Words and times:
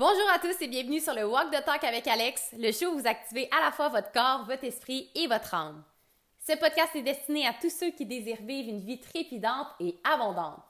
Bonjour 0.00 0.30
à 0.34 0.38
tous 0.38 0.56
et 0.62 0.66
bienvenue 0.66 0.98
sur 0.98 1.12
le 1.12 1.26
Walk 1.26 1.50
the 1.50 1.62
Talk 1.62 1.84
avec 1.84 2.08
Alex, 2.08 2.54
le 2.58 2.72
show 2.72 2.86
où 2.86 2.98
vous 2.98 3.06
activez 3.06 3.50
à 3.50 3.62
la 3.62 3.70
fois 3.70 3.90
votre 3.90 4.10
corps, 4.12 4.46
votre 4.46 4.64
esprit 4.64 5.10
et 5.14 5.26
votre 5.26 5.52
âme. 5.52 5.84
Ce 6.38 6.56
podcast 6.56 6.96
est 6.96 7.02
destiné 7.02 7.46
à 7.46 7.52
tous 7.52 7.68
ceux 7.68 7.90
qui 7.90 8.06
désirent 8.06 8.40
vivre 8.40 8.70
une 8.70 8.80
vie 8.80 8.98
trépidante 8.98 9.66
et 9.78 9.98
abondante. 10.02 10.64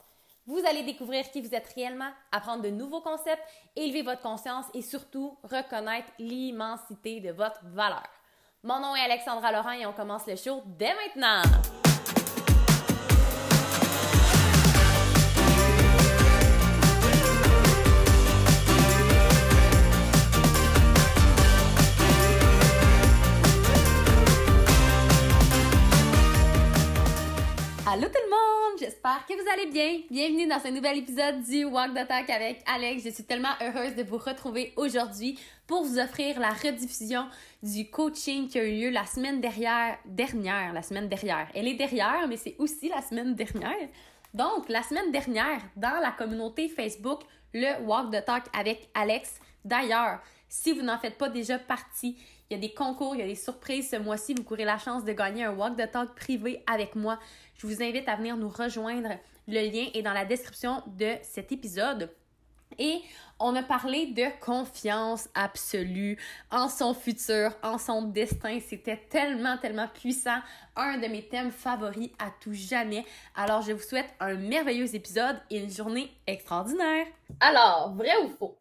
Vous 0.47 0.61
allez 0.69 0.83
découvrir 0.83 1.31
qui 1.31 1.41
vous 1.43 1.55
êtes 1.55 1.73
réellement, 1.77 2.11
apprendre 2.33 2.65
de 2.65 2.71
nouveaux 2.71 3.03
concepts, 3.03 3.45
élever 3.77 4.03
votre 4.03 4.21
conscience 4.21 4.67
et 4.75 4.83
surtout 4.83 5.39
reconnaître 5.45 6.11
l'immensité 6.19 7.21
de 7.21 7.31
votre 7.31 7.61
valeur. 7.67 8.09
Mon 8.65 8.81
nom 8.81 8.97
est 8.97 9.05
Alexandra 9.05 9.53
Laurent 9.53 9.79
et 9.79 9.87
on 9.87 9.93
commence 9.93 10.27
le 10.27 10.35
show 10.35 10.61
dès 10.77 10.93
maintenant. 10.93 11.43
Allô 27.93 28.07
tout 28.07 28.21
le 28.25 28.31
monde, 28.31 28.79
j'espère 28.79 29.27
que 29.27 29.35
vous 29.35 29.51
allez 29.53 29.67
bien. 29.67 30.03
Bienvenue 30.09 30.47
dans 30.47 30.61
ce 30.61 30.69
nouvel 30.69 30.99
épisode 30.99 31.43
du 31.43 31.65
Walk 31.65 31.91
the 31.93 32.07
Talk 32.07 32.31
avec 32.31 32.63
Alex. 32.65 33.03
Je 33.03 33.09
suis 33.11 33.25
tellement 33.25 33.49
heureuse 33.61 33.97
de 33.97 34.05
vous 34.05 34.17
retrouver 34.17 34.73
aujourd'hui 34.77 35.37
pour 35.67 35.83
vous 35.83 35.99
offrir 35.99 36.39
la 36.39 36.51
rediffusion 36.51 37.27
du 37.65 37.91
coaching 37.91 38.47
qui 38.47 38.61
a 38.61 38.65
eu 38.65 38.81
lieu 38.81 38.91
la 38.91 39.05
semaine 39.07 39.41
dernière, 39.41 39.99
dernière, 40.05 40.73
la 40.73 40.83
semaine 40.83 41.09
dernière. 41.09 41.49
Elle 41.53 41.67
est 41.67 41.75
derrière, 41.75 42.29
mais 42.29 42.37
c'est 42.37 42.55
aussi 42.61 42.89
la 42.89 43.03
semaine 43.03 43.35
dernière. 43.35 43.89
Donc, 44.35 44.69
la 44.69 44.85
semaine 44.85 45.11
dernière, 45.11 45.61
dans 45.75 46.01
la 46.01 46.13
communauté 46.13 46.69
Facebook, 46.69 47.23
le 47.53 47.83
Walk 47.83 48.13
the 48.13 48.25
Talk 48.25 48.45
avec 48.57 48.89
Alex. 48.95 49.35
D'ailleurs, 49.65 50.21
si 50.49 50.71
vous 50.71 50.83
n'en 50.83 50.99
faites 50.99 51.19
pas 51.19 51.29
déjà 51.29 51.59
partie, 51.59 52.17
il 52.51 52.55
y 52.55 52.57
a 52.57 52.61
des 52.61 52.75
concours, 52.75 53.15
il 53.15 53.21
y 53.21 53.23
a 53.23 53.27
des 53.27 53.37
surprises. 53.37 53.91
Ce 53.91 53.97
mois-ci, 53.97 54.35
vous 54.35 54.43
courez 54.43 54.65
la 54.65 54.77
chance 54.77 55.05
de 55.05 55.13
gagner 55.13 55.45
un 55.45 55.53
Walk 55.53 55.77
the 55.77 55.91
Talk 55.91 56.17
privé 56.17 56.65
avec 56.67 56.97
moi. 56.97 57.19
Je 57.57 57.67
vous 57.67 57.81
invite 57.81 58.09
à 58.09 58.17
venir 58.17 58.37
nous 58.37 58.49
rejoindre. 58.49 59.11
Le 59.47 59.71
lien 59.71 59.87
est 59.95 60.03
dans 60.03 60.13
la 60.13 60.25
description 60.25 60.83
de 60.87 61.13
cet 61.23 61.53
épisode. 61.53 62.11
Et 62.79 63.03
on 63.39 63.55
a 63.55 63.63
parlé 63.63 64.07
de 64.07 64.25
confiance 64.41 65.29
absolue 65.35 66.19
en 66.51 66.69
son 66.69 66.93
futur, 66.93 67.53
en 67.63 67.79
son 67.79 68.03
destin. 68.03 68.59
C'était 68.61 69.01
tellement, 69.09 69.57
tellement 69.59 69.89
puissant. 69.89 70.41
Un 70.75 70.99
de 70.99 71.07
mes 71.07 71.23
thèmes 71.23 71.53
favoris 71.53 72.11
à 72.19 72.31
tout 72.41 72.53
jamais. 72.53 73.05
Alors, 73.37 73.63
je 73.63 73.73
vous 73.73 73.83
souhaite 73.83 74.13
un 74.19 74.35
merveilleux 74.35 74.95
épisode 74.95 75.41
et 75.51 75.59
une 75.59 75.71
journée 75.71 76.11
extraordinaire. 76.27 77.07
Alors, 77.41 77.93
vrai 77.95 78.17
ou 78.25 78.29
faux? 78.29 78.60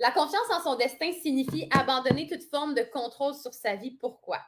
La 0.00 0.10
confiance 0.10 0.50
en 0.50 0.60
son 0.60 0.76
destin 0.76 1.12
signifie 1.12 1.68
abandonner 1.70 2.26
toute 2.26 2.42
forme 2.44 2.74
de 2.74 2.82
contrôle 2.82 3.34
sur 3.34 3.54
sa 3.54 3.76
vie. 3.76 3.92
Pourquoi? 3.92 4.40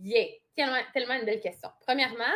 Yeah! 0.00 0.26
Tellement, 0.56 0.80
tellement 0.92 1.14
une 1.14 1.24
belle 1.24 1.40
question. 1.40 1.70
Premièrement, 1.80 2.34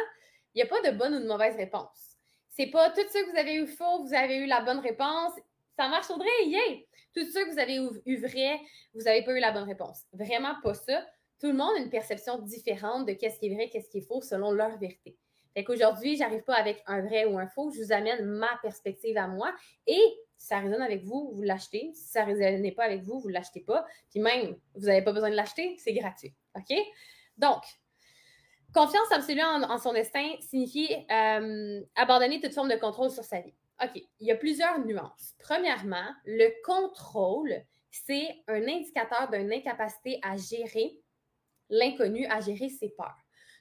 il 0.55 0.59
n'y 0.59 0.63
a 0.63 0.67
pas 0.67 0.81
de 0.81 0.97
bonne 0.97 1.15
ou 1.15 1.21
de 1.21 1.27
mauvaise 1.27 1.57
réponse. 1.57 2.17
C'est 2.51 2.69
pas 2.69 2.91
tout 2.91 3.01
ce 3.01 3.13
que 3.13 3.31
vous 3.31 3.37
avez 3.37 3.55
eu 3.55 3.67
faux, 3.67 4.05
vous 4.05 4.15
avez 4.15 4.37
eu 4.37 4.47
la 4.47 4.61
bonne 4.61 4.79
réponse. 4.79 5.33
Ça 5.77 5.89
marche 5.89 6.11
Audrey, 6.11 6.29
yeah! 6.47 6.79
Tout 7.15 7.25
ce 7.25 7.33
que 7.33 7.51
vous 7.51 7.59
avez 7.59 7.77
eu, 7.77 8.21
vrai, 8.21 8.61
vous 8.95 9.03
n'avez 9.03 9.23
pas 9.25 9.33
eu 9.33 9.41
la 9.41 9.51
bonne 9.51 9.69
réponse. 9.69 10.03
Vraiment 10.13 10.55
pas 10.63 10.75
ça. 10.75 11.05
Tout 11.41 11.49
le 11.49 11.55
monde 11.55 11.77
a 11.77 11.81
une 11.81 11.91
perception 11.91 12.39
différente 12.39 13.07
de 13.07 13.13
qu'est-ce 13.13 13.39
qui 13.39 13.47
est 13.47 13.55
vrai, 13.55 13.69
qu'est-ce 13.69 13.91
qui 13.91 13.99
est 13.99 14.07
faux 14.07 14.23
selon 14.23 14.53
leur 14.53 14.79
vérité. 14.79 15.17
Fait 15.53 15.65
qu'aujourd'hui, 15.65 16.17
j'arrive 16.17 16.43
pas 16.45 16.55
avec 16.55 16.83
un 16.87 17.01
vrai 17.03 17.25
ou 17.25 17.39
un 17.39 17.49
faux, 17.49 17.71
je 17.71 17.83
vous 17.83 17.93
amène 17.93 18.25
ma 18.25 18.59
perspective 18.63 19.17
à 19.17 19.27
moi 19.27 19.55
et 19.87 20.01
si 20.37 20.47
ça 20.47 20.59
résonne 20.59 20.83
avec 20.83 21.05
vous, 21.05 21.31
vous 21.33 21.43
l'achetez. 21.43 21.93
Si 21.95 22.09
ça 22.09 22.25
ne 22.25 22.35
résonne 22.35 22.75
pas 22.75 22.85
avec 22.85 23.03
vous, 23.03 23.21
vous 23.21 23.29
ne 23.29 23.35
l'achetez 23.35 23.61
pas. 23.61 23.87
Puis 24.11 24.21
même, 24.21 24.57
vous 24.75 24.87
n'avez 24.87 25.03
pas 25.03 25.13
besoin 25.13 25.31
de 25.31 25.35
l'acheter, 25.35 25.77
c'est 25.79 25.93
gratuit. 25.93 26.35
OK? 26.55 26.77
Donc, 27.37 27.63
confiance 28.75 29.11
absolue 29.13 29.43
en, 29.43 29.79
son 29.79 29.93
destin 29.93 30.29
signifie 30.41 30.95
euh, 31.11 31.81
abandonner 31.95 32.41
toute 32.41 32.55
forme 32.55 32.69
de 32.69 32.77
contrôle 32.77 33.11
sur 33.11 33.25
sa 33.25 33.41
vie. 33.41 33.55
OK, 33.83 34.03
il 34.21 34.27
y 34.27 34.31
a 34.31 34.37
plusieurs 34.37 34.85
nuances. 34.85 35.35
Premièrement, 35.39 36.09
le 36.25 36.51
contrôle, 36.65 37.55
c'est 37.91 38.43
un 38.49 38.63
indicateur 38.63 39.29
d'une 39.31 39.53
incapacité 39.53 40.19
à 40.23 40.37
gérer 40.37 40.99
l'inconnu, 41.69 42.27
à 42.27 42.41
gérer 42.41 42.69
ses 42.69 42.91
peurs. 42.91 43.19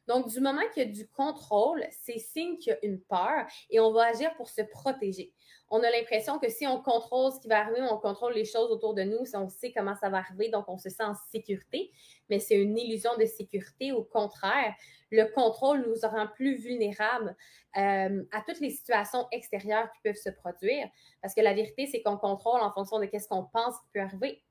Donc, 0.08 0.28
du 0.30 0.40
moment 0.40 0.62
qu'il 0.74 0.84
y 0.84 0.86
a 0.86 0.90
du 0.90 1.08
contrôle, 1.10 1.86
c'est 1.90 2.20
signe 2.20 2.58
qu'il 2.58 2.72
y 2.72 2.76
a 2.76 2.86
une 2.86 3.02
peur 3.02 3.48
et 3.70 3.80
on 3.80 3.92
va 3.92 4.08
agir 4.08 4.36
pour 4.36 4.50
se 4.50 4.62
protéger. 4.62 5.34
On 5.70 5.82
a 5.82 5.90
l'impression 5.90 6.38
que 6.38 6.50
si 6.50 6.68
on 6.68 6.82
contrôle 6.82 7.32
ce 7.32 7.40
qui 7.40 7.48
va 7.48 7.62
arriver, 7.62 7.82
on 7.82 7.98
contrôle 7.98 8.34
les 8.34 8.46
choses 8.46 8.70
autour 8.70 8.94
de 8.94 9.02
nous, 9.02 9.26
si 9.26 9.36
on 9.36 9.50
sait 9.50 9.72
comment 9.72 9.96
ça 9.96 10.10
va 10.10 10.18
arriver, 10.18 10.50
donc 10.50 10.66
on 10.68 10.78
se 10.78 10.90
sent 10.90 11.04
en 11.04 11.16
sécurité, 11.32 11.92
mais 12.30 12.40
c'est 12.40 12.56
une 12.62 12.78
illusion 12.78 13.12
de 13.18 13.26
sécurité. 13.26 13.92
Au 13.92 14.04
contraire, 14.04 14.76
le 15.10 15.26
contrôle 15.34 15.86
nous 15.88 16.08
rend 16.08 16.28
plus 16.28 16.56
vulnérables 16.56 17.36
euh, 17.78 18.24
à 18.32 18.42
toutes 18.48 18.60
les 18.60 18.70
situations 18.70 19.28
extérieures 19.32 19.92
qui 19.92 20.00
peuvent 20.04 20.22
se 20.22 20.30
produire, 20.30 20.88
parce 21.22 21.34
que 21.34 21.42
la 21.42 21.54
vérité, 21.54 21.88
c'est 21.88 22.02
qu'on 22.04 22.18
contrôle 22.18 22.62
en 22.62 22.72
fonction 22.72 23.00
de 23.00 23.10
ce 23.12 23.28
qu'on 23.28 23.46
pense 23.46 23.76
qui 23.82 23.90
peut 23.94 24.02
arriver. 24.02 24.44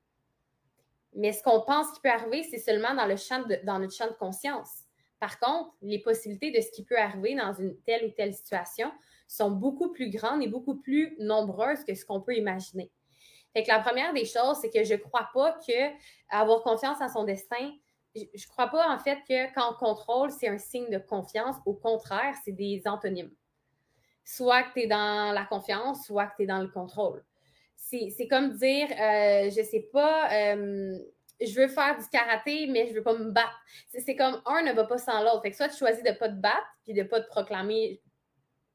Mais 1.14 1.32
ce 1.32 1.44
qu'on 1.44 1.60
pense 1.60 1.92
qui 1.92 2.00
peut 2.00 2.10
arriver, 2.10 2.42
c'est 2.42 2.58
seulement 2.58 2.92
dans, 2.92 3.06
le 3.06 3.16
champ 3.16 3.44
dans 3.64 3.78
notre 3.78 3.94
champ 3.94 4.08
de 4.08 4.14
conscience. 4.14 4.68
Par 5.20 5.38
contre, 5.38 5.70
les 5.80 6.00
possibilités 6.00 6.50
de 6.50 6.60
ce 6.60 6.72
qui 6.72 6.84
peut 6.84 6.98
arriver 6.98 7.36
dans 7.36 7.54
une 7.54 7.80
telle 7.82 8.04
ou 8.06 8.10
telle 8.10 8.34
situation 8.34 8.90
sont 9.26 9.50
beaucoup 9.50 9.90
plus 9.90 10.10
grandes 10.10 10.42
et 10.42 10.48
beaucoup 10.48 10.76
plus 10.76 11.16
nombreuses 11.18 11.84
que 11.84 11.94
ce 11.94 12.04
qu'on 12.04 12.20
peut 12.20 12.36
imaginer. 12.36 12.90
Fait 13.52 13.62
que 13.62 13.68
la 13.68 13.80
première 13.80 14.12
des 14.12 14.24
choses, 14.24 14.58
c'est 14.60 14.70
que 14.70 14.84
je 14.84 14.94
ne 14.94 14.98
crois 14.98 15.28
pas 15.32 15.52
que 15.52 15.90
avoir 16.30 16.62
confiance 16.62 17.00
en 17.00 17.08
son 17.08 17.24
destin, 17.24 17.72
je 18.14 18.20
ne 18.22 18.48
crois 18.48 18.68
pas 18.68 18.88
en 18.92 18.98
fait 18.98 19.18
que 19.28 19.52
quand 19.54 19.72
on 19.72 19.74
contrôle, 19.74 20.30
c'est 20.30 20.48
un 20.48 20.58
signe 20.58 20.90
de 20.90 20.98
confiance. 20.98 21.56
Au 21.66 21.74
contraire, 21.74 22.34
c'est 22.44 22.52
des 22.52 22.82
antonymes. 22.86 23.30
Soit 24.24 24.62
que 24.64 24.74
tu 24.74 24.80
es 24.82 24.86
dans 24.86 25.32
la 25.32 25.44
confiance, 25.44 26.06
soit 26.06 26.26
que 26.26 26.36
tu 26.36 26.42
es 26.44 26.46
dans 26.46 26.60
le 26.60 26.68
contrôle. 26.68 27.24
C'est 27.76 28.26
comme 28.28 28.54
dire, 28.54 28.88
euh, 28.90 29.50
je 29.50 29.60
ne 29.60 29.64
sais 29.64 29.88
pas, 29.92 30.32
euh, 30.32 30.98
je 31.40 31.60
veux 31.60 31.68
faire 31.68 31.96
du 31.96 32.08
karaté, 32.08 32.66
mais 32.66 32.86
je 32.86 32.90
ne 32.90 32.96
veux 32.96 33.02
pas 33.04 33.14
me 33.14 33.30
battre. 33.30 33.60
C'est 33.88 34.16
comme 34.16 34.40
un 34.46 34.62
ne 34.62 34.72
va 34.72 34.84
pas 34.84 34.98
sans 34.98 35.22
l'autre. 35.22 35.42
Soit 35.52 35.68
tu 35.68 35.76
choisis 35.76 36.02
de 36.02 36.08
ne 36.08 36.14
pas 36.14 36.28
te 36.28 36.34
battre, 36.34 36.66
puis 36.82 36.92
de 36.92 37.02
ne 37.02 37.06
pas 37.06 37.20
te 37.20 37.28
proclamer 37.28 38.00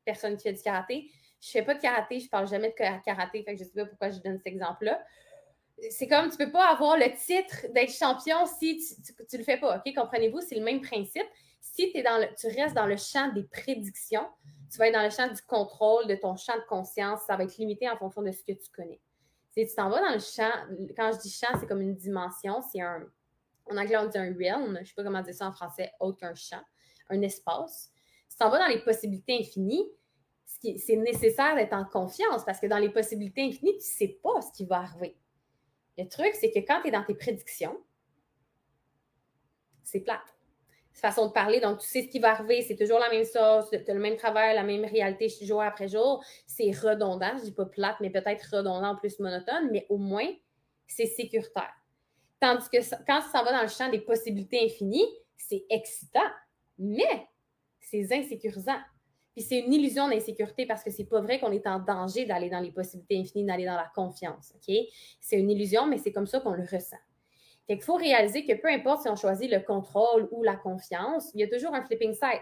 personne 0.06 0.38
qui 0.38 0.44
fait 0.44 0.54
du 0.54 0.62
karaté. 0.62 1.10
Je 1.42 1.50
fais 1.50 1.64
pas 1.64 1.74
de 1.74 1.82
karaté, 1.82 2.20
je 2.20 2.30
parle 2.30 2.48
jamais 2.48 2.70
de 2.70 3.04
karaté, 3.04 3.44
fait 3.44 3.54
que 3.54 3.60
je 3.60 3.64
sais 3.64 3.74
pas 3.76 3.86
pourquoi 3.86 4.10
je 4.10 4.20
donne 4.20 4.38
cet 4.38 4.48
exemple-là. 4.48 5.02
C'est 5.90 6.08
comme 6.08 6.30
tu 6.30 6.38
peux 6.38 6.52
pas 6.52 6.70
avoir 6.72 6.98
le 6.98 7.10
titre 7.16 7.72
d'être 7.74 7.94
champion 7.94 8.46
si 8.46 8.78
tu 8.78 9.36
ne 9.36 9.38
le 9.38 9.44
fais 9.46 9.58
pas. 9.58 9.78
OK? 9.78 9.96
Comprenez-vous? 9.96 10.42
C'est 10.42 10.56
le 10.56 10.64
même 10.64 10.82
principe. 10.82 11.28
Si 11.62 11.94
dans 12.04 12.18
le, 12.18 12.28
tu 12.36 12.48
restes 12.48 12.76
dans 12.76 12.86
le 12.86 12.98
champ 12.98 13.32
des 13.34 13.44
prédictions, 13.44 14.28
tu 14.70 14.78
vas 14.78 14.88
être 14.88 14.94
dans 14.94 15.04
le 15.04 15.10
champ 15.10 15.28
du 15.28 15.42
contrôle, 15.44 16.08
de 16.08 16.16
ton 16.16 16.36
champ 16.36 16.56
de 16.56 16.66
conscience. 16.68 17.22
Ça 17.26 17.38
va 17.38 17.46
être 17.46 17.58
limité 17.58 17.90
en 17.90 17.96
fonction 17.96 18.22
de 18.22 18.32
ce 18.32 18.44
que 18.44 18.52
tu 18.52 18.70
connais 18.76 19.00
tu 19.66 19.76
t'en 19.76 19.90
vas 19.90 20.02
dans 20.02 20.14
le 20.14 20.20
champ, 20.20 20.52
quand 20.96 21.12
je 21.14 21.20
dis 21.20 21.32
champ, 21.32 21.58
c'est 21.60 21.68
comme 21.68 21.82
une 21.82 21.96
dimension, 21.96 22.62
c'est 22.62 22.82
un, 22.82 23.04
en 23.70 23.78
anglais 23.78 23.98
on 23.98 24.08
dit 24.08 24.18
un 24.18 24.34
realm, 24.34 24.80
je 24.82 24.88
sais 24.88 24.94
pas 24.96 25.04
comment 25.04 25.22
dire 25.22 25.34
ça 25.34 25.48
en 25.48 25.52
français, 25.52 25.92
autre 26.00 26.20
qu'un 26.20 26.36
champ, 26.36 26.62
un 27.10 27.22
espace. 27.22 27.92
Tu 28.30 28.38
t'en 28.38 28.50
vas 28.50 28.60
dans 28.60 28.68
les 28.68 28.84
possibilités 28.84 29.40
infinies, 29.40 29.90
c'est 30.46 30.96
nécessaire 30.96 31.56
d'être 31.56 31.74
en 31.74 31.86
confiance 31.86 32.44
parce 32.46 32.60
que 32.60 32.68
dans 32.68 32.78
les 32.78 32.90
possibilités 32.90 33.44
infinies, 33.44 33.74
tu 33.74 33.78
ne 33.78 33.82
sais 33.82 34.20
pas 34.22 34.42
ce 34.42 34.52
qui 34.52 34.66
va 34.66 34.78
arriver. 34.78 35.18
Le 35.98 36.08
truc, 36.08 36.34
c'est 36.34 36.52
que 36.52 36.60
quand 36.60 36.82
tu 36.82 36.90
es 36.90 36.92
dans 36.92 37.04
tes 37.04 37.16
prédictions, 37.16 37.78
c'est 39.84 40.02
plate 40.02 40.36
façon 41.00 41.28
de 41.28 41.32
parler. 41.32 41.60
Donc, 41.60 41.80
tu 41.80 41.88
sais 41.88 42.04
ce 42.04 42.08
qui 42.10 42.20
va 42.20 42.32
arriver, 42.32 42.62
c'est 42.62 42.76
toujours 42.76 43.00
la 43.00 43.10
même 43.10 43.26
chose, 43.26 43.70
tu 43.72 43.90
as 43.90 43.94
le 43.94 44.00
même 44.00 44.18
travail, 44.18 44.56
la 44.56 44.64
même 44.64 44.86
réalité 44.86 45.30
jour 45.42 45.62
après 45.62 45.88
jour. 45.88 46.24
C'est 46.46 46.72
redondant, 46.72 47.38
je 47.38 47.46
dis 47.46 47.52
pas 47.52 47.66
plate, 47.66 47.98
mais 48.02 48.10
peut-être 48.10 48.56
redondant, 48.56 48.96
plus 48.96 49.20
monotone, 49.20 49.70
mais 49.72 49.86
au 49.90 49.98
moins, 49.98 50.28
c'est 50.88 51.06
sécuritaire. 51.06 51.74
Tandis 52.40 52.70
que 52.70 52.78
quand 53.06 53.22
ça 53.22 53.44
va 53.44 53.52
dans 53.52 53.62
le 53.62 53.68
champ 53.68 53.90
des 53.90 54.00
possibilités 54.00 54.64
infinies, 54.64 55.08
c'est 55.36 55.66
excitant, 55.70 56.30
mais 56.78 57.28
c'est 57.90 58.14
insécurisant. 58.14 58.78
Puis 59.36 59.44
c'est 59.44 59.60
une 59.60 59.74
illusion 59.74 60.08
d'insécurité 60.10 60.66
parce 60.66 60.84
que 60.84 60.92
c'est 60.92 61.06
pas 61.06 61.22
vrai 61.22 61.40
qu'on 61.40 61.52
est 61.52 61.68
en 61.68 61.80
danger 61.80 62.26
d'aller 62.26 62.50
dans 62.50 62.60
les 62.60 62.72
possibilités 62.72 63.20
infinies, 63.20 63.46
d'aller 63.46 63.66
dans 63.66 63.76
la 63.76 63.92
confiance. 63.96 64.54
C'est 65.22 65.40
une 65.40 65.50
illusion, 65.50 65.86
mais 65.86 65.98
c'est 65.98 66.12
comme 66.12 66.28
ça 66.28 66.40
qu'on 66.40 66.54
le 66.54 66.64
ressent. 66.64 66.98
Fait 67.68 67.76
qu'il 67.76 67.84
faut 67.84 67.96
réaliser 67.96 68.46
que 68.46 68.54
peu 68.54 68.68
importe 68.68 69.04
si 69.04 69.10
on 69.10 69.16
choisit 69.16 69.50
le 69.52 69.60
contrôle 69.60 70.28
ou 70.32 70.42
la 70.44 70.56
confiance, 70.56 71.30
il 71.36 71.42
y 71.42 71.44
a 71.44 71.48
toujours 71.48 71.76
un 71.76 71.84
flipping 71.84 72.14
side. 72.14 72.42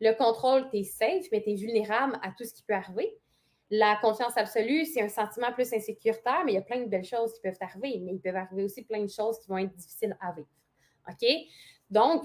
Le 0.00 0.12
contrôle, 0.12 0.68
tu 0.70 0.78
es 0.78 0.82
safe, 0.82 1.26
mais 1.30 1.42
tu 1.42 1.50
es 1.50 1.54
vulnérable 1.54 2.18
à 2.22 2.32
tout 2.36 2.44
ce 2.44 2.52
qui 2.52 2.64
peut 2.64 2.74
arriver. 2.74 3.16
La 3.70 3.96
confiance 4.02 4.36
absolue, 4.36 4.84
c'est 4.84 5.00
un 5.00 5.08
sentiment 5.08 5.52
plus 5.52 5.72
insécuritaire, 5.72 6.42
mais 6.44 6.52
il 6.52 6.54
y 6.56 6.58
a 6.58 6.62
plein 6.62 6.80
de 6.80 6.88
belles 6.88 7.04
choses 7.04 7.32
qui 7.34 7.40
peuvent 7.40 7.56
arriver, 7.60 8.00
mais 8.02 8.14
il 8.14 8.20
peut 8.20 8.34
arriver 8.34 8.64
aussi 8.64 8.84
plein 8.84 9.02
de 9.02 9.10
choses 9.10 9.38
qui 9.38 9.48
vont 9.48 9.58
être 9.58 9.74
difficiles 9.74 10.16
à 10.20 10.32
vivre. 10.32 10.48
OK? 11.08 11.28
Donc, 11.88 12.24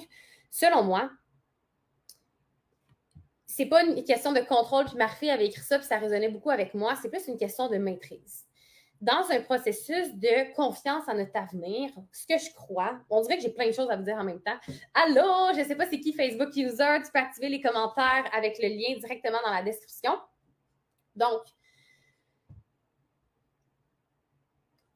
selon 0.50 0.84
moi, 0.84 1.12
c'est 3.52 3.66
pas 3.66 3.84
une 3.84 4.04
question 4.04 4.32
de 4.32 4.42
contrôle, 4.42 4.86
puis 4.86 4.96
Marie 4.96 5.32
avait 5.32 5.48
écrit 5.48 5.64
ça, 5.64 5.80
puis 5.80 5.88
ça 5.88 5.98
résonnait 5.98 6.30
beaucoup 6.30 6.52
avec 6.52 6.76
moi, 6.76 6.96
c'est 7.02 7.10
plus 7.10 7.28
une 7.28 7.36
question 7.36 7.68
de 7.68 7.78
maîtrise. 7.78 8.46
dans 9.02 9.32
un 9.32 9.42
processus 9.42 10.14
de 10.16 10.54
confiance 10.56 11.08
en 11.08 11.16
notre 11.16 11.36
avenir, 11.38 11.90
ce 12.12 12.28
que 12.28 12.38
je 12.38 12.54
crois, 12.54 13.00
on 13.10 13.22
dirait 13.22 13.38
que 13.38 13.44
j'ai 13.44 13.54
plein 13.54 13.68
de 13.68 13.72
choses 13.72 13.90
à 13.90 13.96
vous 13.96 14.04
dire 14.04 14.18
en 14.18 14.26
même 14.26 14.42
temps. 14.42 14.58
Allô, 14.94 15.54
je 15.54 15.62
ne 15.62 15.66
sais 15.66 15.76
pas 15.76 15.88
c'est 15.90 16.00
qui 16.00 16.14
Facebook 16.14 16.50
User, 16.56 16.98
tu 17.04 17.12
peux 17.14 17.20
activer 17.20 17.50
les 17.50 17.62
commentaires 17.62 18.30
avec 18.34 18.60
le 18.62 18.68
lien 18.68 19.00
directement 19.00 19.40
dans 19.46 19.54
la 19.54 19.64
description. 19.64 20.20
Donc, 21.16 21.42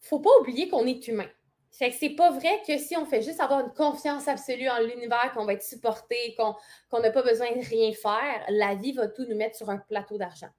faut 0.01 0.19
pas 0.19 0.31
oublier 0.41 0.67
qu'on 0.67 0.85
est 0.85 1.07
humain. 1.07 1.29
Fait 1.73 1.89
que 1.89 1.95
c'est 1.95 2.11
pas 2.11 2.31
vrai 2.31 2.61
que 2.65 2.77
si 2.77 2.95
on 2.95 3.05
fait 3.05 3.21
juste 3.21 3.39
avoir 3.39 3.59
une 3.61 3.73
confiance 3.73 4.27
absolue 4.27 4.69
en 4.69 4.79
l'univers, 4.79 5.33
qu'on 5.33 5.45
va 5.45 5.53
être 5.53 5.63
supporté, 5.63 6.35
qu'on 6.37 6.99
n'a 6.99 7.11
pas 7.11 7.23
besoin 7.23 7.51
de 7.51 7.65
rien 7.65 7.91
faire, 7.91 8.45
la 8.49 8.75
vie 8.75 8.93
va 8.93 9.07
tout 9.07 9.25
nous 9.27 9.35
mettre 9.35 9.57
sur 9.57 9.69
un 9.69 9.77
plateau 9.77 10.17
d'argent 10.17 10.49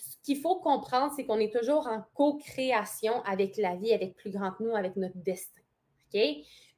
ce 0.00 0.16
qu'il 0.22 0.40
faut 0.40 0.56
comprendre, 0.56 1.12
c'est 1.14 1.24
qu'on 1.24 1.38
est 1.38 1.54
toujours 1.54 1.86
en 1.86 2.02
co-création 2.14 3.22
avec 3.22 3.56
la 3.56 3.76
vie, 3.76 3.92
avec 3.92 4.14
plus 4.16 4.30
grand 4.30 4.52
que 4.52 4.62
nous, 4.62 4.74
avec 4.74 4.96
notre 4.96 5.16
destin. 5.16 5.60
OK? 6.12 6.20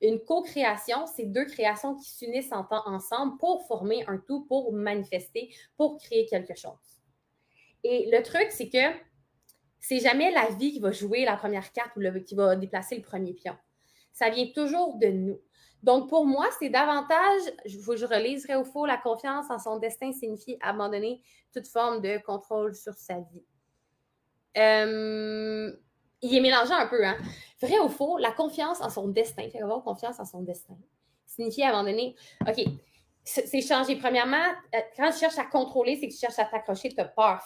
Une 0.01 0.21
co-création, 0.25 1.07
c'est 1.07 1.25
deux 1.25 1.45
créations 1.45 1.95
qui 1.97 2.11
s'unissent 2.11 2.53
ensemble 2.53 3.39
pour 3.39 3.67
former 3.67 4.05
un 4.09 4.19
tout, 4.19 4.45
pour 4.45 4.73
manifester, 4.73 5.55
pour 5.77 5.99
créer 5.99 6.27
quelque 6.27 6.57
chose. 6.57 7.03
Et 7.85 8.11
le 8.11 8.23
truc, 8.23 8.49
c'est 8.51 8.69
que 8.69 8.93
c'est 9.83 9.99
jamais 9.99 10.31
la 10.31 10.49
vie 10.49 10.73
qui 10.73 10.79
va 10.79 10.93
jouer 10.93 11.25
la 11.25 11.37
première 11.37 11.73
carte 11.73 11.91
ou 11.97 12.21
qui 12.21 12.37
va 12.37 12.55
déplacer 12.55 12.95
le 12.95 13.03
premier 13.03 13.35
pion. 13.35 13.55
Ça 14.13 14.31
vient 14.31 14.47
toujours 14.55 14.97
de 14.99 15.09
nous. 15.09 15.41
Donc, 15.83 16.09
pour 16.09 16.25
moi, 16.25 16.47
c'est 16.61 16.71
davantage, 16.71 17.43
je, 17.67 17.79
je 17.79 18.07
relise 18.07 18.47
au 18.57 18.65
faux, 18.65 18.87
la 18.87 18.97
confiance 18.97 19.51
en 19.51 19.59
son 19.59 19.79
destin 19.79 20.13
signifie 20.13 20.57
abandonner 20.61 21.21
toute 21.53 21.67
forme 21.67 22.01
de 22.01 22.19
contrôle 22.19 22.77
sur 22.77 22.95
sa 22.95 23.15
vie. 23.15 23.43
Euh, 24.57 25.73
il 26.21 26.37
est 26.37 26.41
mélangeant 26.41 26.77
un 26.77 26.87
peu, 26.87 27.05
hein? 27.05 27.17
Vrai 27.61 27.81
ou 27.81 27.89
faux, 27.89 28.19
la 28.19 28.31
confiance 28.31 28.81
en 28.81 28.89
son 28.89 29.09
destin, 29.09 29.51
fait 29.51 29.63
avoir 29.63 29.83
confiance 29.83 30.21
en 30.21 30.25
son 30.25 30.43
destin, 30.43 30.77
signifie 31.27 31.65
abandonner. 31.65 32.15
OK, 32.47 32.65
c'est 33.25 33.61
changer. 33.63 33.97
Premièrement, 33.97 34.47
euh, 34.77 34.79
quand 34.97 35.11
tu 35.11 35.19
cherches 35.19 35.39
à 35.39 35.45
contrôler, 35.45 35.97
c'est 35.97 36.07
que 36.07 36.13
tu 36.13 36.21
cherches 36.21 36.39
à 36.39 36.45
t'accrocher, 36.45 36.91
tu 36.91 37.01
as 37.01 37.07
peur. 37.07 37.43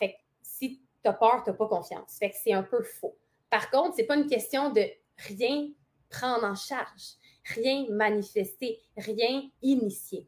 Tu 1.12 1.18
peur, 1.18 1.42
n'as 1.46 1.52
pas 1.52 1.68
confiance. 1.68 2.16
Fait 2.18 2.30
que 2.30 2.36
c'est 2.36 2.52
un 2.52 2.62
peu 2.62 2.82
faux. 2.82 3.16
Par 3.50 3.70
contre, 3.70 3.94
c'est 3.96 4.04
pas 4.04 4.16
une 4.16 4.26
question 4.26 4.70
de 4.70 4.82
rien 5.28 5.68
prendre 6.10 6.44
en 6.44 6.54
charge 6.54 7.16
rien 7.54 7.86
manifester, 7.90 8.80
rien 8.96 9.48
initier. 9.62 10.26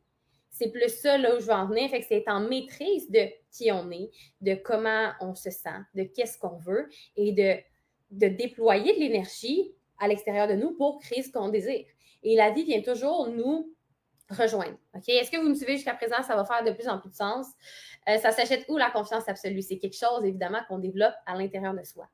C'est 0.51 0.71
plus 0.71 0.89
ça 0.89 1.19
là 1.19 1.37
où 1.37 1.41
je 1.41 1.47
veux 1.47 1.53
en 1.53 1.67
venir. 1.67 1.89
Fait 1.91 2.01
que 2.01 2.07
c'est 2.07 2.29
en 2.29 2.41
maîtrise 2.41 3.11
de 3.11 3.29
qui 3.53 3.71
on 3.71 3.91
est, 3.91 4.11
de 4.41 4.55
comment 4.55 5.13
on 5.21 5.35
se 5.35 5.51
sent, 5.51 5.79
de 5.95 6.05
qu'est-ce 6.05 6.39
qu'on 6.39 6.57
veut 6.57 6.89
et 7.17 7.33
de, 7.33 7.57
de 8.11 8.29
déployer 8.35 8.95
de 8.95 9.01
l'énergie 9.01 9.73
à 9.99 10.09
l'extérieur 10.09 10.49
de 10.49 10.55
nous 10.55 10.73
pour 10.73 10.99
créer 11.01 11.23
ce 11.23 11.31
qu'on 11.31 11.49
désire. 11.49 11.87
Et 12.23 12.37
la 12.37 12.51
vie 12.51 12.65
vient 12.65 12.83
toujours 12.83 13.29
nous 13.29 13.73
rejoindre. 14.31 14.77
Est-ce 15.07 15.31
que 15.31 15.39
vous 15.39 15.49
me 15.49 15.55
suivez 15.55 15.77
jusqu'à 15.77 15.95
présent? 15.95 16.23
Ça 16.23 16.37
va 16.37 16.45
faire 16.45 16.65
de 16.65 16.71
plus 16.73 16.89
en 16.89 16.99
plus 16.99 17.11
de 17.11 17.15
sens. 17.15 17.47
Euh, 18.09 18.19
ça 18.19 18.31
s'achète 18.33 18.65
où 18.69 18.77
la 18.77 18.91
confiance 18.91 19.29
absolue? 19.29 19.63
C'est 19.63 19.79
quelque 19.79 19.97
chose, 19.97 20.25
évidemment, 20.25 20.61
qu'on 20.69 20.79
développe 20.79 21.15
à 21.27 21.35
l'intérieur 21.35 21.75
de 21.75 21.83
soi. 21.85 22.09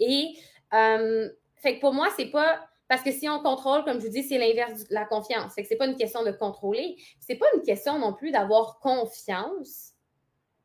Et 0.00 0.36
euh, 0.74 1.28
fait 1.56 1.76
que 1.76 1.80
pour 1.80 1.94
moi, 1.94 2.08
c'est 2.16 2.30
pas 2.30 2.68
parce 2.88 3.02
que 3.02 3.12
si 3.12 3.28
on 3.28 3.42
contrôle, 3.42 3.84
comme 3.84 4.00
je 4.00 4.06
vous 4.06 4.12
dis, 4.12 4.22
c'est 4.22 4.38
l'inverse 4.38 4.88
de 4.88 4.94
la 4.94 5.04
confiance. 5.04 5.52
Ce 5.54 5.60
n'est 5.60 5.76
pas 5.76 5.86
une 5.86 5.96
question 5.96 6.24
de 6.24 6.30
contrôler. 6.30 6.96
Ce 7.20 7.32
n'est 7.32 7.38
pas 7.38 7.46
une 7.54 7.62
question 7.62 7.98
non 7.98 8.14
plus 8.14 8.30
d'avoir 8.30 8.78
confiance 8.80 9.92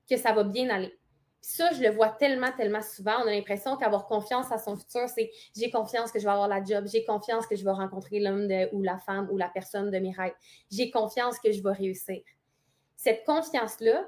que 0.09 0.15
ça 0.15 0.31
va 0.31 0.43
bien 0.43 0.69
aller. 0.69 0.97
Ça, 1.45 1.73
je 1.73 1.81
le 1.81 1.89
vois 1.89 2.07
tellement, 2.07 2.53
tellement 2.55 2.81
souvent. 2.81 3.17
On 3.21 3.27
a 3.27 3.31
l'impression 3.31 3.75
qu'avoir 3.75 4.07
confiance 4.07 4.49
à 4.53 4.57
son 4.57 4.77
futur, 4.77 5.09
c'est 5.09 5.29
j'ai 5.53 5.69
confiance 5.69 6.09
que 6.09 6.17
je 6.17 6.23
vais 6.23 6.31
avoir 6.31 6.47
la 6.47 6.63
job, 6.63 6.85
j'ai 6.87 7.03
confiance 7.03 7.45
que 7.45 7.57
je 7.57 7.65
vais 7.65 7.71
rencontrer 7.71 8.21
l'homme 8.21 8.47
ou 8.71 8.81
la 8.81 8.97
femme 8.97 9.27
ou 9.29 9.37
la 9.37 9.49
personne 9.49 9.91
de 9.91 9.99
mes 9.99 10.11
rêves, 10.11 10.33
j'ai 10.71 10.89
confiance 10.89 11.37
que 11.39 11.51
je 11.51 11.61
vais 11.61 11.73
réussir. 11.73 12.21
Cette 12.95 13.25
confiance-là, 13.25 14.05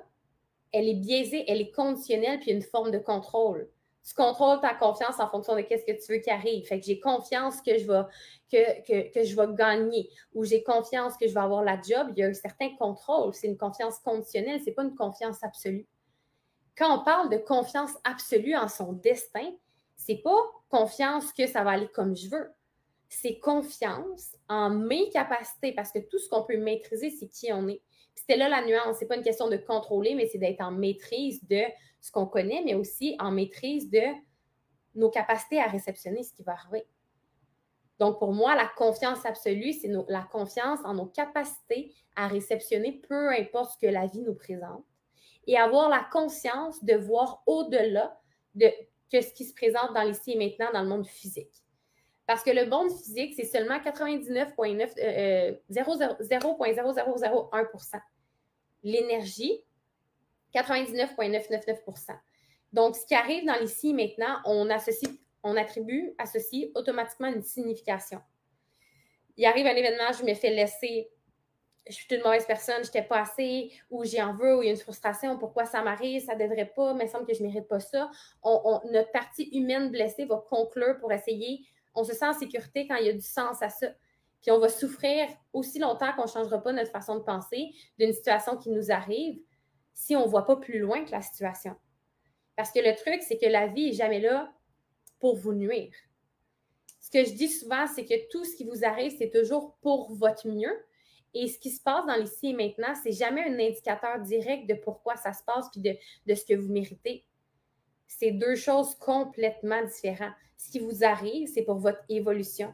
elle 0.72 0.88
est 0.88 0.96
biaisée, 0.96 1.44
elle 1.50 1.60
est 1.60 1.72
conditionnelle, 1.72 2.40
puis 2.40 2.52
une 2.52 2.62
forme 2.62 2.92
de 2.92 3.00
contrôle 3.00 3.70
tu 4.06 4.14
contrôles 4.14 4.62
ta 4.62 4.76
confiance 4.76 5.20
en 5.20 5.28
fonction 5.28 5.56
de 5.56 5.62
qu'est-ce 5.62 5.84
que 5.84 5.92
tu 5.92 6.14
veux 6.14 6.20
qui 6.20 6.30
arrive. 6.30 6.64
Fait 6.66 6.80
que 6.80 6.86
j'ai 6.86 7.00
confiance 7.00 7.60
que 7.62 7.78
je 7.80 7.88
vais 7.88 8.04
que, 8.52 9.12
que, 9.12 9.24
je 9.24 9.36
vais 9.36 9.48
gagner 9.56 10.10
ou 10.36 10.46
j'ai 10.46 10.62
confiance 10.62 11.18
que 11.18 11.28
je 11.28 11.34
vais 11.34 11.40
avoir 11.40 11.64
la 11.64 11.82
job. 11.82 12.14
Il 12.16 12.20
y 12.20 12.24
a 12.24 12.28
un 12.28 12.34
certain 12.34 12.70
contrôle. 12.78 13.34
C'est 13.34 13.48
une 13.48 13.58
confiance 13.58 13.98
conditionnelle, 13.98 14.62
c'est 14.64 14.74
pas 14.74 14.84
une 14.84 14.94
confiance 14.94 15.44
absolue. 15.44 15.88
Quand 16.78 17.00
on 17.00 17.04
parle 17.04 17.30
de 17.30 17.38
confiance 17.38 17.92
absolue 18.04 18.56
en 18.56 18.68
son 18.68 18.94
destin, 18.94 19.52
c'est 19.96 20.18
pas 20.18 20.38
confiance 20.70 21.32
que 21.32 21.48
ça 21.48 21.64
va 21.64 21.72
aller 21.72 21.88
comme 21.88 22.16
je 22.16 22.30
veux. 22.30 22.52
C'est 23.08 23.40
confiance 23.40 24.36
en 24.50 24.70
mes 24.70 25.10
capacités 25.10 25.72
parce 25.72 25.92
que 25.92 26.00
tout 26.00 26.20
ce 26.20 26.28
qu'on 26.28 26.44
peut 26.44 26.58
maîtriser, 26.58 27.12
c'est 27.12 27.28
qui 27.28 27.52
on 27.54 27.68
est. 27.68 27.82
C'était 28.14 28.36
là 28.36 28.50
la 28.50 28.66
nuance. 28.66 28.98
C'est 29.00 29.08
pas 29.08 29.16
une 29.16 29.24
question 29.24 29.48
de 29.48 29.58
contrôler, 29.58 30.16
mais 30.16 30.28
c'est 30.28 30.38
d'être 30.38 30.62
en 30.62 30.72
maîtrise 30.72 31.44
de 31.48 31.62
ce 32.02 32.12
qu'on 32.12 32.26
connaît, 32.26 32.62
mais 32.66 32.76
aussi 32.76 33.16
en 33.20 33.32
maîtrise 33.32 33.90
de 33.90 34.04
nos 34.96 35.10
capacités 35.10 35.60
à 35.60 35.68
réceptionner 35.68 36.24
ce 36.24 36.34
qui 36.34 36.44
va 36.44 36.54
arriver. 36.54 36.86
Donc, 38.00 38.20
pour 38.20 38.34
moi, 38.34 38.56
la 38.56 38.68
confiance 38.76 39.26
absolue, 39.26 39.72
c'est 39.72 39.92
la 40.10 40.24
confiance 40.24 40.80
en 40.84 40.96
nos 40.96 41.06
capacités 41.06 41.94
à 42.16 42.28
réceptionner 42.28 43.02
peu 43.08 43.30
importe 43.30 43.72
ce 43.74 43.88
que 43.88 43.92
la 43.92 44.08
vie 44.08 44.22
nous 44.22 44.36
présente 44.36 44.84
et 45.48 45.58
avoir 45.58 45.90
la 45.90 46.06
conscience 46.12 46.84
de 46.84 46.96
voir 46.96 47.42
au-delà 47.46 48.20
de 48.54 48.70
ce 49.12 49.34
qui 49.34 49.46
se 49.46 49.54
présente 49.54 49.94
dans 49.94 50.04
l'ici 50.04 50.34
et 50.34 50.38
maintenant 50.38 50.72
dans 50.74 50.82
le 50.82 50.90
monde 50.90 51.08
physique. 51.08 51.64
Parce 52.28 52.44
que 52.44 52.50
le 52.50 52.66
monde 52.66 52.90
physique, 52.90 53.36
c'est 53.36 53.46
seulement 53.46 53.78
99,9 53.78 55.60
0,0001% 55.70 57.96
euh, 57.96 58.00
L'énergie, 58.84 59.64
99,999% 60.54 62.18
Donc, 62.74 62.96
ce 62.96 63.06
qui 63.06 63.16
arrive 63.16 63.46
dans 63.46 63.60
l'ici 63.60 63.94
maintenant, 63.94 64.40
on 64.46 64.70
associe, 64.70 65.12
on 65.44 65.58
attribue, 65.58 66.14
associe 66.18 66.70
automatiquement 66.76 67.28
une 67.28 67.44
signification. 67.44 68.22
Il 69.38 69.46
arrive 69.46 69.68
un 69.68 69.76
événement, 69.76 70.14
je 70.18 70.24
me 70.24 70.34
fais 70.34 70.50
laisser, 70.50 71.10
je 71.88 71.94
suis 71.94 72.08
une 72.16 72.24
mauvaise 72.24 72.46
personne, 72.46 72.78
je 72.82 72.88
n'étais 72.88 73.04
pas 73.04 73.22
assez, 73.22 73.72
ou 73.90 74.04
j'y 74.04 74.22
en 74.22 74.34
veux, 74.34 74.58
ou 74.58 74.64
il 74.64 74.66
y 74.66 74.70
a 74.70 74.72
une 74.72 74.80
frustration, 74.80 75.38
pourquoi 75.38 75.66
ça 75.66 75.84
m'arrive, 75.84 76.24
ça 76.24 76.36
ne 76.36 76.40
devrait 76.40 76.72
pas, 76.76 76.94
mais 76.94 77.06
il 77.06 77.10
semble 77.10 77.26
que 77.26 77.34
je 77.34 77.44
ne 77.44 77.48
mérite 77.48 77.68
pas 77.68 77.80
ça. 77.80 78.10
notre 78.44 79.12
partie 79.12 79.50
humaine 79.52 79.92
blessée 79.92 80.26
va 80.26 80.44
conclure 80.50 80.98
pour 81.00 81.12
essayer, 81.12 81.66
on 81.94 82.04
se 82.04 82.14
sent 82.14 82.28
en 82.28 82.34
sécurité 82.34 82.88
quand 82.88 82.96
il 82.96 83.06
y 83.06 83.10
a 83.10 83.14
du 83.14 83.22
sens 83.22 83.62
à 83.62 83.70
ça. 83.70 83.88
Puis 84.42 84.52
on 84.52 84.60
va 84.60 84.70
souffrir 84.70 85.28
aussi 85.54 85.80
longtemps 85.80 86.14
qu'on 86.14 86.24
ne 86.24 86.28
changera 86.28 86.62
pas 86.62 86.72
notre 86.72 86.92
façon 86.92 87.16
de 87.16 87.24
penser 87.24 87.72
d'une 87.98 88.14
situation 88.14 88.58
qui 88.58 88.70
nous 88.70 88.92
arrive 88.92 89.40
si 89.94 90.16
on 90.16 90.26
ne 90.26 90.30
voit 90.30 90.46
pas 90.46 90.58
plus 90.58 90.80
loin 90.80 91.04
que 91.04 91.12
la 91.12 91.22
situation. 91.22 91.76
Parce 92.56 92.72
que 92.72 92.80
le 92.80 92.96
truc, 92.96 93.22
c'est 93.22 93.38
que 93.38 93.48
la 93.48 93.68
vie 93.68 93.88
n'est 93.88 93.94
jamais 93.96 94.20
là 94.20 94.54
pour 95.20 95.36
vous 95.36 95.54
nuire. 95.54 95.94
Ce 97.00 97.10
que 97.10 97.24
je 97.24 97.34
dis 97.34 97.50
souvent, 97.50 97.88
c'est 97.88 98.06
que 98.06 98.30
tout 98.30 98.44
ce 98.44 98.56
qui 98.56 98.66
vous 98.66 98.84
arrive, 98.84 99.16
c'est 99.18 99.30
toujours 99.30 99.78
pour 99.82 100.14
votre 100.14 100.48
mieux. 100.48 100.76
Et 101.36 101.50
ce 101.50 101.60
qui 101.60 101.70
se 101.70 101.84
passe 101.84 102.06
dans 102.08 102.16
l'ici 102.16 102.48
et 102.48 102.54
maintenant, 102.54 102.96
c'est 103.04 103.12
jamais 103.12 103.44
un 103.44 103.60
indicateur 103.60 104.20
direct 104.22 104.70
de 104.70 104.74
pourquoi 104.74 105.18
ça 105.18 105.34
se 105.34 105.44
passe 105.44 105.70
puis 105.70 105.82
de, 105.82 105.96
de 106.26 106.34
ce 106.34 106.46
que 106.46 106.54
vous 106.54 106.72
méritez. 106.72 107.26
C'est 108.08 108.32
deux 108.32 108.56
choses 108.56 108.96
complètement 108.96 109.84
différentes. 109.84 110.34
Ce 110.56 110.72
qui 110.72 110.80
vous 110.80 111.04
arrive, 111.04 111.50
c'est 111.54 111.64
pour 111.64 111.78
votre 111.78 112.02
évolution. 112.08 112.74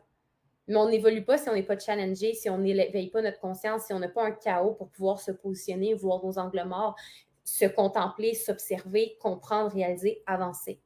Mais 0.68 0.76
on 0.76 0.88
n'évolue 0.88 1.26
pas 1.26 1.40
si 1.40 1.50
on 1.50 1.56
n'est 1.56 1.64
pas 1.64 1.78
challengé, 1.80 2.36
si 2.36 2.52
on 2.52 2.60
n'éveille 2.60 3.10
pas 3.10 3.24
notre 3.24 3.40
conscience, 3.40 3.86
si 3.86 3.94
on 3.94 4.00
n'a 4.00 4.10
pas 4.10 4.26
un 4.26 4.32
chaos 4.32 4.76
pour 4.76 4.90
pouvoir 4.90 5.20
se 5.20 5.32
positionner, 5.32 5.96
voir 5.96 6.24
nos 6.24 6.38
angles 6.38 6.64
morts, 6.64 6.96
se 7.44 7.66
contempler, 7.66 8.36
s'observer, 8.36 9.18
comprendre, 9.20 9.74
réaliser, 9.74 10.22
avancer. 10.28 10.80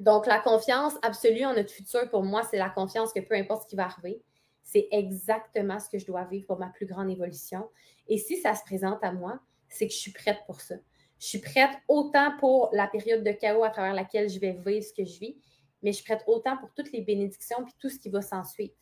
Donc, 0.00 0.26
la 0.26 0.40
confiance 0.40 0.94
absolue 1.02 1.44
en 1.44 1.54
notre 1.54 1.70
futur, 1.70 2.10
pour 2.10 2.24
moi, 2.24 2.42
c'est 2.50 2.58
la 2.58 2.70
confiance 2.70 3.12
que 3.12 3.20
peu 3.20 3.36
importe 3.36 3.62
ce 3.62 3.68
qui 3.68 3.76
va 3.76 3.84
arriver, 3.84 4.20
c'est 4.62 4.88
exactement 4.90 5.78
ce 5.78 5.88
que 5.88 5.98
je 5.98 6.06
dois 6.06 6.24
vivre 6.24 6.46
pour 6.46 6.58
ma 6.58 6.68
plus 6.68 6.86
grande 6.86 7.10
évolution. 7.10 7.68
Et 8.08 8.18
si 8.18 8.36
ça 8.38 8.54
se 8.54 8.62
présente 8.64 9.02
à 9.02 9.12
moi, 9.12 9.40
c'est 9.68 9.86
que 9.86 9.92
je 9.92 9.98
suis 9.98 10.12
prête 10.12 10.38
pour 10.46 10.60
ça. 10.60 10.76
Je 11.18 11.26
suis 11.26 11.38
prête 11.38 11.70
autant 11.88 12.36
pour 12.38 12.70
la 12.72 12.86
période 12.86 13.22
de 13.22 13.32
chaos 13.32 13.64
à 13.64 13.70
travers 13.70 13.94
laquelle 13.94 14.28
je 14.28 14.38
vais 14.38 14.52
vivre 14.52 14.84
ce 14.84 14.92
que 14.92 15.04
je 15.04 15.18
vis, 15.18 15.36
mais 15.82 15.92
je 15.92 15.96
suis 15.96 16.04
prête 16.04 16.24
autant 16.26 16.56
pour 16.56 16.72
toutes 16.74 16.92
les 16.92 17.00
bénédictions 17.00 17.64
puis 17.64 17.74
tout 17.78 17.88
ce 17.88 17.98
qui 17.98 18.08
va 18.08 18.22
s'en 18.22 18.44
suivre. 18.44 18.74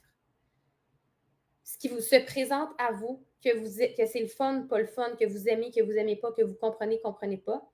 Ce 1.64 1.78
qui 1.78 1.88
vous 1.88 2.00
se 2.00 2.16
présente 2.24 2.70
à 2.78 2.92
vous, 2.92 3.24
que, 3.44 3.56
vous, 3.56 3.68
que 3.96 4.06
c'est 4.06 4.20
le 4.20 4.26
fun, 4.26 4.62
pas 4.62 4.78
le 4.78 4.86
fun, 4.86 5.14
que 5.18 5.26
vous 5.26 5.48
aimez, 5.48 5.70
que 5.70 5.82
vous 5.82 5.92
n'aimez 5.92 6.16
pas, 6.16 6.32
que 6.32 6.42
vous 6.42 6.54
comprenez, 6.54 7.00
comprenez 7.00 7.38
pas, 7.38 7.70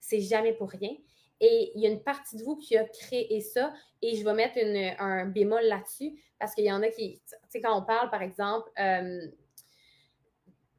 c'est 0.00 0.20
jamais 0.20 0.52
pour 0.52 0.70
rien. 0.70 0.94
Et 1.40 1.72
il 1.74 1.82
y 1.82 1.86
a 1.86 1.90
une 1.90 2.02
partie 2.02 2.36
de 2.36 2.42
vous 2.42 2.56
qui 2.56 2.76
a 2.76 2.84
créé 2.84 3.40
ça, 3.40 3.74
et 4.00 4.16
je 4.16 4.24
vais 4.24 4.32
mettre 4.32 4.58
un 4.98 5.26
bémol 5.26 5.64
là-dessus, 5.64 6.14
parce 6.38 6.54
qu'il 6.54 6.64
y 6.64 6.72
en 6.72 6.82
a 6.82 6.88
qui, 6.88 7.20
tu 7.26 7.36
sais, 7.48 7.60
quand 7.60 7.78
on 7.78 7.84
parle, 7.84 8.10
par 8.10 8.22
exemple, 8.22 8.70
euh, 8.78 9.26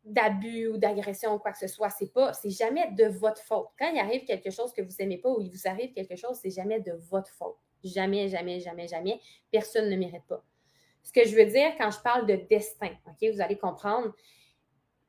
d'abus 0.07 0.67
ou 0.67 0.77
d'agression 0.77 1.35
ou 1.35 1.39
quoi 1.39 1.51
que 1.51 1.57
ce 1.57 1.67
soit. 1.67 1.89
C'est 1.89 2.11
pas, 2.13 2.33
c'est 2.33 2.49
jamais 2.49 2.91
de 2.91 3.05
votre 3.05 3.41
faute. 3.41 3.67
Quand 3.77 3.89
il 3.91 3.99
arrive 3.99 4.23
quelque 4.23 4.49
chose 4.49 4.73
que 4.73 4.81
vous 4.81 4.95
n'aimez 4.99 5.17
pas 5.17 5.29
ou 5.29 5.41
il 5.41 5.49
vous 5.49 5.67
arrive 5.67 5.91
quelque 5.93 6.15
chose, 6.15 6.37
c'est 6.41 6.49
jamais 6.49 6.79
de 6.79 6.93
votre 7.09 7.31
faute. 7.31 7.57
Jamais, 7.83 8.29
jamais, 8.29 8.59
jamais, 8.59 8.87
jamais. 8.87 9.19
Personne 9.51 9.89
ne 9.89 9.95
mérite 9.95 10.25
pas. 10.27 10.43
Ce 11.03 11.11
que 11.11 11.25
je 11.25 11.35
veux 11.35 11.45
dire 11.45 11.73
quand 11.77 11.91
je 11.91 11.99
parle 11.99 12.25
de 12.25 12.35
destin, 12.49 12.89
OK, 13.05 13.29
vous 13.31 13.41
allez 13.41 13.57
comprendre, 13.57 14.13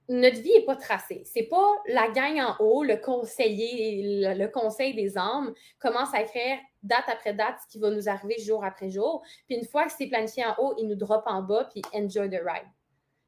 notre 0.08 0.40
vie 0.40 0.52
n'est 0.52 0.64
pas 0.64 0.76
tracée. 0.76 1.22
C'est 1.24 1.44
pas 1.44 1.74
la 1.86 2.08
gang 2.08 2.40
en 2.40 2.56
haut, 2.64 2.82
le 2.82 2.96
conseiller, 2.96 4.34
le, 4.34 4.46
conseil 4.46 4.94
des 4.94 5.18
âmes 5.18 5.52
commence 5.78 6.14
à 6.14 6.22
écrire 6.22 6.58
date 6.82 7.04
après 7.08 7.34
date 7.34 7.56
ce 7.62 7.72
qui 7.72 7.78
va 7.78 7.90
nous 7.90 8.08
arriver 8.08 8.38
jour 8.38 8.64
après 8.64 8.90
jour. 8.90 9.22
Puis 9.46 9.56
une 9.56 9.64
fois 9.64 9.84
que 9.84 9.92
c'est 9.92 10.06
planifié 10.06 10.44
en 10.44 10.54
haut, 10.58 10.74
il 10.78 10.86
nous 10.86 10.94
drop 10.94 11.22
en 11.26 11.42
bas, 11.42 11.68
puis 11.70 11.82
enjoy 11.92 12.30
the 12.30 12.40
ride. 12.44 12.68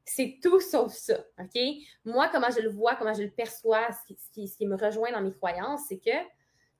C'est 0.05 0.39
tout 0.41 0.59
sauf 0.59 0.93
ça, 0.93 1.19
OK? 1.39 1.61
Moi, 2.05 2.27
comment 2.31 2.49
je 2.49 2.61
le 2.61 2.69
vois, 2.69 2.95
comment 2.95 3.13
je 3.13 3.23
le 3.23 3.29
perçois, 3.29 3.87
ce 3.91 4.57
qui, 4.57 4.65
me 4.65 4.75
rejoint 4.75 5.11
dans 5.11 5.21
mes 5.21 5.31
croyances, 5.31 5.81
c'est 5.87 5.99
que 5.99 6.09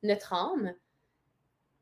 notre 0.04 0.34
âme, 0.34 0.74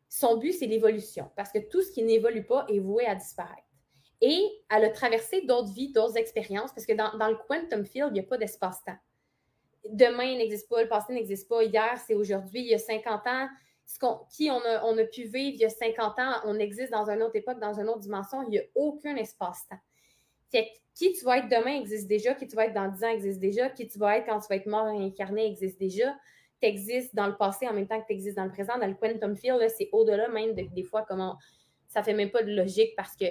son 0.09 0.37
but, 0.37 0.53
c'est 0.53 0.65
l'évolution. 0.65 1.31
Parce 1.35 1.51
que 1.51 1.59
tout 1.59 1.81
ce 1.81 1.91
qui 1.91 2.03
n'évolue 2.03 2.45
pas 2.45 2.65
est 2.67 2.79
voué 2.79 3.05
à 3.05 3.15
disparaître. 3.15 3.63
Et 4.21 4.49
elle 4.69 4.83
a 4.83 4.89
traversé 4.89 5.41
d'autres 5.41 5.71
vies, 5.71 5.93
d'autres 5.93 6.17
expériences, 6.17 6.73
parce 6.73 6.85
que 6.85 6.93
dans, 6.93 7.27
le 7.27 7.37
quantum 7.47 7.85
field, 7.85 8.09
il 8.09 8.13
n'y 8.13 8.19
a 8.19 8.23
pas 8.23 8.37
d'espace-temps. 8.37 8.97
Demain 9.89 10.35
n'existe 10.37 10.67
pas, 10.67 10.81
le 10.81 10.89
passé 10.89 11.13
n'existe 11.13 11.47
pas, 11.47 11.63
hier, 11.63 11.97
c'est 12.05 12.15
aujourd'hui, 12.15 12.61
il 12.61 12.67
y 12.67 12.73
a 12.73 12.79
50 12.79 13.27
ans. 13.27 13.47
Ce 13.89 13.97
qui 14.29 14.51
on 14.51 14.59
a, 14.59 14.83
on 14.85 14.95
a 14.99 15.03
pu 15.03 15.23
vivre 15.23 15.55
il 15.55 15.57
y 15.57 15.65
a 15.65 15.69
50 15.69 16.19
ans, 16.19 16.33
on 16.45 16.59
existe 16.59 16.91
dans 16.91 17.09
une 17.09 17.23
autre 17.23 17.35
époque, 17.35 17.59
dans 17.59 17.73
une 17.79 17.89
autre 17.89 18.01
dimension, 18.01 18.43
il 18.43 18.49
n'y 18.49 18.59
a 18.59 18.63
aucun 18.75 19.15
espace-temps. 19.15 19.79
Qui 20.51 21.13
tu 21.13 21.25
vas 21.25 21.39
être 21.39 21.49
demain 21.49 21.79
existe 21.79 22.07
déjà, 22.07 22.35
qui 22.35 22.47
tu 22.47 22.55
vas 22.55 22.65
être 22.65 22.73
dans 22.75 22.87
10 22.87 23.03
ans 23.03 23.09
existe 23.09 23.39
déjà, 23.39 23.67
qui 23.69 23.87
tu 23.87 23.97
vas 23.97 24.17
être 24.17 24.27
quand 24.27 24.39
tu 24.41 24.47
vas 24.47 24.57
être 24.57 24.67
mort 24.67 24.87
et 24.89 25.03
incarné 25.03 25.47
existe 25.47 25.79
déjà. 25.79 26.15
Tu 26.61 26.67
existes 26.67 27.15
dans 27.15 27.25
le 27.25 27.35
passé 27.35 27.67
en 27.67 27.73
même 27.73 27.87
temps 27.87 27.99
que 27.99 28.05
tu 28.05 28.13
existes 28.13 28.37
dans 28.37 28.45
le 28.45 28.51
présent. 28.51 28.77
Dans 28.77 28.85
le 28.85 28.93
quantum 28.93 29.35
field, 29.35 29.67
c'est 29.75 29.89
au-delà 29.91 30.27
même 30.29 30.53
de, 30.53 30.63
des 30.71 30.83
fois 30.83 31.03
comment 31.07 31.37
ça 31.87 32.03
fait 32.03 32.13
même 32.13 32.29
pas 32.29 32.43
de 32.43 32.51
logique 32.51 32.95
parce 32.95 33.15
que 33.15 33.25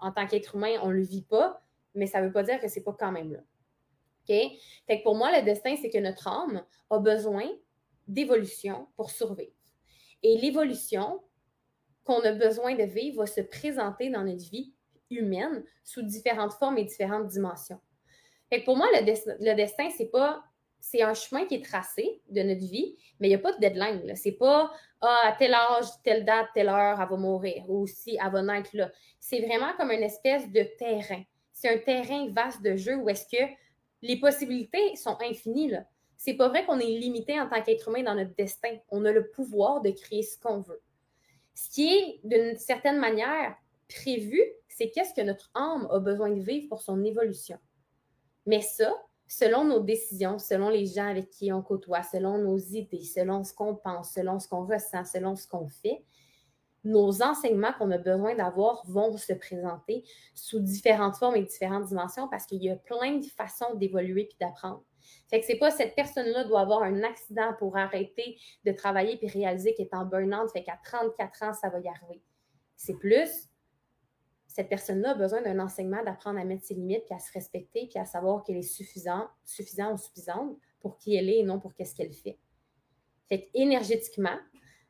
en 0.00 0.10
tant 0.10 0.26
qu'être 0.26 0.56
humain, 0.56 0.80
on 0.82 0.90
le 0.90 1.02
vit 1.02 1.22
pas, 1.22 1.62
mais 1.94 2.06
ça 2.06 2.20
veut 2.20 2.32
pas 2.32 2.42
dire 2.42 2.58
que 2.58 2.66
ce 2.66 2.80
n'est 2.80 2.84
pas 2.84 2.96
quand 2.98 3.12
même 3.12 3.32
là. 3.32 3.40
OK? 4.28 5.02
Pour 5.04 5.14
moi, 5.14 5.38
le 5.38 5.44
destin, 5.44 5.76
c'est 5.80 5.90
que 5.90 5.98
notre 5.98 6.26
âme 6.26 6.64
a 6.90 6.98
besoin 6.98 7.48
d'évolution 8.08 8.88
pour 8.96 9.10
survivre. 9.10 9.52
Et 10.22 10.38
l'évolution 10.38 11.22
qu'on 12.04 12.20
a 12.20 12.32
besoin 12.32 12.74
de 12.74 12.84
vivre 12.84 13.18
va 13.18 13.26
se 13.26 13.40
présenter 13.40 14.10
dans 14.10 14.24
notre 14.24 14.48
vie 14.50 14.72
humaine 15.10 15.64
sous 15.84 16.02
différentes 16.02 16.54
formes 16.54 16.78
et 16.78 16.84
différentes 16.84 17.28
dimensions. 17.28 17.80
Pour 18.64 18.76
moi, 18.76 18.86
le, 18.92 19.54
destin, 19.54 19.88
c'est 19.96 20.10
pas 20.10 20.44
c'est 20.82 21.02
un 21.02 21.14
chemin 21.14 21.46
qui 21.46 21.54
est 21.54 21.64
tracé 21.64 22.20
de 22.28 22.42
notre 22.42 22.66
vie, 22.66 22.96
mais 23.20 23.28
il 23.28 23.30
n'y 23.30 23.36
a 23.36 23.38
pas 23.38 23.52
de 23.52 23.60
deadline. 23.60 24.14
Ce 24.16 24.28
n'est 24.28 24.34
pas 24.34 24.70
ah, 25.00 25.22
à 25.26 25.32
tel 25.32 25.54
âge, 25.54 25.86
telle 26.02 26.24
date, 26.24 26.48
telle 26.54 26.68
heure, 26.68 27.00
elle 27.00 27.08
va 27.08 27.16
mourir 27.16 27.64
ou 27.68 27.86
si 27.86 28.18
elle 28.22 28.32
va 28.32 28.42
naître 28.42 28.70
là. 28.74 28.90
C'est 29.20 29.40
vraiment 29.40 29.72
comme 29.78 29.92
une 29.92 30.02
espèce 30.02 30.50
de 30.50 30.64
terrain. 30.76 31.22
C'est 31.52 31.72
un 31.72 31.78
terrain 31.78 32.28
vaste 32.32 32.62
de 32.62 32.76
jeu 32.76 32.96
où 32.96 33.08
est-ce 33.08 33.24
que 33.24 33.50
les 34.02 34.18
possibilités 34.18 34.96
sont 34.96 35.16
infinies. 35.22 35.70
Là. 35.70 35.84
C'est 36.24 36.34
pas 36.34 36.48
vrai 36.48 36.64
qu'on 36.64 36.78
est 36.78 36.86
limité 36.86 37.40
en 37.40 37.48
tant 37.48 37.60
qu'être 37.62 37.88
humain 37.88 38.04
dans 38.04 38.14
notre 38.14 38.36
destin. 38.36 38.76
On 38.90 39.04
a 39.06 39.10
le 39.10 39.28
pouvoir 39.30 39.80
de 39.80 39.90
créer 39.90 40.22
ce 40.22 40.38
qu'on 40.38 40.60
veut. 40.60 40.80
Ce 41.52 41.68
qui 41.68 41.92
est 41.92 42.20
d'une 42.22 42.56
certaine 42.56 43.00
manière 43.00 43.56
prévu, 43.88 44.40
c'est 44.68 44.90
qu'est-ce 44.90 45.14
que 45.14 45.26
notre 45.26 45.50
âme 45.54 45.88
a 45.90 45.98
besoin 45.98 46.30
de 46.30 46.40
vivre 46.40 46.68
pour 46.68 46.80
son 46.80 47.02
évolution. 47.02 47.58
Mais 48.46 48.60
ça, 48.60 48.94
selon 49.26 49.64
nos 49.64 49.80
décisions, 49.80 50.38
selon 50.38 50.68
les 50.68 50.86
gens 50.86 51.08
avec 51.08 51.28
qui 51.28 51.52
on 51.52 51.60
côtoie, 51.60 52.04
selon 52.04 52.38
nos 52.38 52.56
idées, 52.56 53.02
selon 53.02 53.42
ce 53.42 53.52
qu'on 53.52 53.74
pense, 53.74 54.12
selon 54.12 54.38
ce 54.38 54.46
qu'on 54.46 54.64
ressent, 54.64 55.04
selon 55.04 55.34
ce 55.34 55.48
qu'on 55.48 55.66
fait, 55.66 56.04
nos 56.84 57.20
enseignements 57.20 57.72
qu'on 57.72 57.90
a 57.90 57.98
besoin 57.98 58.36
d'avoir 58.36 58.86
vont 58.86 59.16
se 59.16 59.32
présenter 59.32 60.04
sous 60.36 60.60
différentes 60.60 61.16
formes 61.16 61.34
et 61.34 61.42
différentes 61.42 61.86
dimensions 61.86 62.28
parce 62.28 62.46
qu'il 62.46 62.62
y 62.62 62.70
a 62.70 62.76
plein 62.76 63.16
de 63.16 63.26
façons 63.26 63.74
d'évoluer 63.74 64.26
puis 64.26 64.36
d'apprendre. 64.38 64.84
Fait 65.30 65.40
que 65.40 65.46
c'est 65.46 65.58
pas 65.58 65.70
cette 65.70 65.94
personne-là 65.94 66.44
doit 66.44 66.60
avoir 66.60 66.82
un 66.82 67.02
accident 67.02 67.52
pour 67.58 67.76
arrêter 67.76 68.38
de 68.64 68.72
travailler 68.72 69.16
puis 69.16 69.28
réaliser 69.28 69.74
qu'elle 69.74 69.86
est 69.86 69.94
en 69.94 70.04
burn-out, 70.04 70.50
fait 70.52 70.62
qu'à 70.62 70.78
34 70.84 71.42
ans, 71.42 71.52
ça 71.52 71.68
va 71.68 71.80
y 71.80 71.88
arriver. 71.88 72.22
C'est 72.76 72.98
plus, 72.98 73.48
cette 74.46 74.68
personne-là 74.68 75.12
a 75.12 75.14
besoin 75.14 75.40
d'un 75.40 75.58
enseignement, 75.60 76.02
d'apprendre 76.04 76.38
à 76.38 76.44
mettre 76.44 76.64
ses 76.64 76.74
limites, 76.74 77.04
puis 77.06 77.14
à 77.14 77.18
se 77.18 77.32
respecter, 77.32 77.86
puis 77.88 77.98
à 77.98 78.04
savoir 78.04 78.42
qu'elle 78.44 78.58
est 78.58 78.62
suffisante, 78.62 79.28
suffisante 79.44 79.94
ou 79.94 80.02
suffisante 80.02 80.56
pour 80.80 80.98
qui 80.98 81.16
elle 81.16 81.30
est 81.30 81.38
et 81.38 81.42
non 81.42 81.58
pour 81.58 81.74
qu'est-ce 81.74 81.94
qu'elle 81.94 82.12
fait. 82.12 82.38
Fait 83.28 83.48
énergétiquement, 83.54 84.36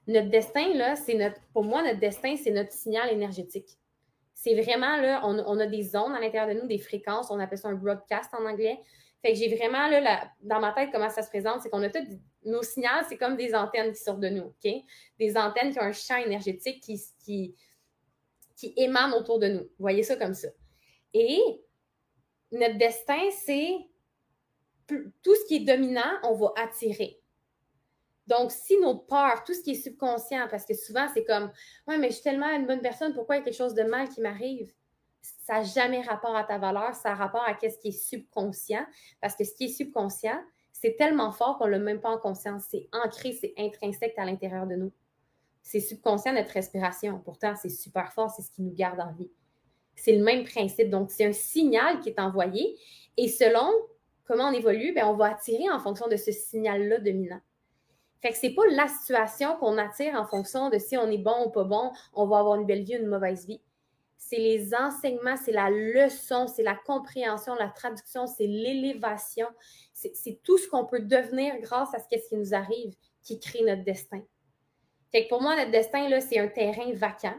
notre 0.08 0.30
destin, 0.30 0.74
là, 0.74 0.96
c'est 0.96 1.14
notre, 1.14 1.40
pour 1.52 1.62
moi, 1.62 1.82
notre 1.82 2.00
destin, 2.00 2.34
c'est 2.36 2.50
notre 2.50 2.72
signal 2.72 3.10
énergétique. 3.10 3.78
C'est 4.34 4.60
vraiment, 4.60 4.96
là, 4.96 5.20
on, 5.24 5.60
a 5.60 5.66
des 5.66 5.94
ondes 5.94 6.12
à 6.12 6.18
l'intérieur 6.18 6.52
de 6.52 6.60
nous, 6.60 6.66
des 6.66 6.78
fréquences, 6.78 7.30
on 7.30 7.38
appelle 7.38 7.58
ça 7.58 7.68
un 7.68 7.74
broadcast 7.74 8.34
en 8.34 8.44
anglais. 8.44 8.80
Fait 9.22 9.32
que 9.32 9.38
j'ai 9.38 9.54
vraiment, 9.54 9.88
là, 9.88 10.30
dans 10.42 10.60
ma 10.60 10.72
tête, 10.72 10.90
comment 10.92 11.08
ça 11.08 11.22
se 11.22 11.28
présente, 11.28 11.62
c'est 11.62 11.70
qu'on 11.70 11.82
a 11.82 11.88
tous, 11.88 12.02
nos 12.44 12.62
signaux, 12.62 12.88
c'est 13.08 13.16
comme 13.16 13.36
des 13.36 13.54
antennes 13.54 13.92
qui 13.92 14.00
sortent 14.00 14.20
de 14.20 14.28
nous, 14.28 14.42
OK? 14.42 14.72
Des 15.18 15.36
antennes 15.36 15.72
qui 15.72 15.78
ont 15.78 15.82
un 15.82 15.92
champ 15.92 16.16
énergétique 16.16 16.82
qui, 16.82 17.54
qui 18.56 18.74
émanent 18.76 19.16
autour 19.16 19.38
de 19.38 19.48
nous. 19.48 19.68
Voyez 19.78 20.02
ça 20.02 20.16
comme 20.16 20.34
ça. 20.34 20.48
Et 21.14 21.40
notre 22.50 22.78
destin, 22.78 23.30
c'est 23.44 23.72
tout 24.86 25.34
ce 25.34 25.46
qui 25.46 25.56
est 25.56 25.64
dominant, 25.64 26.18
on 26.24 26.34
va 26.34 26.52
attirer. 26.56 27.18
Donc, 28.26 28.50
si 28.52 28.78
nos 28.78 28.96
peurs, 28.96 29.42
tout 29.44 29.54
ce 29.54 29.62
qui 29.62 29.72
est 29.72 29.82
subconscient, 29.82 30.46
parce 30.50 30.64
que 30.64 30.74
souvent, 30.74 31.06
c'est 31.12 31.24
comme 31.24 31.50
Ouais, 31.86 31.98
mais 31.98 32.08
je 32.08 32.14
suis 32.14 32.22
tellement 32.22 32.50
une 32.50 32.66
bonne 32.66 32.80
personne, 32.80 33.14
pourquoi 33.14 33.36
il 33.36 33.38
y 33.38 33.42
a 33.42 33.44
quelque 33.44 33.56
chose 33.56 33.74
de 33.74 33.82
mal 33.82 34.08
qui 34.08 34.20
m'arrive? 34.20 34.72
Ça 35.22 35.54
n'a 35.54 35.62
jamais 35.62 36.02
rapport 36.02 36.36
à 36.36 36.44
ta 36.44 36.58
valeur, 36.58 36.94
ça 36.94 37.12
a 37.12 37.14
rapport 37.14 37.42
à 37.42 37.54
ce 37.60 37.78
qui 37.78 37.88
est 37.88 37.92
subconscient. 37.92 38.84
Parce 39.20 39.36
que 39.36 39.44
ce 39.44 39.54
qui 39.54 39.64
est 39.64 39.68
subconscient, 39.68 40.40
c'est 40.72 40.96
tellement 40.96 41.32
fort 41.32 41.58
qu'on 41.58 41.66
ne 41.66 41.72
l'a 41.72 41.78
même 41.78 42.00
pas 42.00 42.10
en 42.10 42.18
conscience. 42.18 42.64
C'est 42.70 42.88
ancré, 42.92 43.32
c'est 43.32 43.54
intrinsèque 43.56 44.14
à 44.18 44.24
l'intérieur 44.24 44.66
de 44.66 44.74
nous. 44.74 44.92
C'est 45.62 45.80
subconscient 45.80 46.32
notre 46.32 46.52
respiration. 46.52 47.20
Pourtant, 47.24 47.54
c'est 47.54 47.68
super 47.68 48.12
fort, 48.12 48.30
c'est 48.30 48.42
ce 48.42 48.50
qui 48.50 48.62
nous 48.62 48.74
garde 48.74 49.00
en 49.00 49.12
vie. 49.12 49.30
C'est 49.94 50.16
le 50.16 50.24
même 50.24 50.44
principe. 50.44 50.90
Donc, 50.90 51.10
c'est 51.10 51.24
un 51.24 51.32
signal 51.32 52.00
qui 52.00 52.08
est 52.08 52.18
envoyé 52.18 52.76
et 53.16 53.28
selon 53.28 53.70
comment 54.24 54.48
on 54.48 54.52
évolue, 54.52 54.92
bien, 54.92 55.06
on 55.08 55.14
va 55.14 55.26
attirer 55.26 55.70
en 55.70 55.78
fonction 55.78 56.08
de 56.08 56.16
ce 56.16 56.32
signal-là 56.32 56.98
dominant. 56.98 57.40
Fait 58.20 58.30
que 58.30 58.38
c'est 58.38 58.54
pas 58.54 58.62
la 58.70 58.88
situation 58.88 59.56
qu'on 59.56 59.78
attire 59.78 60.14
en 60.14 60.24
fonction 60.24 60.70
de 60.70 60.78
si 60.78 60.96
on 60.96 61.10
est 61.10 61.18
bon 61.18 61.46
ou 61.46 61.50
pas 61.50 61.64
bon, 61.64 61.92
on 62.14 62.26
va 62.26 62.38
avoir 62.38 62.58
une 62.58 62.66
belle 62.66 62.84
vie 62.84 62.96
ou 62.96 63.00
une 63.00 63.08
mauvaise 63.08 63.46
vie. 63.46 63.60
C'est 64.24 64.38
les 64.38 64.72
enseignements, 64.74 65.36
c'est 65.36 65.52
la 65.52 65.68
leçon, 65.68 66.46
c'est 66.46 66.62
la 66.62 66.76
compréhension, 66.76 67.54
la 67.56 67.68
traduction, 67.68 68.26
c'est 68.26 68.46
l'élévation. 68.46 69.48
C'est 69.92 70.42
tout 70.42 70.56
ce 70.58 70.68
qu'on 70.68 70.86
peut 70.86 71.00
devenir 71.00 71.58
grâce 71.60 71.92
à 71.92 71.98
ce 71.98 72.06
qui 72.06 72.36
nous 72.36 72.54
arrive 72.54 72.94
qui 73.22 73.40
crée 73.40 73.62
notre 73.62 73.82
destin. 73.82 74.22
Pour 75.28 75.42
moi, 75.42 75.56
notre 75.56 75.72
destin, 75.72 76.08
c'est 76.20 76.38
un 76.38 76.48
terrain 76.48 76.92
vacant 76.94 77.34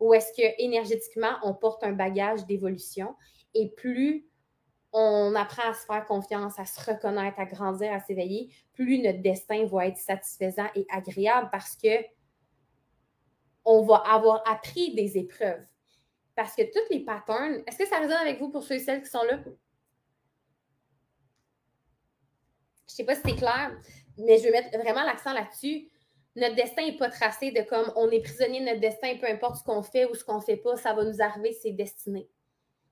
où 0.00 0.14
est-ce 0.14 0.32
que 0.32 0.60
énergétiquement, 0.60 1.36
on 1.44 1.54
porte 1.54 1.84
un 1.84 1.92
bagage 1.92 2.44
d'évolution 2.46 3.14
et 3.54 3.68
plus 3.68 4.26
on 4.92 5.34
apprend 5.36 5.70
à 5.70 5.74
se 5.74 5.84
faire 5.84 6.04
confiance, 6.06 6.58
à 6.58 6.64
se 6.64 6.80
reconnaître, 6.90 7.38
à 7.38 7.44
grandir, 7.44 7.92
à 7.92 8.00
s'éveiller, 8.00 8.52
plus 8.72 8.98
notre 8.98 9.20
destin 9.20 9.64
va 9.66 9.86
être 9.86 9.98
satisfaisant 9.98 10.66
et 10.74 10.86
agréable 10.90 11.50
parce 11.52 11.76
que 11.76 12.04
on 13.64 13.82
va 13.82 13.96
avoir 13.96 14.42
appris 14.50 14.94
des 14.94 15.18
épreuves. 15.18 15.64
Parce 16.34 16.54
que 16.54 16.62
tous 16.62 16.90
les 16.90 17.04
patterns, 17.04 17.62
est-ce 17.66 17.78
que 17.78 17.86
ça 17.86 17.98
résonne 17.98 18.16
avec 18.16 18.38
vous 18.38 18.50
pour 18.50 18.62
ceux 18.62 18.76
et 18.76 18.78
celles 18.78 19.02
qui 19.02 19.10
sont 19.10 19.22
là? 19.24 19.38
Je 22.88 22.94
ne 22.94 22.96
sais 22.96 23.04
pas 23.04 23.14
si 23.14 23.22
c'est 23.24 23.36
clair, 23.36 23.76
mais 24.18 24.38
je 24.38 24.44
vais 24.44 24.50
mettre 24.50 24.78
vraiment 24.78 25.04
l'accent 25.04 25.32
là-dessus 25.32 25.90
notre 26.36 26.54
destin 26.54 26.86
n'est 26.86 26.96
pas 26.96 27.10
tracé 27.10 27.50
de 27.50 27.62
comme 27.62 27.92
on 27.96 28.10
est 28.10 28.20
prisonnier 28.20 28.60
de 28.60 28.66
notre 28.66 28.80
destin, 28.80 29.16
peu 29.18 29.26
importe 29.26 29.56
ce 29.56 29.64
qu'on 29.64 29.82
fait 29.82 30.06
ou 30.06 30.14
ce 30.14 30.24
qu'on 30.24 30.36
ne 30.36 30.42
fait 30.42 30.56
pas, 30.56 30.76
ça 30.76 30.94
va 30.94 31.04
nous 31.04 31.20
arriver, 31.20 31.52
c'est 31.52 31.72
destiné. 31.72 32.28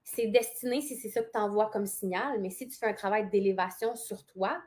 C'est 0.04 0.26
destiné 0.26 0.80
si 0.80 0.96
c'est 0.96 1.08
ça 1.08 1.22
que 1.22 1.30
tu 1.30 1.38
envoies 1.38 1.70
comme 1.70 1.86
signal, 1.86 2.40
mais 2.40 2.50
si 2.50 2.68
tu 2.68 2.76
fais 2.76 2.86
un 2.86 2.94
travail 2.94 3.30
d'élévation 3.30 3.94
sur 3.94 4.24
toi, 4.26 4.60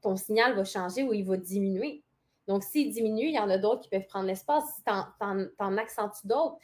ton 0.00 0.16
signal 0.16 0.54
va 0.54 0.64
changer 0.64 1.02
ou 1.02 1.12
il 1.12 1.24
va 1.24 1.36
diminuer. 1.36 2.02
Donc, 2.48 2.64
s'il 2.64 2.90
diminue, 2.90 3.26
il 3.26 3.34
y 3.34 3.38
en 3.38 3.48
a 3.50 3.58
d'autres 3.58 3.82
qui 3.82 3.88
peuvent 3.88 4.06
prendre 4.06 4.26
l'espace. 4.26 4.64
Si 4.74 4.82
tu 4.82 4.92
en, 4.92 5.76
accentues 5.78 6.26
d'autres, 6.26 6.56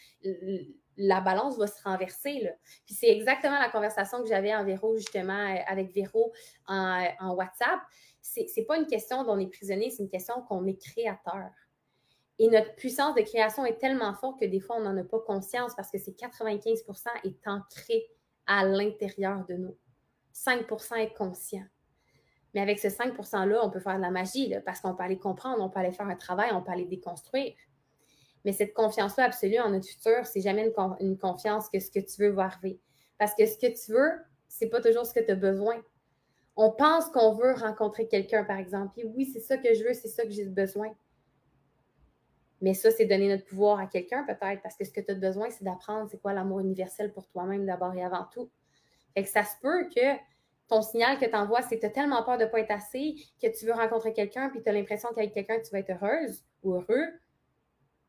la 0.99 1.21
balance 1.21 1.57
va 1.57 1.67
se 1.67 1.83
renverser. 1.83 2.51
Puis 2.85 2.95
c'est 2.95 3.09
exactement 3.09 3.59
la 3.59 3.71
conversation 3.71 4.23
que 4.23 4.29
j'avais 4.29 4.55
en 4.55 4.65
Véro, 4.65 4.97
justement, 4.97 5.57
avec 5.67 5.95
Véro 5.95 6.33
en, 6.67 7.09
en 7.21 7.35
WhatsApp 7.35 7.81
c'est 8.47 8.65
pas 8.65 8.77
une 8.77 8.87
question 8.87 9.25
d'on 9.25 9.39
est 9.39 9.47
prisonnier, 9.47 9.91
c'est 9.91 10.03
une 10.03 10.11
question 10.11 10.43
qu'on 10.43 10.67
est 10.67 10.81
créateur. 10.81 11.51
Et 12.39 12.49
notre 12.49 12.75
puissance 12.77 13.15
de 13.15 13.23
création 13.23 13.67
est 13.67 13.79
tellement 13.79 14.15
forte 14.15 14.41
que 14.41 14.47
des 14.47 14.61
fois, 14.61 14.77
on 14.77 14.83
n'en 14.83 14.97
a 14.97 15.05
pas 15.05 15.19
conscience 15.21 15.75
parce 15.75 15.91
que 15.91 15.99
c'est 15.99 16.17
95% 16.17 17.09
est 17.25 17.49
ancré 17.49 18.07
à 18.47 18.65
l'intérieur 18.65 19.45
de 19.47 19.55
nous. 19.55 19.77
5% 20.35 20.97
est 20.97 21.15
conscient. 21.15 21.65
Mais 22.55 22.61
avec 22.61 22.79
ce 22.79 22.89
5 22.89 23.15
%-là, 23.15 23.61
on 23.65 23.71
peut 23.71 23.81
faire 23.81 23.97
de 23.97 24.03
la 24.03 24.11
magie 24.11 24.55
parce 24.65 24.81
qu'on 24.81 24.95
peut 24.95 25.03
aller 25.03 25.19
comprendre, 25.19 25.63
on 25.63 25.69
peut 25.69 25.81
aller 25.81 25.93
faire 25.93 26.07
un 26.07 26.17
travail, 26.17 26.51
on 26.53 26.63
peut 26.63 26.71
aller 26.71 26.87
déconstruire. 26.87 27.55
Mais 28.45 28.53
cette 28.53 28.75
confiance-là 28.75 29.25
absolue 29.25 29.59
en 29.59 29.71
notre 29.71 29.87
futur, 29.87 30.25
c'est 30.25 30.41
jamais 30.41 30.73
une, 31.01 31.19
confiance 31.19 31.69
que 31.69 31.81
ce 31.81 31.91
que 31.91 32.01
tu 32.01 32.23
veux 32.23 32.31
va 32.31 32.45
arriver. 32.45 32.79
Parce 33.19 33.35
que 33.35 33.47
ce 33.47 33.59
que 33.59 33.67
tu 33.67 33.93
veux, 33.93 34.13
c'est 34.49 34.69
pas 34.69 34.81
toujours 34.81 35.05
ce 35.05 35.13
que 35.13 35.21
tu 35.21 35.33
as 35.33 35.37
besoin. 35.37 35.77
On 36.57 36.71
pense 36.71 37.09
qu'on 37.11 37.35
veut 37.35 37.55
rencontrer 37.55 38.09
quelqu'un, 38.09 38.45
par 38.45 38.59
exemple. 38.59 38.99
Et 38.99 39.05
oui, 39.05 39.27
c'est 39.33 39.41
ça 39.41 39.57
que 39.59 39.75
je 39.75 39.85
veux, 39.85 39.95
c'est 39.95 40.09
ça 40.09 40.25
que 40.25 40.31
j'ai 40.31 40.45
besoin. 40.45 40.95
Mais 42.61 42.75
ça, 42.75 42.91
c'est 42.91 43.07
donner 43.07 43.29
notre 43.29 43.45
pouvoir 43.45 43.79
à 43.79 43.87
quelqu'un, 43.87 44.25
peut-être, 44.25 44.63
parce 44.63 44.77
que 44.77 44.85
ce 44.85 44.91
que 44.91 45.01
tu 45.01 45.13
as 45.13 45.15
besoin, 45.15 45.51
c'est 45.51 45.63
d'apprendre 45.65 46.09
c'est 46.11 46.21
quoi 46.21 46.33
l'amour 46.33 46.61
universel 46.61 47.13
pour 47.13 47.27
toi-même 47.29 47.65
d'abord 47.67 47.95
et 47.95 48.03
avant 48.03 48.27
tout. 48.33 48.51
Fait 49.15 49.23
que 49.23 49.29
ça 49.29 49.45
se 49.45 49.55
peut 49.63 49.89
que 49.95 50.17
ton 50.69 50.83
signal 50.83 51.19
que 51.19 51.25
tu 51.25 51.35
envoies, 51.35 51.63
c'est 51.63 51.77
que 51.77 51.81
tu 51.81 51.87
as 51.87 51.91
tellement 51.91 52.23
peur 52.23 52.37
de 52.37 52.45
ne 52.45 52.49
pas 52.49 52.61
être 52.61 52.71
assez, 52.71 53.15
que 53.41 53.47
tu 53.47 53.67
veux 53.67 53.73
rencontrer 53.73 54.13
quelqu'un, 54.13 54.51
puis 54.51 54.63
tu 54.63 54.69
as 54.69 54.73
l'impression 54.73 55.09
qu'avec 55.15 55.33
quelqu'un, 55.33 55.61
tu 55.61 55.71
vas 55.71 55.79
être 55.79 55.91
heureuse 55.91 56.45
ou 56.63 56.75
heureux. 56.75 57.07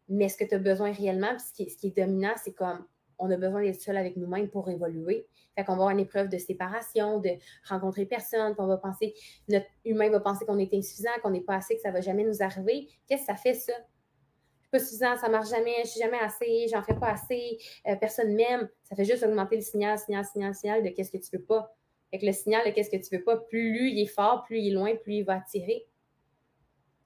Mais 0.10 0.28
ce 0.28 0.38
que 0.38 0.44
tu 0.44 0.56
as 0.56 0.60
besoin 0.60 0.92
réellement, 0.92 1.36
puis 1.36 1.70
ce 1.70 1.78
qui, 1.78 1.88
est 1.88 1.98
dominant, 1.98 2.34
c'est 2.44 2.54
comme 2.54 2.86
on 3.20 3.30
a 3.30 3.38
besoin 3.38 3.62
d'être 3.62 3.82
seul 3.82 3.98
avec 3.98 4.16
nous-mêmes 4.18 4.50
pour 4.50 4.70
évoluer. 4.70 5.28
Fait 5.56 5.64
qu'on 5.66 5.74
va 5.74 5.84
avoir 5.84 5.90
une 5.90 6.00
épreuve 6.00 6.30
de 6.30 6.38
séparation, 6.38 7.20
de 7.20 7.32
rencontrer 7.68 8.06
personne, 8.06 8.56
qu'on 8.56 8.68
va 8.68 8.78
penser, 8.78 9.14
notre 9.50 9.68
humain 9.86 10.10
va 10.10 10.22
penser 10.22 10.46
qu'on 10.46 10.58
est 10.58 10.74
insuffisant, 10.74 11.10
qu'on 11.22 11.32
n'est 11.32 11.42
pas 11.42 11.56
assez, 11.56 11.76
que 11.76 11.82
ça 11.82 11.90
ne 11.90 11.94
va 11.94 12.02
jamais 12.02 12.24
nous 12.24 12.42
arriver. 12.42 12.88
Qu'est-ce 13.08 13.24
que 13.24 13.28
ça 13.28 13.36
fait, 13.36 13.54
ça? 13.54 13.74
Je 13.74 14.64
suis 14.64 14.72
pas 14.72 14.80
suffisant, 14.80 15.18
ça 15.18 15.30
marche 15.30 15.50
jamais, 15.50 15.76
je 15.78 15.82
ne 15.82 15.88
suis 15.88 16.00
jamais 16.00 16.20
assez, 16.20 16.68
j'en 16.72 16.82
fais 16.82 16.94
pas 16.94 17.12
assez, 17.12 17.58
euh, 17.88 17.96
personne 17.98 18.34
m'aime. 18.36 18.70
Ça 18.84 18.96
fait 18.96 19.06
juste 19.06 19.24
augmenter 19.24 19.58
le 19.58 19.62
signal, 19.62 19.98
signal, 19.98 20.24
signal, 20.24 20.56
signal 20.56 20.84
de 20.84 20.90
qu'est-ce 20.90 21.12
que 21.12 21.18
tu 21.18 21.36
veux 21.36 21.44
pas. 21.44 21.76
Fait 22.12 22.20
que 22.20 22.26
le 22.26 22.32
signal 22.32 22.66
de 22.66 22.72
qu'est-ce 22.72 22.90
que 22.90 22.98
tu 22.98 23.16
veux 23.16 23.24
pas, 23.24 23.38
plus 23.38 23.90
il 23.90 24.02
est 24.02 24.08
fort, 24.08 24.44
plus 24.44 24.60
il 24.60 24.70
est 24.70 24.76
loin, 24.76 24.96
plus 24.96 25.16
il 25.16 25.24
va 25.24 25.36
attirer. 25.36 25.88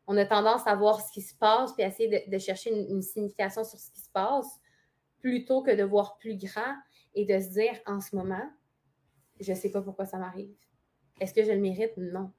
On 0.07 0.17
a 0.17 0.25
tendance 0.25 0.65
à 0.67 0.75
voir 0.75 1.01
ce 1.01 1.12
qui 1.12 1.22
se 1.22 1.36
passe 1.36 1.74
puis 1.74 1.83
à 1.83 1.88
essayer 1.88 2.25
de, 2.27 2.38
chercher 2.38 2.72
une 2.72 3.01
signification 3.01 3.63
sur 3.63 3.79
ce 3.79 3.89
qui 3.91 4.01
se 4.01 4.10
passe 4.10 4.60
plutôt 5.19 5.63
que 5.63 5.72
de 5.72 5.83
voir 5.83 6.17
plus 6.17 6.36
grand 6.36 6.75
et 7.15 7.25
de 7.25 7.39
se 7.39 7.50
dire 7.50 7.79
en 7.86 8.01
ce 8.01 8.15
moment, 8.15 8.43
je 9.39 9.51
ne 9.51 9.57
sais 9.57 9.72
pas 9.72 9.81
pourquoi 9.81 10.05
ça 10.05 10.17
m'arrive. 10.17 10.53
Est-ce 11.19 11.33
que 11.33 11.43
je 11.43 11.51
le 11.51 11.60
mérite? 11.60 11.93
Non. 11.98 12.31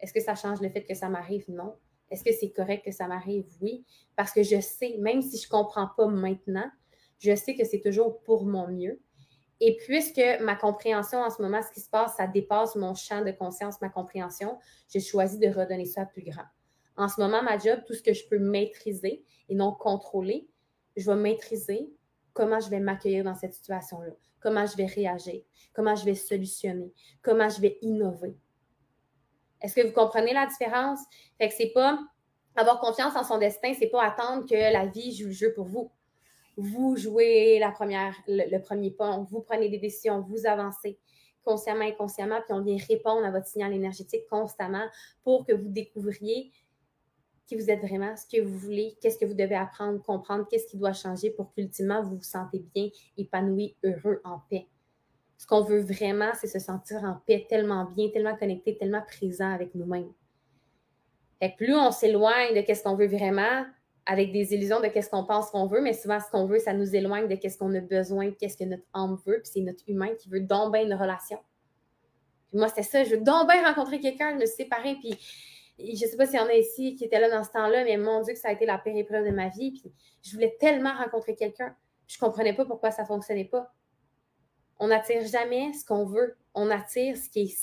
Est-ce 0.00 0.12
que 0.12 0.20
ça 0.20 0.34
change 0.34 0.60
le 0.60 0.70
fait 0.70 0.84
que 0.84 0.94
ça 0.94 1.08
m'arrive? 1.08 1.44
Non. 1.48 1.76
Est-ce 2.10 2.24
que 2.24 2.32
c'est 2.32 2.50
correct 2.50 2.84
que 2.84 2.90
ça 2.90 3.06
m'arrive? 3.06 3.46
Oui. 3.60 3.84
Parce 4.16 4.32
que 4.32 4.42
je 4.42 4.60
sais, 4.60 4.96
même 4.98 5.22
si 5.22 5.38
je 5.38 5.46
ne 5.46 5.50
comprends 5.50 5.88
pas 5.96 6.06
maintenant, 6.06 6.68
je 7.18 7.34
sais 7.34 7.54
que 7.54 7.64
c'est 7.64 7.80
toujours 7.80 8.20
pour 8.22 8.46
mon 8.46 8.68
mieux. 8.68 9.00
Et 9.60 9.76
puisque 9.76 10.22
ma 10.40 10.54
compréhension 10.54 11.20
en 11.20 11.30
ce 11.30 11.42
moment, 11.42 11.60
ce 11.62 11.72
qui 11.72 11.80
se 11.80 11.90
passe, 11.90 12.16
ça 12.16 12.26
dépasse 12.26 12.76
mon 12.76 12.94
champ 12.94 13.24
de 13.24 13.32
conscience, 13.32 13.80
ma 13.80 13.88
compréhension, 13.88 14.58
j'ai 14.88 15.00
choisi 15.00 15.38
de 15.38 15.48
redonner 15.48 15.84
ça 15.84 16.02
à 16.02 16.06
plus 16.06 16.22
grand. 16.22 16.44
En 16.98 17.08
ce 17.08 17.20
moment, 17.20 17.42
ma 17.42 17.56
job, 17.58 17.80
tout 17.86 17.94
ce 17.94 18.02
que 18.02 18.12
je 18.12 18.26
peux 18.28 18.40
maîtriser 18.40 19.24
et 19.48 19.54
non 19.54 19.72
contrôler, 19.72 20.48
je 20.96 21.08
vais 21.08 21.16
maîtriser 21.16 21.88
comment 22.32 22.58
je 22.58 22.68
vais 22.68 22.80
m'accueillir 22.80 23.22
dans 23.22 23.36
cette 23.36 23.54
situation-là, 23.54 24.12
comment 24.40 24.66
je 24.66 24.76
vais 24.76 24.86
réagir, 24.86 25.42
comment 25.72 25.94
je 25.94 26.04
vais 26.04 26.16
solutionner, 26.16 26.92
comment 27.22 27.48
je 27.48 27.60
vais 27.60 27.78
innover. 27.82 28.36
Est-ce 29.62 29.76
que 29.76 29.86
vous 29.86 29.92
comprenez 29.92 30.32
la 30.32 30.46
différence? 30.46 30.98
Fait 31.38 31.48
que 31.48 31.54
c'est 31.54 31.72
pas 31.72 32.00
avoir 32.56 32.80
confiance 32.80 33.14
en 33.14 33.22
son 33.22 33.38
destin, 33.38 33.74
c'est 33.78 33.90
pas 33.90 34.02
attendre 34.02 34.44
que 34.44 34.54
la 34.54 34.86
vie 34.86 35.14
joue 35.14 35.26
le 35.26 35.32
jeu 35.32 35.52
pour 35.54 35.66
vous. 35.66 35.92
Vous 36.56 36.96
jouez 36.96 37.60
la 37.60 37.70
première, 37.70 38.16
le, 38.26 38.58
premier 38.58 38.90
pas, 38.90 39.18
vous 39.30 39.40
prenez 39.40 39.68
des 39.68 39.78
décisions, 39.78 40.20
vous 40.22 40.46
avancez 40.46 40.98
consciemment, 41.44 41.84
inconsciemment, 41.84 42.40
puis 42.40 42.52
on 42.52 42.60
vient 42.60 42.76
répondre 42.88 43.24
à 43.24 43.30
votre 43.30 43.46
signal 43.46 43.72
énergétique 43.72 44.26
constamment 44.28 44.84
pour 45.22 45.46
que 45.46 45.52
vous 45.52 45.68
découvriez 45.68 46.50
qui 47.48 47.56
vous 47.56 47.70
êtes 47.70 47.80
vraiment, 47.80 48.14
ce 48.14 48.26
que 48.26 48.42
vous 48.42 48.58
voulez, 48.58 48.96
qu'est-ce 49.00 49.18
que 49.18 49.24
vous 49.24 49.34
devez 49.34 49.54
apprendre, 49.54 50.02
comprendre, 50.02 50.46
qu'est-ce 50.48 50.66
qui 50.66 50.76
doit 50.76 50.92
changer 50.92 51.30
pour 51.30 51.52
qu'ultimement 51.54 52.02
vous 52.02 52.16
vous 52.16 52.22
sentez 52.22 52.62
bien, 52.74 52.90
épanoui, 53.16 53.74
heureux, 53.82 54.20
en 54.22 54.40
paix. 54.50 54.66
Ce 55.38 55.46
qu'on 55.46 55.62
veut 55.62 55.80
vraiment, 55.80 56.30
c'est 56.34 56.46
se 56.46 56.58
sentir 56.58 57.02
en 57.04 57.16
paix, 57.26 57.46
tellement 57.48 57.86
bien, 57.86 58.10
tellement 58.10 58.36
connecté, 58.36 58.76
tellement 58.76 59.02
présent 59.02 59.50
avec 59.50 59.74
nous-mêmes. 59.74 60.12
Et 61.40 61.48
plus 61.56 61.74
on 61.74 61.90
s'éloigne 61.90 62.54
de 62.54 62.60
qu'est-ce 62.60 62.82
qu'on 62.82 62.96
veut 62.96 63.06
vraiment, 63.06 63.64
avec 64.04 64.30
des 64.32 64.52
illusions 64.52 64.80
de 64.80 64.88
qu'est-ce 64.88 65.08
qu'on 65.08 65.24
pense 65.24 65.50
qu'on 65.50 65.66
veut, 65.66 65.80
mais 65.80 65.94
souvent 65.94 66.18
ce 66.20 66.30
qu'on 66.30 66.46
veut, 66.46 66.58
ça 66.58 66.74
nous 66.74 66.94
éloigne 66.94 67.28
de 67.28 67.34
qu'est-ce 67.36 67.56
qu'on 67.56 67.74
a 67.74 67.80
besoin, 67.80 68.30
qu'est-ce 68.32 68.56
que 68.56 68.64
notre 68.64 68.84
âme 68.92 69.18
veut, 69.26 69.40
puis 69.40 69.50
c'est 69.54 69.60
notre 69.60 69.84
humain 69.88 70.10
qui 70.18 70.28
veut 70.28 70.40
donc 70.40 70.72
bien 70.72 70.82
une 70.82 70.94
relation. 70.94 71.38
Puis 72.48 72.58
moi, 72.58 72.68
c'était 72.68 72.82
ça, 72.82 73.04
je 73.04 73.16
veux 73.16 73.22
donc 73.22 73.50
rencontrer 73.50 74.00
quelqu'un, 74.00 74.34
me 74.34 74.46
suis 74.46 74.56
séparée, 74.56 74.96
je 75.78 76.04
ne 76.04 76.10
sais 76.10 76.16
pas 76.16 76.26
s'il 76.26 76.40
y 76.40 76.42
en 76.42 76.46
a 76.46 76.54
ici 76.54 76.96
qui 76.96 77.04
étaient 77.04 77.20
là 77.20 77.30
dans 77.30 77.44
ce 77.44 77.50
temps-là, 77.50 77.84
mais 77.84 77.96
mon 77.96 78.22
Dieu, 78.22 78.34
que 78.34 78.38
ça 78.38 78.48
a 78.48 78.52
été 78.52 78.66
la 78.66 78.78
pire 78.78 78.96
épreuve 78.96 79.24
de 79.24 79.30
ma 79.30 79.48
vie. 79.48 79.72
Puis 79.72 79.92
je 80.22 80.32
voulais 80.32 80.56
tellement 80.58 80.94
rencontrer 80.94 81.36
quelqu'un. 81.36 81.74
Je 82.06 82.16
ne 82.16 82.26
comprenais 82.26 82.54
pas 82.54 82.64
pourquoi 82.64 82.90
ça 82.90 83.02
ne 83.02 83.06
fonctionnait 83.06 83.44
pas. 83.44 83.72
On 84.80 84.88
n'attire 84.88 85.26
jamais 85.26 85.72
ce 85.72 85.84
qu'on 85.84 86.04
veut. 86.04 86.36
On 86.54 86.70
attire 86.70 87.16
ce 87.16 87.28
qui, 87.28 87.54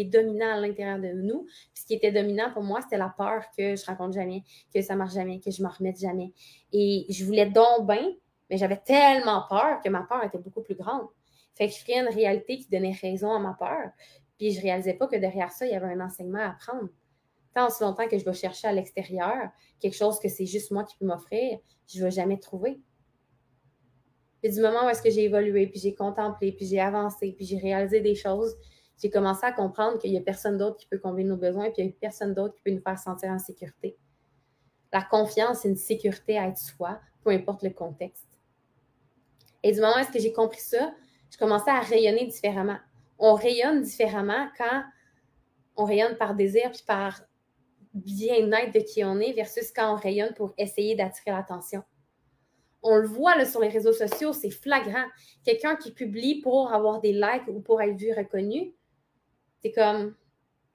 est, 0.00 0.04
dominant 0.04 0.54
à 0.54 0.60
l'intérieur 0.60 0.98
de 0.98 1.08
nous. 1.08 1.44
Puis 1.44 1.82
ce 1.82 1.86
qui 1.86 1.94
était 1.94 2.12
dominant 2.12 2.52
pour 2.52 2.62
moi, 2.62 2.80
c'était 2.82 2.98
la 2.98 3.12
peur 3.16 3.44
que 3.56 3.76
je 3.76 3.84
rencontre 3.86 4.12
jamais, 4.12 4.42
que 4.72 4.80
ça 4.80 4.94
ne 4.94 4.98
marche 4.98 5.14
jamais, 5.14 5.40
que 5.40 5.50
je 5.50 5.62
ne 5.62 5.66
m'en 5.66 5.72
remette 5.72 5.98
jamais. 5.98 6.32
Et 6.72 7.06
je 7.08 7.24
voulais 7.24 7.46
donc 7.46 7.86
bien, 7.86 8.12
mais 8.50 8.56
j'avais 8.56 8.76
tellement 8.76 9.44
peur 9.48 9.80
que 9.82 9.88
ma 9.88 10.02
peur 10.02 10.22
était 10.24 10.38
beaucoup 10.38 10.62
plus 10.62 10.74
grande. 10.74 11.08
Fait 11.54 11.68
que 11.68 11.74
je 11.74 11.82
créais 11.82 12.00
une 12.00 12.12
réalité 12.12 12.58
qui 12.58 12.68
donnait 12.68 12.96
raison 13.00 13.32
à 13.32 13.38
ma 13.38 13.54
peur. 13.54 13.90
Puis 14.36 14.52
je 14.52 14.58
ne 14.58 14.62
réalisais 14.62 14.94
pas 14.94 15.06
que 15.06 15.16
derrière 15.16 15.50
ça, 15.52 15.66
il 15.66 15.72
y 15.72 15.76
avait 15.76 15.92
un 15.92 16.00
enseignement 16.00 16.40
à 16.40 16.50
apprendre 16.50 16.88
tant 17.54 17.68
aussi 17.68 17.82
longtemps 17.82 18.08
que 18.08 18.18
je 18.18 18.24
vais 18.24 18.34
chercher 18.34 18.68
à 18.68 18.72
l'extérieur 18.72 19.50
quelque 19.80 19.96
chose 19.96 20.18
que 20.18 20.28
c'est 20.28 20.46
juste 20.46 20.70
moi 20.70 20.84
qui 20.84 20.96
peux 20.96 21.06
m'offrir, 21.06 21.58
je 21.86 21.98
ne 21.98 22.04
vais 22.04 22.10
jamais 22.10 22.38
trouver. 22.38 22.80
Puis 24.42 24.52
du 24.52 24.60
moment 24.60 24.86
où 24.86 24.88
est-ce 24.88 25.02
que 25.02 25.10
j'ai 25.10 25.24
évolué, 25.24 25.66
puis 25.68 25.80
j'ai 25.80 25.94
contemplé, 25.94 26.52
puis 26.52 26.66
j'ai 26.66 26.80
avancé, 26.80 27.32
puis 27.32 27.46
j'ai 27.46 27.58
réalisé 27.58 28.00
des 28.00 28.14
choses, 28.14 28.54
j'ai 29.00 29.10
commencé 29.10 29.44
à 29.44 29.52
comprendre 29.52 29.98
qu'il 29.98 30.10
n'y 30.10 30.18
a 30.18 30.20
personne 30.20 30.58
d'autre 30.58 30.76
qui 30.76 30.86
peut 30.86 30.98
combler 30.98 31.24
nos 31.24 31.36
besoins, 31.36 31.70
puis 31.70 31.82
il 31.82 31.86
n'y 31.86 31.92
a 31.92 31.94
personne 32.00 32.34
d'autre 32.34 32.54
qui 32.54 32.62
peut 32.62 32.70
nous 32.70 32.82
faire 32.82 32.98
sentir 32.98 33.30
en 33.30 33.38
sécurité. 33.38 33.96
La 34.92 35.02
confiance, 35.02 35.60
c'est 35.60 35.68
une 35.68 35.76
sécurité 35.76 36.38
à 36.38 36.48
être 36.48 36.58
soi, 36.58 37.00
peu 37.22 37.30
importe 37.30 37.62
le 37.62 37.70
contexte. 37.70 38.28
Et 39.62 39.72
du 39.72 39.80
moment 39.80 39.94
où 39.96 39.98
est-ce 39.98 40.12
que 40.12 40.20
j'ai 40.20 40.32
compris 40.32 40.60
ça, 40.60 40.94
je 41.30 41.38
commençais 41.38 41.70
à 41.70 41.80
rayonner 41.80 42.26
différemment. 42.26 42.78
On 43.18 43.34
rayonne 43.34 43.82
différemment 43.82 44.48
quand 44.56 44.84
on 45.76 45.84
rayonne 45.84 46.16
par 46.16 46.34
désir 46.34 46.70
puis 46.70 46.84
par 46.86 47.22
bien-être 47.94 48.74
de 48.74 48.80
qui 48.80 49.04
on 49.04 49.18
est 49.20 49.32
versus 49.32 49.72
quand 49.72 49.94
on 49.94 49.96
rayonne 49.96 50.34
pour 50.34 50.52
essayer 50.58 50.96
d'attirer 50.96 51.30
l'attention. 51.30 51.82
On 52.82 52.96
le 52.96 53.06
voit 53.06 53.36
là, 53.36 53.46
sur 53.46 53.60
les 53.60 53.68
réseaux 53.68 53.92
sociaux, 53.92 54.32
c'est 54.32 54.50
flagrant. 54.50 55.06
Quelqu'un 55.44 55.76
qui 55.76 55.90
publie 55.90 56.42
pour 56.42 56.72
avoir 56.72 57.00
des 57.00 57.12
likes 57.12 57.48
ou 57.48 57.60
pour 57.60 57.80
être 57.80 57.96
vu, 57.96 58.12
reconnu, 58.12 58.74
c'est 59.62 59.72
comme. 59.72 60.14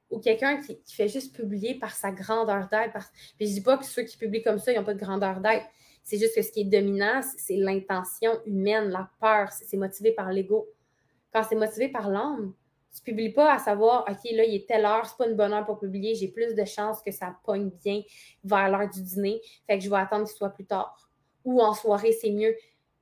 Ou 0.10 0.20
quelqu'un 0.20 0.60
qui, 0.60 0.76
fait 0.88 1.08
juste 1.08 1.36
publier 1.36 1.76
par 1.76 1.92
sa 1.92 2.12
grandeur 2.12 2.68
d'être. 2.70 2.94
Par... 2.94 3.06
Puis 3.38 3.48
je 3.48 3.54
dis 3.54 3.62
pas 3.62 3.78
que 3.78 3.86
ceux 3.86 4.02
qui 4.02 4.18
publient 4.18 4.42
comme 4.42 4.58
ça, 4.58 4.72
ils 4.72 4.78
n'ont 4.80 4.84
pas 4.84 4.96
de 4.96 5.00
grandeur 5.00 5.40
d'être. 5.40 5.68
C'est 6.02 6.18
juste 6.18 6.34
que 6.34 6.42
ce 6.42 6.52
qui 6.52 6.62
est 6.62 6.66
dominant, 6.66 7.22
c'est 7.38 7.58
l'intention 7.58 8.40
humaine, 8.46 8.90
la 8.90 9.12
peur. 9.22 9.52
C'est 9.52 9.78
motivé 9.78 10.12
par 10.12 10.32
l'ego. 10.32 10.68
Quand 11.32 11.44
c'est 11.44 11.56
motivé 11.56 11.90
par 11.90 12.10
l'âme, 12.10 12.56
tu 12.96 13.02
publies 13.04 13.32
pas 13.32 13.54
à 13.54 13.60
savoir, 13.60 14.06
OK, 14.10 14.32
là, 14.32 14.44
il 14.44 14.56
est 14.56 14.68
telle 14.68 14.86
heure, 14.86 15.06
c'est 15.06 15.18
pas 15.18 15.28
une 15.28 15.36
bonne 15.36 15.54
heure 15.54 15.66
pour 15.66 15.80
publier, 15.80 16.16
j'ai 16.16 16.28
plus 16.28 16.56
de 16.56 16.66
chances 16.66 17.02
que 17.02 17.12
ça 17.12 17.38
pogne 17.44 17.70
bien 17.84 18.02
vers 18.44 18.70
l'heure 18.70 18.90
du 18.90 19.02
dîner, 19.02 19.42
fait 19.68 19.78
que 19.78 19.84
je 19.84 19.90
vais 19.90 19.98
attendre 19.98 20.26
qu'il 20.26 20.36
soit 20.36 20.50
plus 20.50 20.66
tard. 20.66 21.10
Ou 21.46 21.62
en 21.62 21.74
soirée, 21.74 22.12
c'est 22.12 22.32
mieux. 22.32 22.56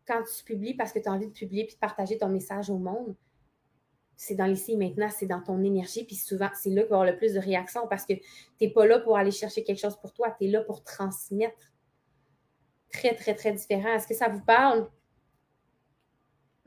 Quand 0.05 0.21
tu 0.23 0.43
publies 0.43 0.73
parce 0.73 0.91
que 0.91 0.99
tu 0.99 1.07
as 1.07 1.11
envie 1.11 1.27
de 1.27 1.33
publier 1.33 1.65
puis 1.65 1.75
de 1.75 1.79
partager 1.79 2.17
ton 2.17 2.29
message 2.29 2.69
au 2.69 2.77
monde, 2.77 3.15
c'est 4.15 4.35
dans 4.35 4.45
l'ici 4.45 4.75
maintenant, 4.75 5.09
c'est 5.09 5.27
dans 5.27 5.41
ton 5.41 5.63
énergie, 5.63 6.03
puis 6.03 6.15
souvent, 6.15 6.49
c'est 6.53 6.71
là 6.71 6.81
qu'il 6.81 6.89
va 6.89 6.97
y 6.97 6.99
avoir 6.99 7.05
le 7.05 7.17
plus 7.17 7.33
de 7.35 7.39
réactions 7.39 7.87
parce 7.87 8.05
que 8.05 8.13
tu 8.13 8.21
n'es 8.61 8.69
pas 8.69 8.85
là 8.85 8.99
pour 8.99 9.15
aller 9.15 9.31
chercher 9.31 9.63
quelque 9.63 9.79
chose 9.79 9.97
pour 9.97 10.11
toi, 10.11 10.35
tu 10.37 10.47
es 10.47 10.49
là 10.49 10.61
pour 10.61 10.83
transmettre. 10.83 11.71
Très, 12.91 13.13
très, 13.15 13.35
très 13.35 13.51
différent. 13.51 13.93
Est-ce 13.93 14.07
que 14.07 14.15
ça 14.15 14.27
vous 14.27 14.41
parle? 14.41 14.89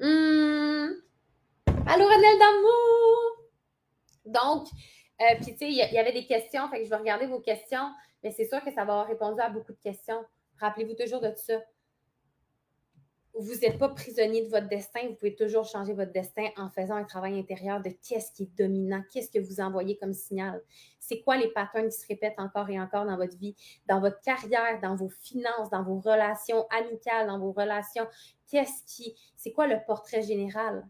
Hum. 0.00 0.94
Allô, 1.92 2.04
Renelle 2.04 2.38
d'amour! 2.38 3.50
Donc, 4.24 4.68
euh, 5.20 5.34
puis 5.42 5.54
tu 5.54 5.58
sais, 5.58 5.68
il 5.68 5.74
y, 5.74 5.98
avait 5.98 6.12
des 6.12 6.24
questions, 6.24 6.68
fait 6.68 6.78
que 6.78 6.84
je 6.84 6.90
vais 6.90 6.94
regarder 6.94 7.26
vos 7.26 7.40
questions, 7.40 7.92
mais 8.22 8.30
c'est 8.30 8.44
sûr 8.44 8.62
que 8.62 8.70
ça 8.70 8.84
va 8.84 8.92
avoir 8.92 9.06
répondu 9.08 9.40
à 9.40 9.50
beaucoup 9.50 9.72
de 9.72 9.80
questions. 9.82 10.24
Rappelez-vous 10.60 10.94
toujours 10.94 11.20
de 11.20 11.32
ça. 11.34 11.54
Vous 13.34 13.54
n'êtes 13.56 13.76
pas 13.76 13.88
prisonnier 13.88 14.44
de 14.44 14.50
votre 14.50 14.68
destin, 14.68 15.00
vous 15.08 15.16
pouvez 15.16 15.34
toujours 15.34 15.64
changer 15.64 15.92
votre 15.92 16.12
destin 16.12 16.46
en 16.56 16.70
faisant 16.70 16.94
un 16.94 17.02
travail 17.02 17.36
intérieur 17.36 17.82
de 17.82 17.90
qu'est-ce 18.08 18.30
qui 18.30 18.44
est 18.44 18.56
dominant, 18.56 19.02
qu'est-ce 19.12 19.32
que 19.32 19.44
vous 19.44 19.60
envoyez 19.60 19.98
comme 19.98 20.14
signal. 20.14 20.62
C'est 21.00 21.22
quoi 21.22 21.38
les 21.38 21.48
patterns 21.48 21.88
qui 21.88 21.98
se 21.98 22.06
répètent 22.06 22.38
encore 22.38 22.70
et 22.70 22.78
encore 22.78 23.04
dans 23.04 23.16
votre 23.16 23.36
vie, 23.36 23.56
dans 23.88 23.98
votre 23.98 24.20
carrière, 24.20 24.80
dans 24.80 24.94
vos 24.94 25.08
finances, 25.08 25.70
dans 25.72 25.82
vos 25.82 25.98
relations 25.98 26.68
amicales, 26.70 27.26
dans 27.26 27.40
vos 27.40 27.50
relations. 27.50 28.06
Qu'est-ce 28.48 28.84
qui, 28.86 29.16
c'est 29.34 29.50
quoi 29.50 29.66
le 29.66 29.84
portrait 29.84 30.22
général? 30.22 30.86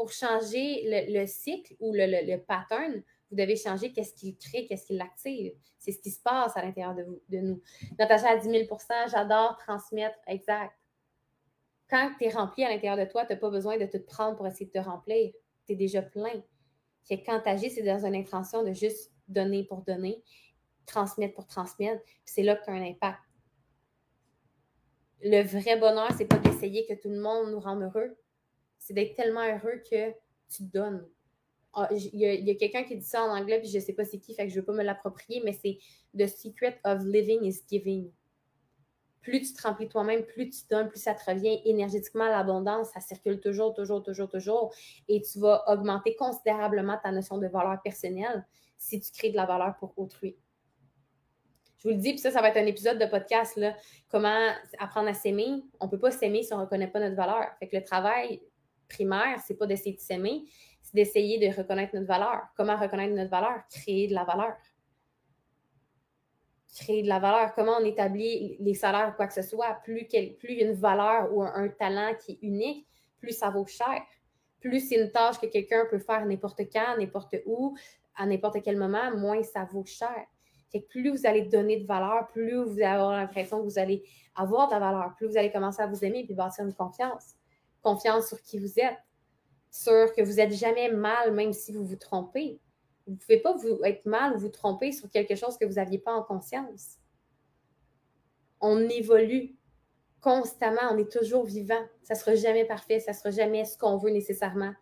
Pour 0.00 0.12
changer 0.12 1.06
le, 1.10 1.26
cycle 1.26 1.74
ou 1.78 1.92
le, 1.92 2.36
pattern, 2.38 3.02
vous 3.28 3.36
devez 3.36 3.54
changer 3.54 3.92
qu'est-ce 3.92 4.14
qui 4.14 4.34
crée, 4.34 4.64
qu'est-ce 4.66 4.86
qui 4.86 4.96
l'active. 4.96 5.52
C'est 5.78 5.92
ce 5.92 6.00
qui 6.00 6.10
se 6.10 6.22
passe 6.22 6.56
à 6.56 6.62
l'intérieur 6.62 6.94
de, 6.94 7.04
de 7.28 7.38
nous. 7.40 7.60
Natacha 7.98 8.30
à 8.30 8.36
10 8.38 8.48
000% 8.48 9.10
j'adore 9.10 9.58
transmettre, 9.58 10.16
exact. 10.26 10.72
Quand 11.90 12.12
tu 12.18 12.24
es 12.24 12.30
rempli 12.30 12.64
à 12.64 12.70
l'intérieur 12.70 12.96
de 12.96 13.04
toi, 13.04 13.26
tu 13.26 13.34
n'as 13.34 13.38
pas 13.38 13.50
besoin 13.50 13.76
de 13.76 13.84
te 13.84 13.98
prendre 13.98 14.38
pour 14.38 14.46
essayer 14.46 14.64
de 14.64 14.70
te 14.70 14.78
remplir. 14.78 15.34
Tu 15.66 15.74
es 15.74 15.76
déjà 15.76 16.00
plein. 16.00 16.42
quand 17.10 17.40
tu 17.40 17.48
agis, 17.50 17.68
c'est 17.68 17.82
dans 17.82 18.06
une 18.06 18.14
intention 18.14 18.62
de 18.62 18.72
juste 18.72 19.12
donner 19.28 19.64
pour 19.64 19.82
donner, 19.82 20.22
transmettre 20.86 21.34
pour 21.34 21.46
transmettre. 21.46 22.02
C'est 22.24 22.42
là 22.42 22.56
que 22.56 22.64
tu 22.64 22.70
as 22.70 22.72
un 22.72 22.88
impact. 22.88 23.20
Le 25.22 25.42
vrai 25.42 25.78
bonheur, 25.78 26.08
c'est 26.16 26.24
pas 26.24 26.38
d'essayer 26.38 26.86
que 26.86 26.94
tout 26.94 27.10
le 27.10 27.20
monde 27.20 27.50
nous 27.50 27.60
rende 27.60 27.82
heureux. 27.82 28.16
C'est 28.80 28.94
d'être 28.94 29.14
tellement 29.14 29.46
heureux 29.46 29.80
que 29.88 30.10
tu 30.48 30.64
donnes. 30.64 31.06
Ah, 31.72 31.88
il 31.92 32.16
y 32.16 32.50
a, 32.50 32.54
quelqu'un 32.56 32.82
qui 32.82 32.96
dit 32.96 33.04
ça 33.04 33.22
en 33.22 33.30
anglais, 33.30 33.60
puis 33.60 33.68
je 33.68 33.78
ne 33.78 33.82
sais 33.82 33.92
pas 33.92 34.04
c'est 34.04 34.18
qui, 34.18 34.34
fait 34.34 34.44
que 34.44 34.50
je 34.50 34.56
ne 34.56 34.60
veux 34.60 34.66
pas 34.66 34.72
me 34.72 34.82
l'approprier, 34.82 35.40
mais 35.44 35.52
c'est 35.52 35.78
The 36.18 36.26
secret 36.26 36.80
of 36.84 37.04
living 37.04 37.44
is 37.44 37.62
giving. 37.68 38.10
Plus 39.20 39.42
tu 39.42 39.52
te 39.52 39.62
remplis 39.62 39.88
toi-même, 39.88 40.24
plus 40.24 40.50
tu 40.50 40.62
donnes, 40.68 40.88
plus 40.88 41.00
ça 41.00 41.14
te 41.14 41.30
revient 41.30 41.60
énergétiquement. 41.64 42.26
L'abondance, 42.26 42.88
ça 42.90 43.00
circule 43.00 43.38
toujours, 43.38 43.74
toujours, 43.74 44.02
toujours, 44.02 44.28
toujours. 44.28 44.74
Et 45.06 45.20
tu 45.20 45.38
vas 45.38 45.62
augmenter 45.68 46.16
considérablement 46.16 46.98
ta 47.00 47.12
notion 47.12 47.38
de 47.38 47.46
valeur 47.46 47.80
personnelle 47.82 48.44
si 48.78 48.98
tu 48.98 49.12
crées 49.12 49.30
de 49.30 49.36
la 49.36 49.46
valeur 49.46 49.76
pour 49.78 49.96
autrui. 49.96 50.36
Je 51.78 51.88
vous 51.88 51.94
le 51.94 52.00
dis, 52.00 52.10
puis 52.10 52.18
ça, 52.18 52.30
ça 52.30 52.42
va 52.42 52.48
être 52.48 52.56
un 52.56 52.66
épisode 52.66 52.98
de 52.98 53.06
podcast, 53.06 53.56
là, 53.56 53.74
comment 54.08 54.50
apprendre 54.78 55.08
à 55.08 55.14
s'aimer? 55.14 55.62
On 55.80 55.86
ne 55.86 55.90
peut 55.90 55.98
pas 55.98 56.10
s'aimer 56.10 56.42
si 56.42 56.52
on 56.52 56.58
ne 56.58 56.62
reconnaît 56.62 56.88
pas 56.88 57.00
notre 57.00 57.16
valeur. 57.16 57.46
Fait 57.58 57.68
que 57.68 57.76
le 57.76 57.84
travail 57.84 58.42
primaire, 58.90 59.40
c'est 59.46 59.54
pas 59.54 59.66
d'essayer 59.66 59.94
de 59.94 60.00
s'aimer, 60.00 60.44
c'est 60.82 60.94
d'essayer 60.94 61.38
de 61.38 61.56
reconnaître 61.56 61.94
notre 61.94 62.06
valeur. 62.06 62.42
Comment 62.56 62.76
reconnaître 62.76 63.14
notre 63.14 63.30
valeur? 63.30 63.62
Créer 63.70 64.08
de 64.08 64.14
la 64.14 64.24
valeur. 64.24 64.54
Créer 66.76 67.02
de 67.02 67.08
la 67.08 67.18
valeur. 67.18 67.54
Comment 67.54 67.78
on 67.80 67.84
établit 67.84 68.56
les 68.60 68.74
salaires 68.74 69.10
ou 69.12 69.16
quoi 69.16 69.26
que 69.26 69.34
ce 69.34 69.42
soit? 69.42 69.74
Plus, 69.84 70.06
y 70.12 70.16
a 70.16 70.64
une 70.64 70.74
valeur 70.74 71.32
ou 71.32 71.42
un, 71.42 71.68
talent 71.68 72.12
qui 72.14 72.32
est 72.32 72.38
unique, 72.42 72.86
plus 73.18 73.32
ça 73.32 73.50
vaut 73.50 73.66
cher. 73.66 74.02
Plus 74.60 74.88
c'est 74.88 75.00
une 75.00 75.10
tâche 75.10 75.38
que 75.40 75.46
quelqu'un 75.46 75.86
peut 75.90 75.98
faire 75.98 76.26
n'importe 76.26 76.60
quand, 76.72 76.98
n'importe 76.98 77.36
où, 77.46 77.76
à 78.16 78.26
n'importe 78.26 78.62
quel 78.62 78.76
moment, 78.76 79.16
moins 79.16 79.42
ça 79.42 79.64
vaut 79.64 79.86
cher. 79.86 80.26
Plus 80.88 81.10
vous 81.10 81.26
allez 81.26 81.42
donner 81.42 81.80
de 81.80 81.86
valeur, 81.86 82.28
plus 82.28 82.54
vous 82.62 82.74
allez 82.74 82.84
avoir 82.84 83.12
l'impression 83.12 83.58
que 83.58 83.64
vous 83.64 83.78
allez 83.78 84.04
avoir 84.36 84.68
de 84.68 84.74
la 84.74 84.78
valeur, 84.78 85.14
plus 85.16 85.26
vous 85.26 85.36
allez 85.36 85.50
commencer 85.50 85.82
à 85.82 85.86
vous 85.86 86.04
aimer 86.04 86.26
et 86.28 86.34
bâtir 86.34 86.64
une 86.64 86.74
confiance. 86.74 87.39
Confiance 87.82 88.28
sur 88.28 88.42
qui 88.42 88.58
vous 88.58 88.78
êtes, 88.78 88.98
sur 89.70 90.12
que 90.14 90.22
vous 90.22 90.34
n'êtes 90.34 90.52
jamais 90.52 90.90
mal, 90.90 91.32
même 91.32 91.52
si 91.52 91.72
vous 91.72 91.84
vous 91.84 91.96
trompez. 91.96 92.60
Vous 93.06 93.12
ne 93.14 93.18
pouvez 93.18 93.38
pas 93.38 93.56
vous 93.56 93.80
être 93.84 94.06
mal 94.06 94.34
ou 94.34 94.38
vous 94.38 94.48
tromper 94.48 94.92
sur 94.92 95.10
quelque 95.10 95.34
chose 95.34 95.56
que 95.56 95.64
vous 95.64 95.74
n'aviez 95.74 95.98
pas 95.98 96.12
en 96.12 96.22
conscience. 96.22 96.98
On 98.60 98.78
évolue 98.88 99.56
constamment, 100.20 100.92
on 100.92 100.98
est 100.98 101.10
toujours 101.10 101.44
vivant. 101.44 101.82
Ça 102.02 102.14
ne 102.14 102.18
sera 102.18 102.34
jamais 102.34 102.64
parfait, 102.64 103.00
ça 103.00 103.12
ne 103.12 103.16
sera 103.16 103.30
jamais 103.30 103.64
ce 103.64 103.76
qu'on 103.78 103.96
veut 103.96 104.10
nécessairement. 104.10 104.74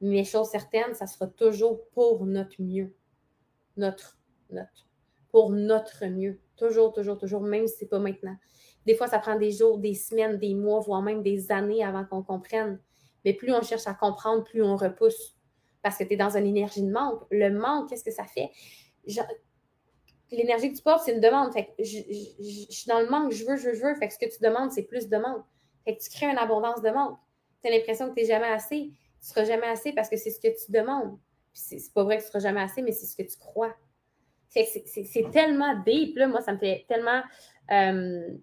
Mais 0.00 0.24
chose 0.24 0.48
certaine, 0.48 0.94
ça 0.94 1.06
sera 1.06 1.26
toujours 1.26 1.86
pour 1.90 2.24
notre 2.24 2.60
mieux. 2.62 2.94
Notre, 3.76 4.18
notre. 4.50 4.88
Pour 5.30 5.50
notre 5.50 6.06
mieux. 6.06 6.40
Toujours, 6.56 6.92
toujours, 6.92 7.18
toujours, 7.18 7.42
même 7.42 7.66
si 7.66 7.78
ce 7.78 7.84
n'est 7.84 7.88
pas 7.88 7.98
maintenant. 7.98 8.36
Des 8.90 8.96
fois, 8.96 9.06
ça 9.06 9.20
prend 9.20 9.36
des 9.36 9.52
jours, 9.52 9.78
des 9.78 9.94
semaines, 9.94 10.36
des 10.36 10.52
mois, 10.52 10.80
voire 10.80 11.00
même 11.00 11.22
des 11.22 11.52
années 11.52 11.84
avant 11.84 12.04
qu'on 12.04 12.24
comprenne. 12.24 12.80
Mais 13.24 13.34
plus 13.34 13.52
on 13.52 13.62
cherche 13.62 13.86
à 13.86 13.94
comprendre, 13.94 14.42
plus 14.42 14.64
on 14.64 14.74
repousse. 14.74 15.36
Parce 15.80 15.96
que 15.96 16.02
tu 16.02 16.14
es 16.14 16.16
dans 16.16 16.36
une 16.36 16.44
énergie 16.44 16.82
de 16.82 16.90
manque. 16.90 17.22
Le 17.30 17.50
manque, 17.50 17.88
qu'est-ce 17.88 18.02
que 18.02 18.10
ça 18.10 18.24
fait? 18.24 18.50
L'énergie 20.32 20.72
que 20.72 20.76
tu 20.76 20.82
portes, 20.82 21.04
c'est 21.04 21.14
une 21.14 21.20
demande. 21.20 21.52
Fait 21.52 21.72
je, 21.78 22.64
suis 22.68 22.88
dans 22.88 22.98
le 22.98 23.08
manque, 23.08 23.30
je 23.30 23.44
veux, 23.46 23.56
je 23.56 23.68
veux, 23.68 23.74
je 23.74 23.82
veux. 23.84 23.94
Fait 23.94 24.08
que 24.08 24.14
ce 24.14 24.18
que 24.18 24.28
tu 24.28 24.42
demandes, 24.42 24.72
c'est 24.72 24.82
plus 24.82 25.08
de 25.08 25.16
manque. 25.18 25.44
Fait 25.84 25.96
que 25.96 26.02
tu 26.02 26.10
crées 26.10 26.26
une 26.26 26.38
abondance 26.38 26.82
de 26.82 26.90
manque. 26.90 27.16
Tu 27.62 27.68
as 27.68 27.72
l'impression 27.72 28.08
que 28.08 28.14
tu 28.14 28.22
n'es 28.22 28.26
jamais 28.26 28.48
assez. 28.48 28.90
Tu 28.90 28.96
ne 29.20 29.24
seras 29.24 29.44
jamais 29.44 29.68
assez 29.68 29.92
parce 29.92 30.08
que 30.08 30.16
c'est 30.16 30.30
ce 30.30 30.40
que 30.40 30.48
tu 30.48 30.72
demandes. 30.72 31.16
C'est 31.52 31.78
pas 31.94 32.02
vrai 32.02 32.16
que 32.16 32.22
tu 32.22 32.26
ne 32.26 32.30
seras 32.30 32.40
jamais 32.40 32.62
assez, 32.62 32.82
mais 32.82 32.90
c'est 32.90 33.06
ce 33.06 33.16
que 33.16 33.22
tu 33.22 33.38
crois. 33.38 33.72
C'est 34.48 35.30
tellement 35.30 35.80
deep, 35.86 36.16
là. 36.16 36.26
Moi, 36.26 36.40
ça 36.40 36.54
me 36.54 36.58
fait 36.58 36.84
tellement. 36.88 37.22
Euh, 37.70 38.36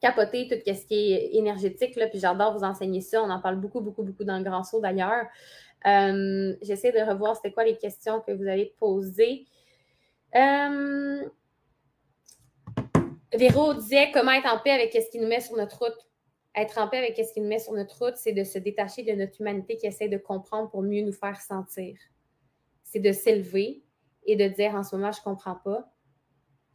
capoter 0.00 0.48
tout 0.48 0.56
ce 0.66 0.86
qui 0.86 1.12
est 1.12 1.34
énergétique, 1.34 1.96
là, 1.96 2.08
puis 2.08 2.18
j'adore 2.18 2.56
vous 2.56 2.64
enseigner 2.64 3.00
ça. 3.00 3.22
On 3.22 3.30
en 3.30 3.40
parle 3.40 3.56
beaucoup, 3.56 3.80
beaucoup, 3.80 4.02
beaucoup 4.02 4.24
dans 4.24 4.38
le 4.38 4.44
Grand 4.44 4.64
Saut 4.64 4.80
d'ailleurs. 4.80 5.26
Euh, 5.86 6.54
j'essaie 6.62 6.92
de 6.92 6.98
revoir 6.98 7.36
c'était 7.36 7.52
quoi 7.52 7.64
les 7.64 7.76
questions 7.76 8.20
que 8.20 8.32
vous 8.32 8.46
avez 8.46 8.74
posées. 8.78 9.46
Euh, 10.34 11.28
Véro 13.34 13.74
disait 13.74 14.10
comment 14.12 14.32
être 14.32 14.52
en 14.52 14.58
paix 14.58 14.70
avec 14.70 14.92
ce 14.92 15.10
qui 15.10 15.18
nous 15.18 15.28
met 15.28 15.40
sur 15.40 15.56
notre 15.56 15.78
route. 15.78 16.06
Être 16.54 16.78
en 16.78 16.88
paix 16.88 16.98
avec 16.98 17.16
ce 17.16 17.32
qui 17.32 17.40
nous 17.40 17.48
met 17.48 17.58
sur 17.58 17.72
notre 17.74 17.96
route, 17.98 18.16
c'est 18.16 18.32
de 18.32 18.42
se 18.42 18.58
détacher 18.58 19.04
de 19.04 19.12
notre 19.12 19.40
humanité 19.40 19.76
qui 19.76 19.86
essaie 19.86 20.08
de 20.08 20.18
comprendre 20.18 20.68
pour 20.70 20.82
mieux 20.82 21.02
nous 21.02 21.12
faire 21.12 21.40
sentir. 21.40 21.96
C'est 22.82 22.98
de 22.98 23.12
s'élever 23.12 23.82
et 24.24 24.36
de 24.36 24.48
dire 24.48 24.74
en 24.74 24.82
ce 24.82 24.96
moment, 24.96 25.12
je 25.12 25.20
ne 25.20 25.24
comprends 25.24 25.54
pas 25.54 25.88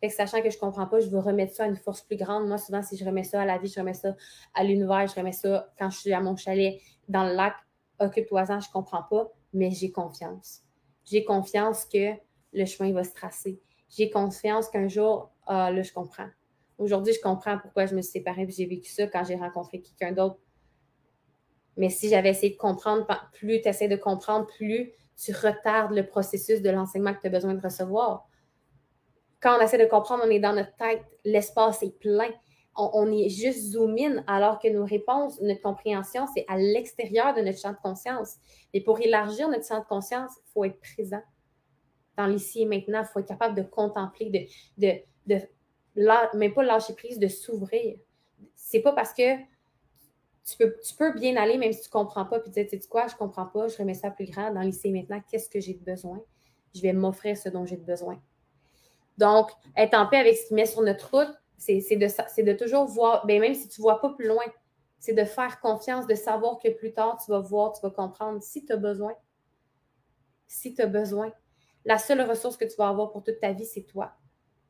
sachant 0.10 0.42
que 0.42 0.50
je 0.50 0.56
ne 0.56 0.60
comprends 0.60 0.88
pas, 0.88 1.00
je 1.00 1.08
veux 1.08 1.20
remettre 1.20 1.54
ça 1.54 1.64
à 1.64 1.68
une 1.68 1.78
force 1.78 2.02
plus 2.02 2.18
grande. 2.18 2.48
Moi, 2.48 2.58
souvent, 2.58 2.82
si 2.84 2.98
je 2.98 3.06
remets 3.06 3.24
ça 3.24 3.42
à 3.42 3.46
la 3.46 3.58
vie, 3.58 3.68
je 3.68 3.80
remets 3.80 3.94
ça 3.94 4.16
à 4.54 4.64
l'univers, 4.64 5.08
je 5.08 5.16
remets 5.16 5.32
ça 5.32 5.74
quand 5.80 5.90
je 5.90 6.00
suis 6.00 6.14
à 6.14 6.22
mon 6.22 6.36
chalet 6.36 6.80
dans 7.08 7.24
le 7.24 7.34
lac, 7.34 7.56
occupe-toi-en, 8.00 8.60
je 8.60 8.68
ne 8.68 8.74
comprends 8.74 9.04
pas, 9.04 9.32
mais 9.54 9.72
j'ai 9.72 9.92
confiance. 9.92 10.62
J'ai 11.06 11.24
confiance 11.24 11.86
que 11.86 12.14
le 12.54 12.66
chemin 12.66 12.92
va 12.94 13.04
se 13.04 13.14
tracer. 13.14 13.60
J'ai 13.90 14.10
confiance 14.10 14.70
qu'un 14.70 14.88
jour, 14.88 15.32
ah, 15.46 15.72
là, 15.72 15.82
je 15.82 15.94
comprends. 15.94 16.28
Aujourd'hui, 16.78 17.14
je 17.14 17.22
comprends 17.22 17.58
pourquoi 17.58 17.86
je 17.86 17.96
me 17.96 18.02
suis 18.02 18.12
séparée 18.12 18.44
et 18.44 18.52
j'ai 18.52 18.66
vécu 18.66 18.92
ça 18.92 19.08
quand 19.08 19.24
j'ai 19.24 19.36
rencontré 19.36 19.82
quelqu'un 19.82 20.12
d'autre. 20.12 20.40
Mais 21.78 21.90
si 21.90 22.10
j'avais 22.10 22.30
essayé 22.30 22.54
de 22.54 22.58
comprendre, 22.58 23.06
plus 23.34 23.62
tu 23.62 23.68
essaies 23.68 23.88
de 23.88 23.96
comprendre, 23.96 24.48
plus 24.48 24.92
tu 25.18 25.32
retardes 25.34 25.94
le 25.94 26.06
processus 26.06 26.62
de 26.62 26.70
l'enseignement 26.70 27.14
que 27.14 27.22
tu 27.22 27.28
as 27.28 27.30
besoin 27.30 27.54
de 27.54 27.62
recevoir 27.62 28.28
quand 29.42 29.58
on 29.58 29.62
essaie 29.62 29.78
de 29.78 29.86
comprendre, 29.90 30.24
on 30.26 30.30
est 30.30 30.40
dans 30.40 30.54
notre 30.54 30.76
tête, 30.76 31.04
l'espace 31.24 31.84
est 31.84 31.98
plein. 32.00 32.30
On, 32.78 33.10
est 33.10 33.30
juste 33.30 33.72
zoom 33.72 33.96
in, 33.98 34.24
alors 34.28 34.60
que 34.60 34.68
nos 34.68 34.84
réponses, 34.84 35.40
notre 35.40 35.62
compréhension, 35.62 36.26
c'est 36.36 36.44
à 36.50 36.58
l'extérieur 36.58 37.34
de 37.34 37.40
notre 37.40 37.58
champ 37.58 37.72
de 37.72 37.78
conscience. 37.82 38.36
Et 38.74 38.84
pour 38.84 39.00
élargir 39.00 39.48
notre 39.48 39.66
champ 39.66 39.80
de 39.80 39.86
conscience, 39.86 40.32
il 40.38 40.52
faut 40.52 40.66
être 40.66 40.80
présent 40.82 41.22
dans 42.18 42.28
l'ici 42.28 42.64
et 42.64 42.66
maintenant. 42.66 43.00
Il 43.02 43.06
faut 43.06 43.20
être 43.20 43.30
capable 43.30 43.56
de 43.56 43.62
contempler, 43.62 44.30
de, 44.78 44.94
de, 45.26 45.40
de 45.96 46.38
même 46.38 46.54
pas 46.54 46.64
lâcher 46.64 46.94
prise, 46.96 47.18
de 47.18 47.30
s'ouvrir. 47.30 47.98
C'est 48.56 48.82
pas 48.82 48.92
parce 48.92 49.14
que 49.14 49.38
tu 50.46 50.58
peux, 50.58 50.76
tu 50.86 50.96
peux 50.96 51.14
bien 51.14 51.38
aller, 51.38 51.58
même 51.58 51.72
si 51.72 51.82
tu 51.82 51.88
ne 51.88 51.92
comprends 51.92 52.26
pas, 52.26 52.40
puis 52.40 52.52
dire, 52.52 52.68
tu 52.70 52.78
sais 52.78 52.88
quoi, 52.88 53.08
je 53.08 53.14
ne 53.14 53.18
comprends 53.18 53.46
pas, 53.46 53.68
je 53.68 53.78
remets 53.78 53.94
ça 53.94 54.12
plus 54.12 54.26
grand 54.26 54.52
dans 54.52 54.62
l'ici 54.62 54.90
et 54.90 54.92
maintenant, 54.92 55.22
qu'est-ce 55.30 55.50
que 55.50 55.60
j'ai 55.60 55.74
besoin? 55.74 56.22
Je 56.74 56.82
vais 56.82 56.94
m'offrir 56.94 57.38
ce 57.38 57.50
dont 57.50 57.66
j'ai 57.66 57.78
besoin. 57.78 58.22
Donc, 59.18 59.50
être 59.78 59.94
en 59.94 60.08
paix 60.08 60.18
avec 60.18 60.36
ce 60.38 60.48
qui 60.48 60.54
met 60.54 60.66
sur 60.66 60.82
notre 60.82 61.10
route, 61.12 61.34
c'est 61.58 61.80
de, 61.80 62.42
de 62.44 62.54
toujours 62.54 62.86
voir, 62.86 63.26
bien, 63.26 63.40
même 63.40 63.54
si 63.54 63.68
tu 63.68 63.82
ne 63.82 63.84
vois 63.84 64.02
pas 64.02 64.10
plus 64.10 64.28
loin, 64.28 64.44
c'est 65.00 65.14
de 65.14 65.24
faire 65.24 65.60
confiance, 65.60 66.08
de 66.08 66.16
savoir 66.16 66.60
que 66.60 66.70
plus 66.70 66.94
tard, 66.94 67.22
tu 67.24 67.32
vas 67.32 67.40
voir, 67.40 67.74
tu 67.74 67.82
vas 67.82 67.92
comprendre 67.92 68.42
si 68.42 68.66
tu 68.66 68.74
as 68.74 68.78
besoin. 68.78 69.14
Si 70.48 70.74
tu 70.74 70.82
as 70.82 70.88
besoin. 70.88 71.32
La 71.86 71.98
seule 71.98 72.22
ressource 72.22 72.58
que 72.58 72.66
tu 72.66 72.76
vas 72.78 72.90
avoir 72.90 73.12
pour 73.12 73.24
toute 73.24 73.40
ta 73.40 73.52
vie, 73.52 73.66
c'est 73.66 73.84
toi. 73.84 74.14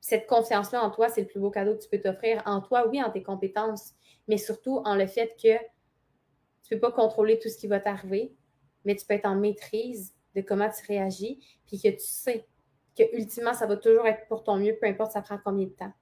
Cette 0.01 0.27
confiance-là 0.27 0.83
en 0.83 0.91
toi, 0.91 1.09
c'est 1.09 1.21
le 1.21 1.27
plus 1.27 1.39
beau 1.39 1.49
cadeau 1.49 1.75
que 1.75 1.81
tu 1.81 1.89
peux 1.89 1.99
t'offrir. 1.99 2.43
En 2.45 2.61
toi, 2.61 2.87
oui, 2.89 3.01
en 3.01 3.09
tes 3.09 3.23
compétences, 3.23 3.93
mais 4.27 4.37
surtout 4.37 4.81
en 4.85 4.95
le 4.95 5.07
fait 5.07 5.35
que 5.41 5.57
tu 6.63 6.73
ne 6.73 6.79
peux 6.79 6.79
pas 6.79 6.91
contrôler 6.91 7.39
tout 7.39 7.49
ce 7.49 7.57
qui 7.57 7.67
va 7.67 7.79
t'arriver, 7.79 8.35
mais 8.83 8.95
tu 8.95 9.05
peux 9.05 9.13
être 9.13 9.25
en 9.25 9.35
maîtrise 9.35 10.13
de 10.35 10.41
comment 10.41 10.69
tu 10.69 10.85
réagis, 10.85 11.39
puis 11.65 11.79
que 11.79 11.89
tu 11.89 11.99
sais 11.99 12.45
que 12.95 13.03
ultimement, 13.15 13.53
ça 13.53 13.65
va 13.65 13.77
toujours 13.77 14.07
être 14.07 14.27
pour 14.27 14.43
ton 14.43 14.57
mieux, 14.57 14.75
peu 14.79 14.87
importe 14.87 15.11
ça 15.11 15.21
prend 15.21 15.37
combien 15.43 15.65
de 15.65 15.71
temps. 15.71 15.93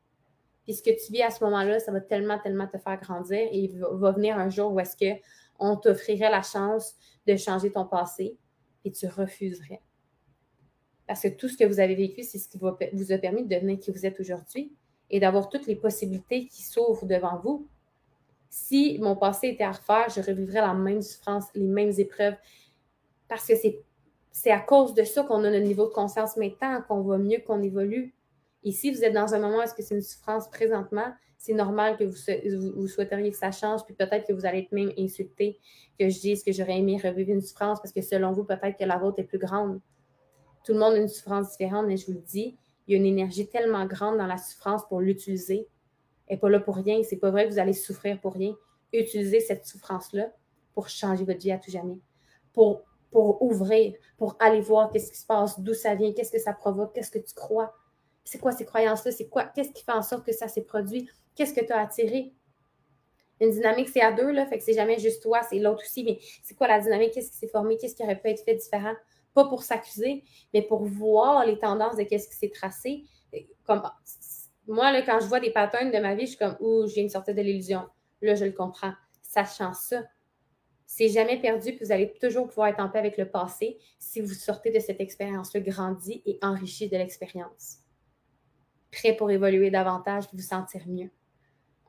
Puis 0.64 0.76
ce 0.76 0.84
que 0.84 0.92
tu 0.92 1.12
vis 1.12 1.22
à 1.22 1.30
ce 1.30 1.44
moment-là, 1.44 1.80
ça 1.80 1.92
va 1.92 2.00
tellement, 2.00 2.40
tellement 2.40 2.68
te 2.68 2.78
faire 2.78 3.00
grandir 3.00 3.40
et 3.40 3.58
il 3.58 3.80
va, 3.80 4.12
venir 4.12 4.38
un 4.38 4.50
jour 4.50 4.72
où 4.72 4.80
est-ce 4.80 4.96
qu'on 4.96 5.76
t'offrirait 5.76 6.32
la 6.32 6.42
chance 6.42 6.96
de 7.28 7.36
changer 7.36 7.72
ton 7.72 7.86
passé 7.86 8.38
et 8.86 8.92
tu 8.92 9.08
refuserais. 9.08 9.82
Parce 11.06 11.22
que 11.22 11.28
tout 11.28 11.50
ce 11.50 11.58
que 11.58 11.66
vous 11.66 11.80
avez 11.80 11.96
vécu, 11.96 12.24
c'est 12.24 12.38
ce 12.38 12.48
qui 12.48 12.58
vous 12.58 13.12
a 13.12 13.18
permis 13.18 13.44
de 13.44 13.54
devenir 13.54 13.78
qui 13.80 13.92
vous 13.92 14.06
êtes 14.06 14.20
aujourd'hui 14.20 14.74
et 15.10 15.20
d'avoir 15.20 15.50
toutes 15.50 15.68
les 15.68 15.76
possibilités 15.76 16.48
qui 16.48 16.64
s'ouvrent 16.64 17.06
devant 17.06 17.38
vous. 17.38 17.68
Si 18.50 18.98
mon 19.00 19.16
passé 19.16 19.50
était 19.50 19.64
à 19.64 19.72
refaire, 19.72 20.08
je 20.10 20.22
revivrais 20.22 20.62
la 20.62 20.74
même 20.74 21.02
souffrance, 21.02 21.46
les 21.56 21.68
mêmes 21.68 21.92
épreuves, 21.98 22.36
parce 23.28 23.46
que 23.46 23.56
c'est 23.56 23.84
c'est 24.34 24.52
à 24.52 24.60
cause 24.60 24.96
de 24.96 25.04
ça 25.04 25.24
qu'on 25.24 25.44
a 25.44 25.52
notre 25.52 25.64
niveau 25.64 25.88
de 25.88 25.94
conscience 25.94 26.36
maintenant, 26.38 26.82
qu'on 26.88 27.02
va 27.02 27.20
mieux, 27.20 27.38
qu'on 27.46 27.62
évolue. 27.62 28.16
Et 28.64 28.72
si 28.72 28.92
vous 28.92 29.04
êtes 29.04 29.14
dans 29.14 29.36
un 29.36 29.40
moment 29.40 29.62
est-ce 29.62 29.76
que 29.76 29.84
c'est 29.84 29.96
une 29.96 30.02
souffrance 30.02 30.50
présentement, 30.50 31.14
C'est 31.38 31.54
normal 31.54 31.98
que 31.98 32.06
vous, 32.06 32.88
souhaiteriez 32.88 33.30
que 33.30 33.38
ça 33.38 33.52
change, 33.52 33.84
puis 33.86 33.94
peut-être 33.94 34.26
que 34.26 34.34
vous 34.34 34.46
allez 34.46 34.60
être 34.60 34.72
même 34.72 34.92
insulté 34.98 35.60
que 36.00 36.10
je 36.10 36.20
dise 36.20 36.42
que 36.42 36.52
j'aurais 36.52 36.80
aimé 36.80 36.98
revivre 37.04 37.32
une 37.32 37.42
souffrance 37.42 37.80
parce 37.80 37.94
que 37.94 38.02
selon 38.02 38.32
vous, 38.32 38.44
peut-être 38.44 38.78
que 38.78 38.86
la 38.86 38.98
vôtre 38.98 39.20
est 39.20 39.26
plus 39.26 39.38
grande. 39.38 39.80
Tout 40.66 40.74
le 40.74 40.80
monde 40.80 40.94
a 40.94 40.98
une 40.98 41.10
souffrance 41.10 41.52
différente, 41.52 41.86
mais 41.86 41.98
je 41.98 42.08
vous 42.08 42.14
le 42.14 42.22
dis, 42.22 42.58
il 42.88 42.94
y 42.94 42.96
a 42.96 42.98
une 42.98 43.06
énergie 43.06 43.48
tellement 43.48 43.86
grande 43.86 44.18
dans 44.18 44.26
la 44.26 44.38
souffrance 44.38 44.88
pour 44.88 45.02
l'utiliser. 45.02 45.68
Elle 46.28 46.38
n'est 46.38 46.40
pas 46.40 46.50
là 46.50 46.60
pour 46.60 46.78
rien. 46.78 47.04
C'est 47.04 47.18
pas 47.18 47.30
vrai 47.30 47.46
que 47.46 47.52
vous 47.52 47.60
allez 47.60 47.74
souffrir 47.74 48.20
pour 48.20 48.34
rien. 48.34 48.56
Utilisez 48.94 49.42
cette 49.42 49.66
souffrance-là 49.66 50.32
pour 50.74 50.90
changer 50.90 51.26
votre 51.26 51.40
vie 51.40 51.52
à 51.52 51.60
tout 51.60 51.72
jamais. 51.72 52.00
Pour, 52.54 52.84
pour 53.14 53.42
ouvrir, 53.42 53.94
pour 54.18 54.36
aller 54.40 54.60
voir 54.60 54.92
qu'est-ce 54.92 55.12
qui 55.12 55.18
se 55.18 55.26
passe, 55.26 55.60
d'où 55.60 55.74
ça 55.74 55.96
vient, 55.96 56.12
qu'est-ce 56.12 56.32
que 56.32 56.40
ça 56.40 56.52
provoque, 56.52 56.94
qu'est-ce 56.94 57.12
que 57.12 57.20
tu 57.20 57.34
crois. 57.34 57.74
C'est 58.26 58.40
quoi 58.40 58.52
ces 58.52 58.66
croyances-là? 58.66 59.12
C'est 59.12 59.30
quoi? 59.30 59.46
Qu'est-ce 59.46 59.72
qui 59.72 59.84
fait 59.84 59.94
en 59.94 60.02
sorte 60.02 60.26
que 60.26 60.34
ça 60.34 60.48
s'est 60.50 60.64
produit? 60.64 61.10
Qu'est-ce 61.36 61.54
que 61.54 61.64
tu 61.64 61.72
as 61.72 61.80
attiré? 61.80 62.34
Une 63.40 63.52
dynamique, 63.52 63.90
c'est 63.90 64.02
à 64.02 64.12
deux, 64.12 64.32
là, 64.32 64.46
fait 64.46 64.58
que 64.58 64.64
c'est 64.64 64.74
jamais 64.74 65.00
juste 65.00 65.24
toi, 65.24 65.42
c'est 65.44 65.60
l'autre 65.60 65.84
aussi, 65.84 66.04
mais 66.04 66.20
c'est 66.42 66.56
quoi 66.56 66.68
la 66.68 66.80
dynamique? 66.80 67.12
Qu'est-ce 67.14 67.32
qui 67.32 67.38
s'est 67.38 67.48
formé? 67.48 67.78
Qu'est-ce 67.78 67.96
qui 67.96 68.04
aurait 68.04 68.20
pu 68.20 68.30
être 68.30 68.44
fait 68.44 68.56
différent? 68.56 68.94
Pas 69.34 69.46
pour 69.46 69.64
s'accuser, 69.64 70.24
mais 70.54 70.62
pour 70.62 70.84
voir 70.84 71.46
les 71.46 71.58
tendances 71.60 71.96
de 71.96 72.04
qu'est-ce 72.04 72.28
qui 72.28 72.36
s'est 72.36 72.52
tracé. 72.52 73.04
Moi, 74.68 74.92
là, 74.92 75.02
quand 75.02 75.20
je 75.20 75.28
vois 75.28 75.40
des 75.40 75.52
patterns 75.52 75.92
de 75.92 75.98
ma 75.98 76.16
vie, 76.16 76.26
je 76.26 76.32
suis 76.32 76.38
comme, 76.38 76.56
ouh, 76.60 76.88
je 76.88 76.94
viens 76.94 77.06
de 77.06 77.10
sortir 77.10 77.36
de 77.36 77.42
l'illusion. 77.42 77.84
Là, 78.22 78.36
je 78.36 78.46
le 78.46 78.52
comprends. 78.52 78.94
Sachant 79.22 79.74
ça, 79.74 80.04
c'est 80.96 81.10
jamais 81.10 81.42
perdu, 81.42 81.74
puis 81.74 81.86
vous 81.86 81.92
allez 81.92 82.14
toujours 82.22 82.48
pouvoir 82.48 82.68
être 82.68 82.80
en 82.80 82.88
paix 82.88 83.00
avec 83.00 83.18
le 83.18 83.28
passé 83.28 83.80
si 83.98 84.22
vous 84.22 84.36
sortez 84.36 84.70
de 84.70 84.78
cette 84.78 85.02
expérience-là 85.02 85.60
grandi 85.60 86.22
et 86.28 86.38
enrichi 86.44 86.88
de 86.88 86.96
l'expérience. 86.96 87.80
Prêt 88.92 89.16
pour 89.16 89.32
évoluer 89.32 89.72
davantage, 89.72 90.26
vous 90.32 90.40
sentir 90.44 90.88
mieux. 90.88 91.10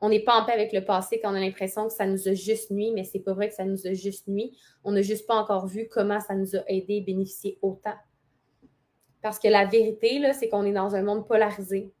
On 0.01 0.09
n'est 0.09 0.23
pas 0.23 0.41
en 0.41 0.43
paix 0.43 0.53
avec 0.53 0.73
le 0.73 0.83
passé 0.83 1.19
quand 1.21 1.31
on 1.31 1.35
a 1.35 1.39
l'impression 1.39 1.87
que 1.87 1.93
ça 1.93 2.07
nous 2.07 2.27
a 2.27 2.33
juste 2.33 2.71
nuit, 2.71 2.93
mais 2.95 3.03
c'est 3.03 3.19
pas 3.19 3.33
vrai 3.33 3.49
que 3.49 3.53
ça 3.53 3.63
nous 3.63 3.85
a 3.85 3.93
juste 3.93 4.27
nuit. 4.27 4.57
On 4.83 4.91
n'a 4.91 5.03
juste 5.03 5.27
pas 5.27 5.35
encore 5.35 5.67
vu 5.67 5.87
comment 5.87 6.19
ça 6.19 6.33
nous 6.33 6.55
a 6.55 6.63
aidé 6.67 6.95
et 6.95 7.01
bénéficié 7.01 7.59
autant. 7.61 7.93
Parce 9.21 9.37
que 9.37 9.47
la 9.47 9.65
vérité, 9.65 10.19
c'est 10.33 10.49
qu'on 10.49 10.65
est 10.65 10.73
dans 10.73 10.95
un 10.95 11.03
monde 11.03 11.27
polarisé. 11.27 11.93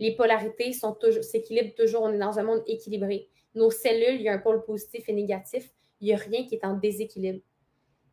Les 0.00 0.16
polarités 0.16 0.72
sont 0.72 0.94
toujours, 0.94 1.22
s'équilibrent 1.22 1.76
toujours. 1.76 2.02
On 2.02 2.12
est 2.12 2.18
dans 2.18 2.40
un 2.40 2.42
monde 2.42 2.64
équilibré. 2.66 3.28
Nos 3.54 3.70
cellules, 3.70 4.16
il 4.16 4.22
y 4.22 4.28
a 4.28 4.32
un 4.32 4.38
pôle 4.38 4.64
positif 4.64 5.08
et 5.08 5.12
négatif. 5.12 5.72
Il 6.00 6.06
n'y 6.06 6.14
a 6.14 6.16
rien 6.16 6.46
qui 6.46 6.54
est 6.54 6.64
en 6.64 6.74
déséquilibre. 6.74 7.40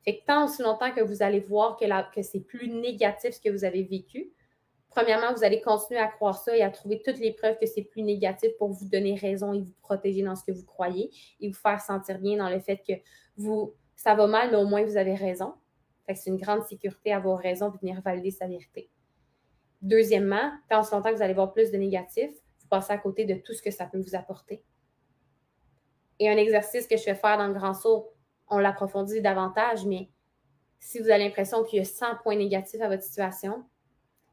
Fait 0.04 0.20
que 0.20 0.26
tant 0.26 0.46
aussi 0.46 0.62
longtemps 0.62 0.92
que 0.92 1.02
vous 1.02 1.24
allez 1.24 1.40
voir 1.40 1.78
que, 1.78 2.22
c'est 2.22 2.42
plus 2.42 2.70
négatif 2.70 3.36
ce 3.36 3.42
que 3.42 3.50
vous 3.50 3.64
avez 3.64 3.84
vécu, 3.84 4.32
premièrement, 4.90 5.34
vous 5.34 5.44
allez 5.44 5.62
continuer 5.62 6.00
à 6.00 6.08
croire 6.08 6.38
ça 6.38 6.56
et 6.56 6.62
à 6.62 6.70
trouver 6.70 7.02
toutes 7.04 7.20
les 7.20 7.32
preuves 7.32 7.58
que 7.58 7.66
c'est 7.66 7.84
plus 7.84 8.04
négatif 8.04 8.52
pour 8.58 8.70
vous 8.70 8.90
donner 8.90 9.16
raison 9.16 9.54
et 9.54 9.62
vous 9.62 9.74
protéger 9.82 10.22
dans 10.22 10.36
ce 10.36 10.44
que 10.44 10.52
vous 10.52 10.66
croyez 10.66 11.10
et 11.40 11.48
vous 11.48 11.58
faire 11.58 11.80
sentir 11.80 12.20
bien 12.20 12.38
dans 12.38 12.50
le 12.50 12.60
fait 12.60 12.82
que 12.86 12.94
ça 13.96 14.16
va 14.16 14.28
mal, 14.28 14.52
mais 14.52 14.58
au 14.58 14.66
moins 14.66 14.84
vous 14.84 14.98
avez 14.98 15.16
raison. 15.16 15.54
c'est 16.08 16.30
une 16.30 16.38
grande 16.38 16.64
sécurité 16.66 17.14
à 17.14 17.18
avoir 17.18 17.40
raison 17.40 17.70
de 17.70 17.78
venir 17.78 18.02
valider 18.02 18.32
sa 18.32 18.48
vérité. 18.48 18.90
Deuxièmement, 19.82 20.52
tant 20.70 20.82
aussi 20.82 20.92
longtemps 20.92 21.12
que 21.12 21.16
vous 21.16 21.22
allez 21.22 21.34
voir 21.34 21.54
plus 21.54 21.72
de 21.72 21.78
négatif, 21.78 22.30
vous 22.62 22.68
passez 22.68 22.92
à 22.92 22.98
côté 22.98 23.26
de 23.26 23.36
tout 23.36 23.54
ce 23.54 23.62
que 23.62 23.72
ça 23.72 23.86
peut 23.86 24.00
vous 24.00 24.16
apporter. 24.16 24.64
Et 26.20 26.30
un 26.30 26.38
exercice 26.38 26.88
que 26.88 26.98
je 26.98 27.04
fais 27.04 27.16
faire 27.16 27.38
dans 27.38 27.48
le 27.48 27.54
grand 27.54 27.74
saut, 27.74 28.12
on 28.48 28.60
l'approfondit 28.60 29.22
davantage, 29.22 29.86
mais 29.86 30.10
si 30.80 31.00
vous 31.00 31.10
avez 31.10 31.24
l'impression 31.24 31.64
qu'il 31.64 31.80
y 31.80 31.82
a 31.82 31.86
100 31.86 32.18
points 32.24 32.36
négatifs 32.36 32.82
à 32.82 32.90
votre 32.90 33.04
situation, 33.04 33.64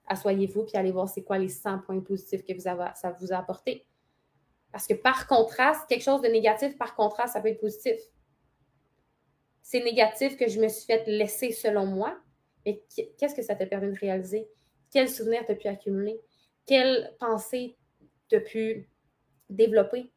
asseyez-vous 0.06 0.64
puis 0.64 0.76
allez 0.76 0.90
voir 0.90 1.08
c'est 1.08 1.22
quoi 1.22 1.38
les 1.38 1.48
100 1.48 1.78
points 1.80 2.00
positifs 2.00 2.44
que 2.44 2.52
vous 2.52 2.66
avez, 2.68 2.90
ça 2.94 3.12
vous 3.20 3.32
a 3.32 3.36
apporté. 3.36 3.86
Parce 4.72 4.86
que 4.86 4.94
par 4.94 5.26
contraste, 5.26 5.88
quelque 5.88 6.02
chose 6.02 6.22
de 6.22 6.28
négatif, 6.28 6.76
par 6.76 6.94
contraste, 6.94 7.34
ça 7.34 7.40
peut 7.40 7.48
être 7.48 7.60
positif. 7.60 7.96
C'est 9.62 9.82
négatif 9.82 10.36
que 10.36 10.48
je 10.48 10.60
me 10.60 10.68
suis 10.68 10.86
fait 10.86 11.06
laisser 11.06 11.52
selon 11.52 11.86
moi, 11.86 12.18
mais 12.66 12.82
qu'est-ce 13.16 13.34
que 13.34 13.42
ça 13.42 13.54
t'a 13.54 13.66
permis 13.66 13.92
de 13.92 13.98
réaliser? 13.98 14.48
Quels 14.90 15.08
souvenirs 15.08 15.44
t'as 15.46 15.54
pu 15.54 15.68
accumuler? 15.68 16.20
Quelles 16.66 17.14
pensées 17.18 17.76
t'as 18.28 18.40
pu 18.40 18.88
développer? 19.48 20.12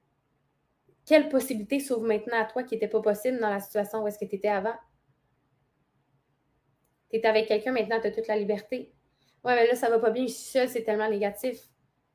Quelles 1.06 1.30
possibilités 1.30 1.80
s'ouvrent 1.80 2.08
maintenant 2.08 2.40
à 2.40 2.46
toi 2.46 2.64
qui 2.64 2.76
n'étaient 2.76 2.88
pas 2.88 3.02
possibles 3.02 3.40
dans 3.40 3.50
la 3.50 3.60
situation 3.60 4.04
où 4.04 4.08
est-ce 4.08 4.18
que 4.18 4.26
tu 4.26 4.36
étais 4.36 4.48
avant? 4.48 4.76
Tu 7.10 7.18
es 7.18 7.26
avec 7.26 7.48
quelqu'un, 7.48 7.72
maintenant, 7.72 8.00
tu 8.00 8.08
as 8.08 8.12
toute 8.12 8.28
la 8.28 8.38
liberté. 8.38 8.94
Ouais, 9.44 9.56
mais 9.56 9.68
là, 9.68 9.76
ça 9.76 9.90
va 9.90 10.00
pas 10.00 10.12
bien, 10.12 10.26
je 10.26 10.32
suis 10.32 10.52
seule, 10.52 10.70
c'est 10.70 10.84
tellement 10.84 11.10
négatif. 11.10 11.58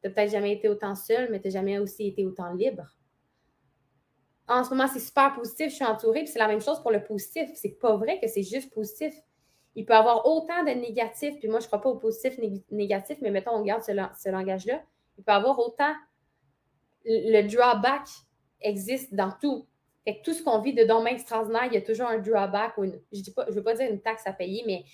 Tu 0.01 0.09
n'as 0.09 0.15
peut-être 0.15 0.31
jamais 0.31 0.53
été 0.53 0.69
autant 0.69 0.95
seule, 0.95 1.31
mais 1.31 1.41
tu 1.41 1.49
n'as 1.49 1.53
jamais 1.53 1.79
aussi 1.79 2.09
été 2.09 2.25
autant 2.25 2.53
libre. 2.53 2.97
En 4.49 4.65
ce 4.65 4.71
moment, 4.71 4.87
c'est 4.87 5.01
super 5.01 5.35
positif, 5.35 5.69
je 5.69 5.75
suis 5.75 5.85
entourée, 5.85 6.21
puis 6.21 6.29
c'est 6.29 6.39
la 6.39 6.49
même 6.49 6.63
chose 6.63 6.81
pour 6.81 6.91
le 6.91 7.05
positif. 7.05 7.51
C'est 7.55 7.79
pas 7.79 7.97
vrai 7.97 8.19
que 8.19 8.27
c'est 8.29 8.43
juste 8.43 8.73
positif. 8.73 9.15
Il 9.75 9.85
peut 9.85 9.93
y 9.93 9.97
avoir 9.97 10.27
autant 10.27 10.65
de 10.65 10.71
négatifs, 10.71 11.39
puis 11.39 11.49
moi, 11.49 11.61
je 11.61 11.67
ne 11.67 11.69
crois 11.69 11.83
pas 11.83 11.91
au 11.91 11.97
positif, 11.97 12.39
négatif, 12.71 13.19
mais 13.21 13.31
mettons, 13.31 13.53
on 13.53 13.63
garde 13.63 13.83
ce, 13.83 14.29
langage-là. 14.31 14.83
Il 15.19 15.25
peut 15.25 15.33
y 15.33 15.35
avoir 15.35 15.59
autant. 15.59 15.95
Le 17.05 17.43
drawback 17.43 18.09
existe 18.61 19.15
dans 19.15 19.33
tout. 19.41 19.67
Fait 20.05 20.19
que 20.19 20.23
tout 20.23 20.33
ce 20.33 20.43
qu'on 20.43 20.61
vit 20.61 20.75
de 20.75 20.85
domaine 20.85 21.15
extraordinaire, 21.15 21.67
il 21.67 21.75
y 21.75 21.77
a 21.77 21.83
toujours 21.83 22.09
un 22.09 22.19
drawback 22.19 22.79
ou 22.79 22.85
je 22.85 23.21
ne 23.21 23.53
veux 23.53 23.63
pas 23.63 23.75
dire 23.75 23.91
une 23.91 24.01
taxe 24.01 24.27
à 24.27 24.33
payer, 24.33 24.63
mais 24.67 24.85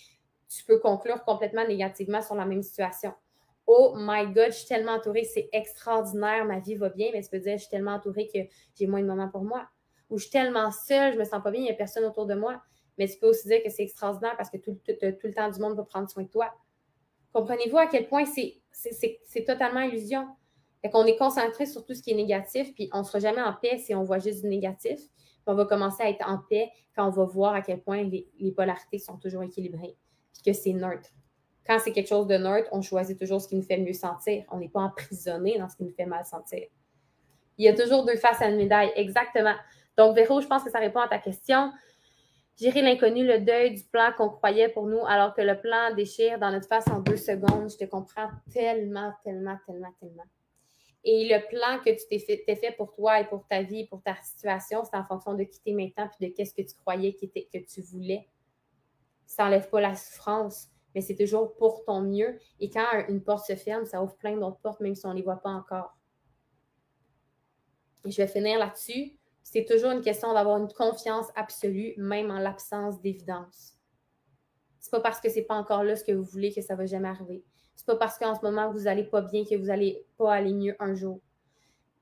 tu 0.49 0.65
peux 0.65 0.79
conclure 0.79 1.25
complètement 1.25 1.67
négativement 1.67 2.23
sur 2.23 2.35
la 2.35 2.45
même 2.45 2.63
situation. 2.63 3.13
Oh 3.67 3.95
my 3.97 4.27
God, 4.27 4.49
je 4.49 4.59
suis 4.59 4.67
tellement 4.67 4.93
entourée, 4.93 5.25
c'est 5.25 5.49
extraordinaire, 5.53 6.45
ma 6.45 6.59
vie 6.59 6.75
va 6.75 6.91
bien, 6.91 7.11
mais 7.13 7.23
tu 7.23 7.31
peux 7.31 7.39
dire, 7.39 7.55
je 7.55 7.63
suis 7.63 7.71
tellement 7.71 7.95
entourée 7.95 8.29
que 8.33 8.41
j'ai 8.75 8.87
moins 8.87 9.01
de 9.01 9.07
moments 9.07 9.29
pour 9.29 9.43
moi. 9.43 9.67
Ou 10.11 10.19
je 10.19 10.25
suis 10.25 10.33
tellement 10.33 10.71
seule, 10.71 11.15
je 11.15 11.19
me 11.19 11.25
sens 11.25 11.43
pas 11.43 11.51
bien, 11.51 11.61
il 11.61 11.65
n'y 11.65 11.71
a 11.71 11.75
personne 11.75 12.05
autour 12.05 12.27
de 12.27 12.35
moi. 12.35 12.61
Mais 12.99 13.09
tu 13.09 13.19
peux 13.19 13.29
aussi 13.29 13.49
dire 13.49 13.63
que 13.63 13.71
c'est 13.71 13.83
extraordinaire 13.83 14.37
parce 14.37 14.51
que 14.51 14.59
tout, 14.59 14.79
le 14.87 15.33
temps 15.33 15.51
du 15.51 15.61
monde 15.61 15.77
va 15.77 15.85
prendre 15.85 16.09
soin 16.09 16.23
de 16.23 16.29
toi. 16.29 16.53
Comprenez-vous 17.33 17.79
à 17.79 17.87
quel 17.87 18.07
point 18.07 18.25
c'est 18.27 19.45
totalement 19.45 19.81
illusion? 19.81 20.29
Fait 20.85 20.91
qu'on 20.91 21.07
est 21.07 21.17
concentré 21.17 21.65
sur 21.65 21.83
tout 21.83 21.95
ce 21.95 22.03
qui 22.03 22.11
est 22.11 22.15
négatif, 22.15 22.75
puis 22.75 22.91
on 22.93 22.99
ne 22.99 23.05
sera 23.05 23.19
jamais 23.19 23.41
en 23.41 23.55
paix 23.55 23.79
si 23.79 23.95
on 23.95 24.03
voit 24.03 24.19
juste 24.19 24.43
du 24.43 24.49
négatif. 24.49 25.01
on 25.47 25.55
va 25.55 25.65
commencer 25.65 26.03
à 26.03 26.11
être 26.11 26.29
en 26.29 26.37
paix 26.51 26.69
quand 26.95 27.09
on 27.09 27.11
va 27.11 27.25
voir 27.25 27.55
à 27.55 27.63
quel 27.63 27.81
point 27.81 28.03
les, 28.03 28.29
les 28.39 28.53
polarités 28.53 28.99
sont 28.99 29.17
toujours 29.17 29.43
équilibrées, 29.45 29.97
puis 30.35 30.43
que 30.45 30.53
c'est 30.53 30.75
neutre. 30.75 31.09
Quand 31.67 31.79
c'est 31.79 31.91
quelque 31.91 32.09
chose 32.09 32.27
de 32.27 32.37
neutre, 32.37 32.69
on 32.71 32.83
choisit 32.83 33.19
toujours 33.19 33.41
ce 33.41 33.49
qui 33.49 33.57
nous 33.57 33.63
fait 33.63 33.79
mieux 33.79 33.95
sentir. 33.95 34.45
On 34.51 34.59
n'est 34.59 34.69
pas 34.69 34.81
emprisonné 34.83 35.57
dans 35.59 35.71
ce 35.71 35.77
qui 35.79 35.85
nous 35.85 35.95
fait 35.95 36.05
mal 36.05 36.23
sentir. 36.27 36.67
Il 37.57 37.65
y 37.65 37.69
a 37.69 37.73
toujours 37.73 38.05
deux 38.05 38.17
faces 38.17 38.43
à 38.43 38.51
une 38.51 38.57
médaille, 38.57 38.93
exactement. 38.95 39.55
Donc, 39.97 40.15
Véro, 40.15 40.43
je 40.43 40.47
pense 40.47 40.65
que 40.65 40.71
ça 40.71 40.81
répond 40.81 41.01
à 41.01 41.09
ta 41.09 41.17
question. 41.17 41.73
Gérer 42.61 42.83
l'inconnu, 42.83 43.27
le 43.27 43.41
deuil 43.41 43.75
du 43.75 43.85
plan 43.85 44.13
qu'on 44.15 44.29
croyait 44.29 44.69
pour 44.69 44.87
nous, 44.87 45.07
alors 45.07 45.33
que 45.33 45.41
le 45.41 45.59
plan 45.59 45.95
déchire 45.95 46.39
dans 46.39 46.51
notre 46.51 46.69
face 46.69 46.87
en 46.89 47.01
deux 47.01 47.17
secondes. 47.17 47.71
Je 47.71 47.79
te 47.79 47.85
comprends 47.87 48.29
tellement, 48.53 49.15
tellement, 49.25 49.57
tellement, 49.67 49.95
tellement. 49.99 50.25
Et 51.05 51.29
le 51.29 51.47
plan 51.49 51.83
que 51.85 51.91
tu 51.91 52.07
t'es 52.09 52.57
fait, 52.57 52.73
pour 52.77 52.95
toi 52.95 53.21
et 53.21 53.27
pour 53.29 53.47
ta 53.47 53.63
vie, 53.63 53.87
pour 53.87 54.03
ta 54.03 54.17
situation, 54.23 54.85
c'est 54.85 54.97
en 54.97 55.05
fonction 55.05 55.35
de 55.35 55.45
qui 55.45 55.61
tu 55.61 55.71
es 55.71 55.75
maintenant 55.75 56.09
puis 56.09 56.29
de 56.29 56.35
qu'est-ce 56.35 56.55
que 56.55 56.63
tu 56.63 56.75
croyais 56.75 57.15
que 57.15 57.59
tu 57.59 57.83
voulais. 57.83 58.27
Ça 59.27 59.45
n'enlève 59.45 59.69
pas 59.69 59.81
la 59.81 59.95
souffrance, 59.95 60.69
mais 60.95 61.03
c'est 61.03 61.15
toujours 61.15 61.55
pour 61.57 61.85
ton 61.85 62.01
mieux. 62.01 62.39
Et 62.59 62.71
quand 62.71 62.87
une 63.09 63.23
porte 63.23 63.47
se 63.47 63.55
ferme, 63.55 63.85
ça 63.85 64.03
ouvre 64.03 64.17
plein 64.17 64.37
d'autres 64.37 64.61
portes, 64.61 64.81
même 64.81 64.95
si 64.95 65.05
on 65.07 65.11
ne 65.11 65.17
les 65.17 65.23
voit 65.23 65.43
pas 65.43 65.51
encore. 65.51 65.95
Et 68.07 68.11
je 68.11 68.17
vais 68.17 68.29
finir 68.29 68.59
là-dessus 68.59 69.19
c'est 69.45 69.67
toujours 69.67 69.91
une 69.91 70.01
question 70.01 70.33
d'avoir 70.33 70.57
une 70.57 70.73
confiance 70.73 71.27
absolue, 71.37 71.93
même 71.99 72.31
en 72.31 72.39
l'absence 72.39 73.01
d'évidence. 73.03 73.79
C'est 74.81 74.91
pas 74.91 75.01
parce 75.01 75.21
que 75.21 75.29
c'est 75.29 75.43
pas 75.43 75.55
encore 75.55 75.85
là 75.85 75.95
ce 75.97 76.03
que 76.03 76.13
vous 76.13 76.25
voulez 76.25 76.53
que 76.53 76.63
ça 76.63 76.75
va 76.75 76.87
jamais 76.87 77.09
arriver. 77.09 77.45
C'est 77.75 77.87
pas 77.87 77.97
parce 77.97 78.19
qu'en 78.19 78.35
ce 78.35 78.43
moment 78.43 78.71
vous 78.73 78.81
n'allez 78.81 79.05
pas 79.05 79.23
bien 79.23 79.45
que 79.45 79.57
vous 79.57 79.67
n'allez 79.67 80.05
pas 80.17 80.35
aller 80.35 80.53
mieux 80.53 80.77
un 80.79 80.95
jour. 80.95 81.21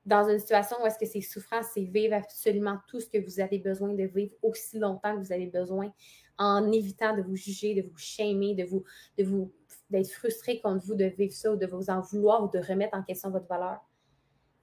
Dans 0.05 0.27
une 0.27 0.39
situation 0.39 0.77
où 0.81 0.85
est-ce 0.85 0.99
que 0.99 1.05
c'est 1.05 1.21
souffrant, 1.21 1.61
c'est 1.63 1.83
vivre 1.83 2.15
absolument 2.15 2.77
tout 2.87 2.99
ce 2.99 3.09
que 3.09 3.23
vous 3.23 3.39
avez 3.39 3.59
besoin 3.59 3.93
de 3.93 4.03
vivre 4.03 4.33
aussi 4.41 4.77
longtemps 4.77 5.15
que 5.15 5.25
vous 5.25 5.31
avez 5.31 5.47
besoin, 5.47 5.93
en 6.37 6.71
évitant 6.71 7.15
de 7.15 7.21
vous 7.21 7.37
juger, 7.37 7.73
de 7.73 7.87
vous 7.87 7.97
shamer, 7.97 8.53
de 8.53 8.65
vous, 8.65 8.83
de 9.17 9.23
vous, 9.23 9.53
d'être 9.89 10.09
frustré 10.11 10.59
contre 10.59 10.85
vous 10.85 10.95
de 10.95 11.05
vivre 11.05 11.33
ça 11.33 11.53
ou 11.53 11.55
de 11.55 11.65
vous 11.65 11.89
en 11.89 12.01
vouloir 12.01 12.43
ou 12.43 12.49
de 12.49 12.59
remettre 12.59 12.97
en 12.97 13.03
question 13.03 13.29
votre 13.29 13.47
valeur 13.47 13.79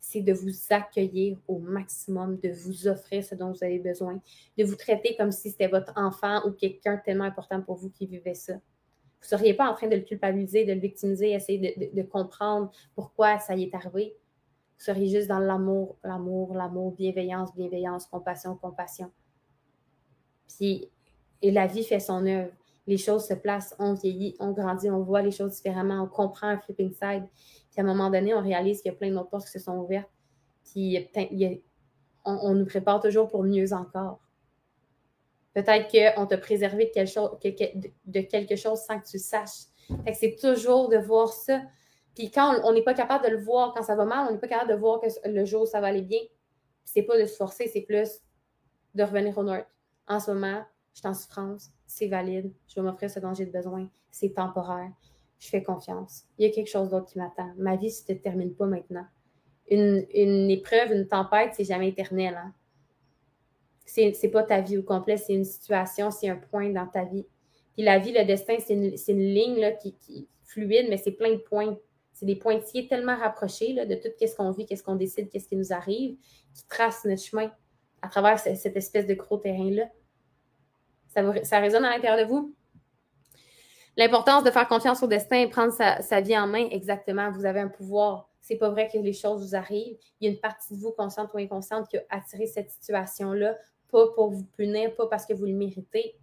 c'est 0.01 0.23
de 0.23 0.33
vous 0.33 0.51
accueillir 0.71 1.39
au 1.47 1.59
maximum, 1.59 2.39
de 2.39 2.51
vous 2.51 2.89
offrir 2.89 3.23
ce 3.23 3.35
dont 3.35 3.53
vous 3.53 3.63
avez 3.63 3.79
besoin, 3.79 4.21
de 4.59 4.65
vous 4.65 4.75
traiter 4.75 5.15
comme 5.17 5.31
si 5.31 5.51
c'était 5.51 5.69
votre 5.69 5.93
enfant 5.97 6.41
ou 6.47 6.53
quelqu'un 6.53 6.97
tellement 6.97 7.25
important 7.25 7.61
pour 7.63 7.77
vous 7.77 7.91
qui 7.91 8.07
vivait 8.07 8.35
ça. 8.35 8.55
Vous 9.21 9.27
ne 9.27 9.39
seriez 9.39 9.55
pas 9.55 9.71
en 9.71 9.75
train 9.75 9.87
de 9.87 9.97
le 9.97 10.03
culpabiliser, 10.03 10.65
de 10.65 10.73
le 10.73 10.81
victimiser, 10.81 11.33
essayer 11.33 11.91
de, 11.93 12.03
comprendre 12.03 12.71
pourquoi 12.95 13.39
ça 13.39 13.55
y 13.55 13.65
est 13.65 13.75
arrivé? 13.75 14.17
Vous 14.79 14.85
seriez 14.85 15.09
juste 15.09 15.29
dans 15.29 15.39
l'amour, 15.39 15.99
l'amour, 16.03 16.55
l'amour, 16.55 16.93
bienveillance, 16.93 17.55
bienveillance, 17.55 18.07
compassion, 18.07 18.57
compassion. 18.57 19.11
Puis, 20.49 20.89
et 21.43 21.51
la 21.51 21.67
vie 21.67 21.85
fait 21.85 22.01
son 22.01 22.27
œuvre. 22.27 22.51
Les 22.87 22.97
choses 22.97 23.27
se 23.27 23.35
placent, 23.35 23.77
on 23.79 23.93
vieillit, 23.93 24.37
on 24.41 24.53
grandit, 24.53 24.91
on 24.91 25.03
voit 25.03 25.21
les 25.21 25.31
choses 25.31 25.53
différemment, 25.53 26.03
on 26.03 26.09
comprend 26.09 26.49
un 26.49 26.59
flipping 26.59 26.93
side. 26.93 27.29
Puis 27.71 27.79
à 27.79 27.83
un 27.83 27.85
moment 27.85 28.11
donné, 28.11 28.35
on 28.35 28.43
réalise 28.43 28.81
qu'il 28.81 28.91
y 28.91 28.95
a 28.95 28.97
plein 28.97 29.11
d'autres 29.11 29.29
portes 29.29 29.45
qui 29.45 29.53
se 29.53 29.59
sont 29.59 29.77
ouvertes. 29.77 30.11
Puis 30.65 31.09
on, 32.25 32.55
nous 32.55 32.67
prépare 32.67 33.01
toujours 33.01 33.29
pour 33.29 33.45
mieux 33.45 33.73
encore. 33.75 34.21
Peut-être 35.55 35.91
qu'on 35.91 36.27
t'a 36.27 36.39
préservé 36.39 36.87
de 36.87 36.91
quelque, 36.91 37.11
chose, 37.11 37.31
de 38.07 38.21
quelque 38.21 38.57
chose 38.57 38.79
sans 38.81 39.01
que 39.01 39.07
tu 39.07 39.17
le 39.17 39.23
saches. 39.23 39.67
C'est 40.15 40.37
toujours 40.41 40.89
de 40.89 40.97
voir 40.97 41.33
ça. 41.33 41.63
Puis 42.15 42.31
quand 42.31 42.61
on 42.65 42.73
n'est 42.73 42.83
pas 42.83 42.95
capable 42.95 43.25
de 43.25 43.31
le 43.31 43.43
voir 43.43 43.75
quand 43.75 43.83
ça 43.83 43.97
va 43.97 44.05
mal, 44.05 44.27
on 44.29 44.33
n'est 44.33 44.39
pas 44.39 44.49
capable 44.49 44.71
de 44.71 44.77
voir 44.77 45.01
que 45.01 45.09
le 45.29 45.45
jour 45.45 45.67
ça 45.67 45.81
va 45.81 45.89
aller 45.89 46.03
bien. 46.03 46.21
C'est 46.85 47.03
pas 47.03 47.19
de 47.19 47.27
se 47.27 47.37
forcer, 47.37 47.69
c'est 47.69 47.83
plus 47.83 48.21
de 48.95 49.03
revenir 49.03 49.37
au 49.39 49.45
neutre. 49.45 49.69
En 50.09 50.21
ce 50.21 50.31
moment, 50.31 50.65
je 50.93 51.01
suis 51.01 51.09
en 51.09 51.15
souffrance, 51.15 51.71
c'est 51.87 52.09
valide, 52.09 52.53
je 52.69 52.75
vais 52.75 52.83
m'offrir 52.83 53.11
ce 53.11 53.21
dont 53.21 53.33
j'ai 53.33 53.47
besoin, 53.47 53.89
c'est 54.11 54.35
temporaire, 54.35 54.91
je 55.39 55.49
fais 55.49 55.63
confiance. 55.63 56.25
Il 56.39 56.47
y 56.47 56.51
a 56.51 56.53
quelque 56.53 56.69
chose 56.69 56.91
d'autre 56.91 57.07
qui 57.07 57.19
m'attend. 57.19 57.53
Ma 57.57 57.77
vie 57.77 57.87
ne 57.87 57.91
se 57.91 58.13
termine 58.13 58.55
pas 58.55 58.67
maintenant. 58.67 59.07
Une, 59.71 60.51
épreuve, 60.51 60.93
une 60.93 61.07
tempête, 61.07 61.55
c'est 61.55 61.65
jamais 61.65 61.89
éternel. 61.89 62.35
Hein? 62.35 62.53
C'est, 63.93 64.29
pas 64.29 64.45
ta 64.45 64.61
vie 64.61 64.79
au 64.79 64.83
complet, 64.83 65.17
c'est 65.17 65.33
une 65.33 65.45
situation, 65.45 66.11
c'est 66.11 66.29
un 66.29 66.37
point 66.37 66.71
dans 66.71 66.87
ta 66.87 67.05
vie. 67.05 67.27
Puis 67.75 67.83
la 67.83 67.99
vie, 67.99 68.13
le 68.13 68.25
destin, 68.25 68.57
c'est 68.59 68.75
une, 68.75 69.19
ligne 69.19 69.59
là, 69.61 69.73
qui, 69.73 69.97
est 70.11 70.27
fluide, 70.45 70.87
mais 70.89 70.97
c'est 70.97 71.13
plein 71.13 71.33
de 71.33 71.39
points. 71.39 71.77
C'est 72.13 72.27
des 72.27 72.37
pointillés 72.37 72.87
tellement 72.87 73.17
rapprochés 73.17 73.73
là, 73.73 73.87
de 73.87 73.95
tout 73.95 74.09
ce 74.21 74.37
qu'on 74.37 74.53
vit, 74.53 74.67
qu'est-ce 74.67 74.83
qu'on 74.83 74.97
décide, 74.97 75.29
qu'est-ce 75.29 75.49
qui 75.49 75.57
nous 75.57 75.73
arrive, 75.73 76.17
qui 76.55 76.67
tracent 76.69 77.05
notre 77.05 77.23
chemin 77.23 77.51
à 78.03 78.09
travers 78.09 78.39
cette 78.39 78.77
espèce 78.77 79.07
de 79.07 79.15
gros 79.15 79.39
terrain-là. 79.39 79.89
Ça, 81.09 81.45
ça 81.45 81.59
résonne 81.59 81.85
à 81.85 81.91
l'intérieur 81.91 82.25
de 82.25 82.31
vous? 82.31 82.55
L'importance 83.97 84.45
de 84.45 84.51
faire 84.51 84.69
confiance 84.69 85.03
au 85.03 85.07
destin 85.07 85.41
et 85.41 85.49
prendre 85.49 85.73
sa, 85.73 86.21
vie 86.21 86.39
en 86.39 86.47
main, 86.47 86.69
exactement. 86.71 87.31
Vous 87.33 87.45
avez 87.45 87.61
un 87.61 87.69
pouvoir. 87.69 88.31
C'est 88.41 88.57
pas 88.57 88.71
vrai 88.71 88.89
que 88.91 88.99
les 88.99 89.13
choses 89.13 89.47
vous 89.47 89.55
arrivent. 89.55 89.99
Il 90.21 90.27
y 90.27 90.31
a 90.31 90.33
une 90.33 90.41
partie 90.41 90.75
de 90.75 90.79
vous, 90.81 90.93
consciente 90.93 91.31
ou 91.35 91.39
inconsciente, 91.39 91.89
qui 91.89 91.99
a 91.99 92.03
attiré 92.09 92.47
cette 92.47 92.71
situation-là, 92.71 93.57
pas 93.91 94.09
pour 94.09 94.31
vous 94.31 94.45
punir, 94.57 94.95
pas 94.95 95.07
parce 95.07 95.27
que 95.27 95.35
vous 95.35 95.47
le 95.47 95.55
méritez, 95.55 96.17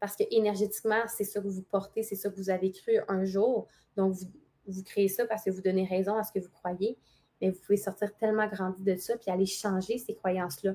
parce 0.00 0.16
que 0.16 0.24
énergétiquement, 0.30 1.02
c'est 1.08 1.24
ça 1.24 1.40
que 1.40 1.48
vous 1.48 1.62
portez, 1.62 2.02
c'est 2.02 2.16
ça 2.16 2.28
que 2.28 2.36
vous 2.36 2.50
avez 2.50 2.72
cru 2.72 2.98
un 3.08 3.24
jour. 3.24 3.68
Donc, 3.96 4.14
vous, 4.14 4.26
vous 4.66 4.82
créez 4.82 5.08
ça 5.08 5.26
parce 5.26 5.44
que 5.44 5.50
vous 5.50 5.60
donnez 5.60 5.84
raison 5.84 6.16
à 6.16 6.22
ce 6.22 6.32
que 6.32 6.38
vous 6.38 6.50
croyez. 6.50 6.98
Mais 7.40 7.50
vous 7.50 7.58
pouvez 7.60 7.76
sortir 7.76 8.14
tellement 8.16 8.46
grandi 8.46 8.82
de 8.82 8.94
ça, 8.96 9.16
puis 9.16 9.30
aller 9.30 9.46
changer 9.46 9.98
ces 9.98 10.14
croyances-là, 10.14 10.74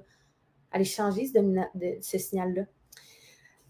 aller 0.71 0.83
changer 0.83 1.25
ce, 1.25 2.17
signal-là. 2.17 2.63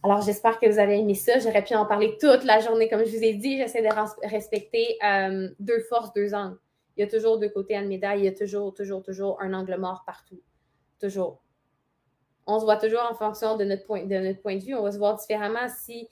Alors, 0.04 0.22
j'espère 0.22 0.60
que 0.60 0.68
vous 0.68 0.80
avez 0.80 1.00
aimé 1.00 1.14
ça. 1.14 1.40
J'aurais 1.40 1.64
pu 1.64 1.76
en 1.76 1.86
parler 1.86 2.18
toute 2.20 2.44
la 2.44 2.60
journée, 2.60 2.90
comme 2.90 3.04
je 3.06 3.16
vous 3.16 3.24
ai 3.24 3.34
dit. 3.34 3.58
J'essaie 3.58 3.82
de 3.82 4.28
respecter 4.28 4.98
euh, 5.04 5.50
deux 5.60 5.80
forces, 5.82 6.12
deux 6.14 6.34
angles. 6.34 6.58
Il 6.96 7.02
y 7.02 7.04
a 7.04 7.08
toujours 7.08 7.38
deux 7.38 7.50
côtés 7.50 7.76
à 7.76 7.82
une 7.82 7.88
médaille. 7.88 8.22
Il 8.22 8.26
y 8.26 8.28
a 8.28 8.32
toujours, 8.32 8.74
toujours, 8.74 9.04
toujours 9.04 9.40
un 9.42 9.54
angle 9.54 9.78
mort 9.78 10.04
partout. 10.06 10.42
Toujours. 11.00 11.44
On 12.48 12.60
se 12.60 12.66
voit 12.66 12.78
toujours 12.78 13.08
en 13.10 13.14
fonction 13.14 13.58
de 13.58 13.64
notre 13.64 13.86
point 13.86 14.06
de, 14.06 14.16
notre 14.16 14.42
point 14.42 14.56
de 14.56 14.64
vue. 14.64 14.74
On 14.74 14.84
va 14.84 14.92
se 14.92 14.98
voir 14.98 15.16
différemment 15.18 15.68
si 15.70 16.08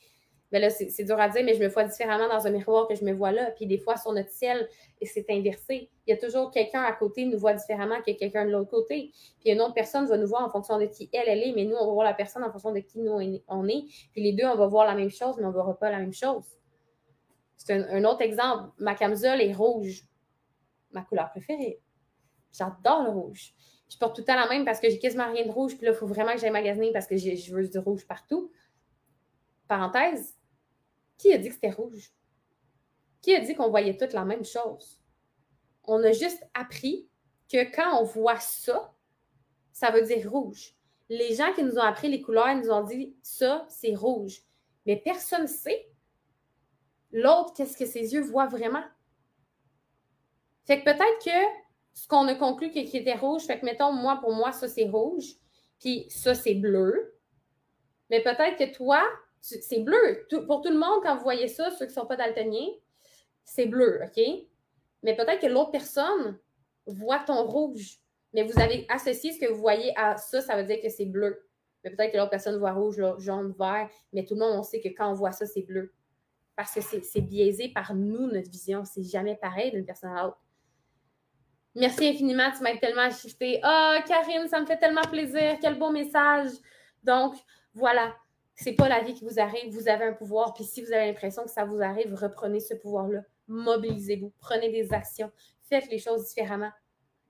ben 0.52 0.62
là, 0.62 0.70
c'est 0.70 1.04
dur 1.04 1.20
à 1.20 1.28
dire, 1.28 1.44
mais 1.44 1.56
je 1.56 1.60
me 1.60 1.68
vois 1.68 1.84
différemment 1.84 2.30
dans 2.30 2.46
un 2.46 2.50
miroir 2.52 2.88
que 2.88 2.96
je 2.96 3.04
me 3.04 3.12
vois 3.12 3.32
là. 3.32 3.52
Puis 3.52 3.66
des 3.66 3.78
fois, 3.78 3.98
sur 3.98 4.14
notre 4.14 4.30
ciel, 4.30 4.70
c'est 5.02 5.26
inversé. 5.30 5.90
Il 6.06 6.12
y 6.12 6.14
a 6.14 6.18
toujours 6.18 6.52
quelqu'un 6.52 6.84
à 6.84 6.94
côté 6.94 7.24
qui 7.24 7.30
nous 7.30 7.40
voit 7.40 7.54
différemment 7.54 8.00
que 8.06 8.12
quelqu'un 8.12 8.46
de 8.46 8.52
l'autre 8.52 8.70
côté. 8.70 9.12
Puis 9.40 9.52
une 9.52 9.60
autre 9.60 9.74
personne 9.74 10.06
va 10.06 10.18
nous 10.18 10.28
voir 10.28 10.46
en 10.46 10.50
fonction 10.50 10.80
de 10.80 10.86
qui 10.86 11.10
elle, 11.12 11.28
elle 11.28 11.44
est, 11.44 11.52
mais 11.54 11.66
nous, 11.66 11.76
on 11.76 11.88
va 11.88 11.92
voir 11.94 12.06
la 12.06 12.14
personne 12.14 12.44
en 12.44 12.52
fonction 12.52 12.72
de 12.72 12.80
qui 12.80 13.00
nous, 13.00 13.12
on 13.48 13.68
est. 13.68 13.84
Puis 14.12 14.22
les 14.22 14.34
deux, 14.34 14.46
on 14.46 14.56
va 14.56 14.68
voir 14.68 14.86
la 14.86 14.94
même 14.94 15.10
chose, 15.10 15.36
mais 15.38 15.46
on 15.46 15.50
ne 15.50 15.54
verra 15.54 15.78
pas 15.78 15.90
la 15.90 16.00
même 16.00 16.14
chose. 16.14 16.46
C'est 17.58 17.74
un, 17.74 18.04
autre 18.04 18.22
exemple. 18.22 18.70
Ma 18.78 18.96
camisole 18.96 19.42
est 19.42 19.54
rouge. 19.54 20.04
Ma 20.92 21.02
couleur 21.02 21.32
préférée. 21.32 21.82
J'adore 22.54 23.04
le 23.04 23.10
rouge. 23.10 23.54
Je 23.90 23.98
porte 23.98 24.16
tout 24.16 24.22
le 24.22 24.26
temps 24.26 24.36
la 24.36 24.48
même 24.48 24.66
parce 24.66 24.80
que 24.80 24.90
j'ai 24.90 25.00
quasiment 25.00 25.32
rien 25.32 25.46
de 25.46 25.52
rouge. 25.52 25.76
Puis 25.78 25.86
là, 25.86 25.92
il 25.92 25.98
faut 25.98 26.08
vraiment 26.08 26.34
que 26.34 26.40
j'aille 26.40 26.52
magasiner 26.52 26.92
parce 26.92 27.08
que 27.08 27.18
je 27.18 27.54
veux 27.54 27.68
du 27.68 27.78
rouge 27.78 28.06
partout. 28.06 28.52
Parenthèse, 29.68 30.36
qui 31.18 31.32
a 31.34 31.38
dit 31.38 31.50
que 31.50 31.56
c'était 31.56 31.72
rouge? 31.72 32.12
Qui 33.22 33.36
a 33.36 33.40
dit 33.40 33.56
qu'on 33.56 33.70
voyait 33.70 33.98
toutes 33.98 34.14
la 34.14 34.26
même 34.26 34.46
chose? 34.46 35.02
On 35.84 36.04
a 36.04 36.12
juste 36.12 36.44
appris 36.54 37.08
que 37.52 37.64
quand 37.76 38.02
on 38.02 38.04
voit 38.04 38.40
ça, 38.40 38.94
ça 39.72 39.92
veut 39.92 40.04
dire 40.04 40.30
rouge. 40.32 40.76
Les 41.10 41.36
gens 41.36 41.54
qui 41.54 41.64
nous 41.64 41.78
ont 41.78 41.84
appris 41.84 42.10
les 42.10 42.22
couleurs 42.22 42.56
nous 42.56 42.72
ont 42.72 42.84
dit 42.84 43.16
ça, 43.22 43.66
c'est 43.70 43.94
rouge. 43.94 44.42
Mais 44.86 44.98
personne 44.98 45.44
ne 45.44 45.48
sait 45.48 45.90
l'autre, 47.12 47.54
qu'est-ce 47.54 47.78
que 47.78 47.86
ses 47.86 48.14
yeux 48.14 48.22
voient 48.22 48.48
vraiment? 48.48 48.84
Fait 50.66 50.80
que 50.80 50.86
peut-être 50.86 51.24
que 51.24 51.65
ce 51.96 52.08
qu'on 52.08 52.28
a 52.28 52.36
conclu 52.36 52.70
qui 52.70 52.80
était 52.80 53.16
rouge, 53.16 53.44
fait 53.44 53.60
que 53.60 53.66
mettons, 53.66 53.94
moi, 53.94 54.20
pour 54.22 54.34
moi, 54.34 54.52
ça 54.52 54.68
c'est 54.68 54.88
rouge, 54.88 55.26
puis 55.80 56.06
ça 56.10 56.36
c'est 56.36 56.54
bleu. 56.54 57.16
Mais 58.12 58.22
peut-être 58.22 58.58
que 58.58 58.72
toi, 58.76 59.02
c'est 59.42 59.80
bleu. 59.80 60.28
pour 60.46 60.62
tout 60.62 60.70
le 60.70 60.78
monde, 60.78 61.02
quand 61.02 61.16
vous 61.16 61.24
voyez 61.24 61.48
ça, 61.48 61.72
ceux 61.72 61.86
qui 61.86 61.94
ne 61.94 62.00
sont 62.02 62.06
pas 62.06 62.18
daltoniens, 62.18 62.70
c'est 63.44 63.66
bleu, 63.66 64.02
OK? 64.04 64.22
Mais 65.04 65.16
peut-être 65.16 65.40
que 65.40 65.48
l'autre 65.48 65.72
personne 65.72 66.38
voit 66.86 67.20
ton 67.20 67.44
rouge. 67.46 68.00
Mais 68.34 68.44
vous 68.44 68.60
avez 68.60 68.86
associé 68.90 69.32
ce 69.32 69.40
que 69.40 69.52
vous 69.52 69.60
voyez 69.60 69.94
à 69.98 70.18
ça, 70.18 70.42
ça 70.42 70.58
veut 70.58 70.68
dire 70.68 70.82
que 70.82 70.90
c'est 70.90 71.06
bleu. 71.06 71.48
Mais 71.84 71.92
peut-être 71.92 72.12
que 72.12 72.18
l'autre 72.18 72.32
personne 72.32 72.58
voit 72.58 72.74
rouge, 72.74 73.02
jaune, 73.20 73.54
vert, 73.58 73.90
mais 74.12 74.26
tout 74.26 74.34
le 74.34 74.42
monde, 74.42 74.60
on 74.60 74.64
sait 74.64 74.82
que 74.82 74.90
quand 74.90 75.10
on 75.10 75.14
voit 75.14 75.32
ça, 75.32 75.46
c'est 75.46 75.62
bleu. 75.62 75.94
Parce 76.56 76.74
que 76.74 76.82
c'est 76.82 77.22
biaisé 77.22 77.70
par 77.70 77.94
nous, 77.96 78.28
notre 78.28 78.50
vision. 78.50 78.84
C'est 78.84 79.04
jamais 79.04 79.36
pareil 79.36 79.72
d'une 79.72 79.86
personne 79.86 80.12
à 80.12 80.24
l'autre. 80.24 80.42
Merci 81.76 82.08
infiniment, 82.08 82.52
tu 82.56 82.64
m'aides 82.64 82.80
tellement 82.80 83.02
à 83.02 83.12
shifter. 83.12 83.60
Ah, 83.62 84.00
Karine, 84.08 84.48
ça 84.48 84.62
me 84.62 84.66
fait 84.66 84.78
tellement 84.78 85.02
plaisir. 85.02 85.58
Quel 85.62 85.78
beau 85.78 85.92
message. 85.92 86.52
Donc, 87.04 87.36
voilà 87.74 88.16
c'est 88.56 88.74
pas 88.74 88.88
la 88.88 89.02
vie 89.02 89.14
qui 89.14 89.26
vous 89.26 89.40
arrive, 89.40 89.74
vous 89.74 89.90
avez 89.90 90.06
un 90.06 90.14
pouvoir. 90.14 90.54
Puis 90.54 90.64
si 90.64 90.82
vous 90.82 90.92
avez 90.92 91.08
l'impression 91.08 91.44
que 91.44 91.50
ça 91.50 91.66
vous 91.66 91.82
arrive, 91.82 92.14
reprenez 92.14 92.60
ce 92.60 92.74
pouvoir-là. 92.74 93.22
Mobilisez-vous, 93.48 94.34
prenez 94.40 94.72
des 94.72 94.94
actions, 94.94 95.32
faites 95.64 95.90
les 95.90 96.00
choses 96.00 96.26
différemment. 96.28 96.72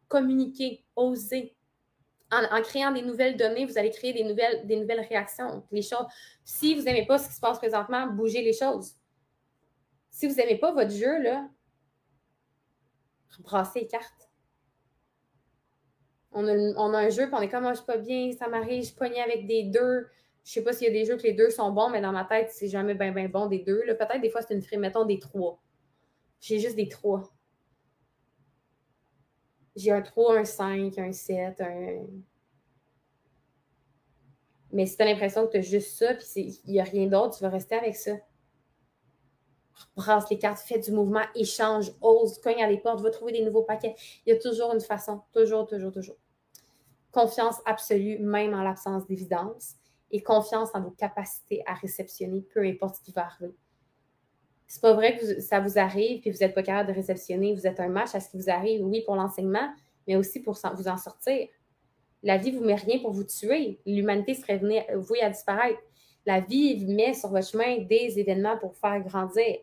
Communiquez, 0.07 0.85
osez. 0.95 1.55
En, 2.31 2.61
créant 2.61 2.91
des 2.91 3.01
nouvelles 3.01 3.37
données, 3.37 3.65
vous 3.65 3.77
allez 3.77 3.91
créer 3.91 4.11
des 4.11 4.23
nouvelles, 4.23 4.65
des 4.67 4.77
nouvelles 4.77 5.01
réactions. 5.01 5.65
Les 5.71 5.81
choses. 5.81 6.05
Si 6.43 6.75
vous 6.75 6.81
n'aimez 6.81 7.05
pas 7.05 7.17
ce 7.17 7.27
qui 7.27 7.35
se 7.35 7.39
passe 7.39 7.57
présentement, 7.57 8.07
bougez 8.07 8.41
les 8.41 8.53
choses. 8.53 8.95
Si 10.09 10.27
vous 10.27 10.35
n'aimez 10.35 10.57
pas 10.57 10.73
votre 10.73 10.91
jeu, 10.91 11.21
là, 11.21 11.47
brassez 13.39 13.81
les 13.81 13.87
cartes. 13.87 14.24
On 16.37 16.93
a, 16.93 16.97
un 16.97 17.09
jeu, 17.09 17.27
puis 17.27 17.33
on 17.33 17.41
est 17.41 17.49
comme, 17.49 17.63
moi, 17.63 17.71
je 17.71 17.77
suis 17.77 17.85
pas 17.85 17.97
bien, 17.97 18.31
ça 18.33 18.47
m'arrive, 18.47 18.83
je 18.83 18.89
suis 18.89 19.19
avec 19.19 19.47
des 19.47 19.63
deux 19.63 20.05
je 20.45 20.51
sais 20.51 20.63
pas 20.63 20.73
s'il 20.73 20.87
y 20.87 20.89
a 20.91 20.93
des 20.93 21.05
jeux 21.05 21.17
que 21.17 21.23
les 21.23 21.33
deux 21.33 21.49
sont 21.49 21.71
bons, 21.71 21.89
mais 21.89 22.01
dans 22.01 22.11
ma 22.11 22.23
tête, 22.23 22.51
c'est 22.51 22.67
jamais 22.67 22.93
bien, 22.93 23.11
bien 23.11 23.27
bon 23.27 23.47
des 23.47 23.59
deux. 23.59 23.81
Peut-être 23.81 24.21
des 24.21 24.29
fois, 24.29 24.43
c'est 24.43 24.53
une 24.53 24.61
frime, 24.61 24.81
mettons 24.81 25.03
des 25.03 25.17
trois. 25.17 25.59
J'ai 26.39 26.59
juste 26.59 26.75
des 26.75 26.87
trois. 26.87 27.33
J'ai 29.75 29.91
un 29.91 30.01
3, 30.01 30.37
un 30.37 30.45
5, 30.45 30.97
un 30.99 31.11
7, 31.11 31.61
un. 31.61 32.05
Mais 34.71 34.85
si 34.85 34.95
tu 34.95 35.03
as 35.03 35.05
l'impression 35.05 35.47
que 35.47 35.53
tu 35.53 35.57
as 35.57 35.61
juste 35.61 35.97
ça, 35.97 36.13
puis 36.13 36.61
il 36.65 36.71
n'y 36.71 36.79
a 36.79 36.83
rien 36.83 37.07
d'autre, 37.07 37.37
tu 37.37 37.43
vas 37.43 37.49
rester 37.49 37.75
avec 37.75 37.95
ça. 37.95 38.11
Brasse 39.97 40.29
les 40.29 40.37
cartes, 40.37 40.59
fais 40.59 40.79
du 40.79 40.91
mouvement, 40.91 41.23
échange, 41.33 41.91
ose, 42.01 42.39
cogne 42.39 42.63
à 42.63 42.69
les 42.69 42.77
portes, 42.77 43.01
va 43.01 43.09
trouver 43.09 43.33
des 43.33 43.43
nouveaux 43.43 43.63
paquets. 43.63 43.95
Il 44.25 44.33
y 44.33 44.37
a 44.37 44.39
toujours 44.39 44.73
une 44.73 44.79
façon, 44.79 45.23
toujours, 45.33 45.65
toujours, 45.65 45.91
toujours. 45.91 46.17
Confiance 47.15 47.61
absolue, 47.65 48.19
même 48.19 48.53
en 48.53 48.61
l'absence 48.61 49.07
d'évidence 49.07 49.75
et 50.11 50.21
confiance 50.21 50.69
en 50.73 50.81
vos 50.81 50.91
capacités 50.91 51.63
à 51.65 51.73
réceptionner, 51.73 52.41
peu 52.53 52.59
importe 52.65 52.97
ce 52.97 53.01
qui 53.03 53.13
va 53.13 53.27
arriver. 53.27 53.55
C'est 54.67 54.81
pas 54.81 54.93
vrai 54.93 55.17
que 55.17 55.39
ça 55.39 55.61
vous 55.61 55.79
arrive 55.79 56.19
puis 56.19 56.29
vous 56.29 56.39
n'êtes 56.39 56.53
pas 56.53 56.61
capable 56.61 56.89
de 56.89 56.93
réceptionner, 56.93 57.53
vous 57.53 57.65
êtes 57.65 57.79
un 57.79 57.87
match 57.87 58.13
à 58.15 58.19
ce 58.19 58.29
qui 58.29 58.35
vous 58.35 58.49
arrive, 58.49 58.83
oui, 58.83 59.01
pour 59.05 59.15
l'enseignement, 59.15 59.69
mais 60.05 60.17
aussi 60.17 60.41
pour 60.41 60.57
vous 60.75 60.87
en 60.89 60.97
sortir. 60.97 61.47
La 62.21 62.37
vie 62.37 62.51
ne 62.51 62.57
vous 62.57 62.65
met 62.65 62.75
rien 62.75 62.99
pour 62.99 63.13
vous 63.13 63.23
tuer. 63.23 63.79
L'humanité 63.85 64.33
serait 64.33 64.59
vouée 64.95 65.21
à 65.21 65.29
disparaître. 65.29 65.79
La 66.25 66.41
vie 66.41 66.85
met 66.85 67.13
sur 67.13 67.29
votre 67.29 67.47
chemin 67.47 67.77
des 67.77 68.19
événements 68.19 68.57
pour 68.57 68.71
vous 68.71 68.79
faire 68.79 68.99
grandir 69.01 69.55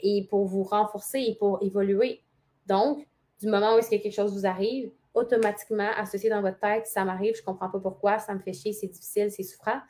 et 0.00 0.26
pour 0.28 0.44
vous 0.44 0.64
renforcer 0.64 1.20
et 1.20 1.34
pour 1.36 1.62
évoluer. 1.62 2.20
Donc, 2.66 3.06
du 3.40 3.46
moment 3.46 3.74
où 3.74 3.78
est-ce 3.78 3.88
que 3.88 3.96
quelque 3.96 4.12
chose 4.14 4.34
vous 4.34 4.44
arrive, 4.44 4.90
automatiquement 5.14 5.90
associé 5.96 6.30
dans 6.30 6.40
votre 6.40 6.58
tête, 6.58 6.86
ça 6.86 7.04
m'arrive, 7.04 7.34
je 7.34 7.40
ne 7.40 7.44
comprends 7.44 7.68
pas 7.68 7.80
pourquoi, 7.80 8.18
ça 8.18 8.34
me 8.34 8.40
fait 8.40 8.52
chier, 8.52 8.72
c'est 8.72 8.86
difficile, 8.86 9.30
c'est 9.30 9.42
souffrant. 9.42 9.80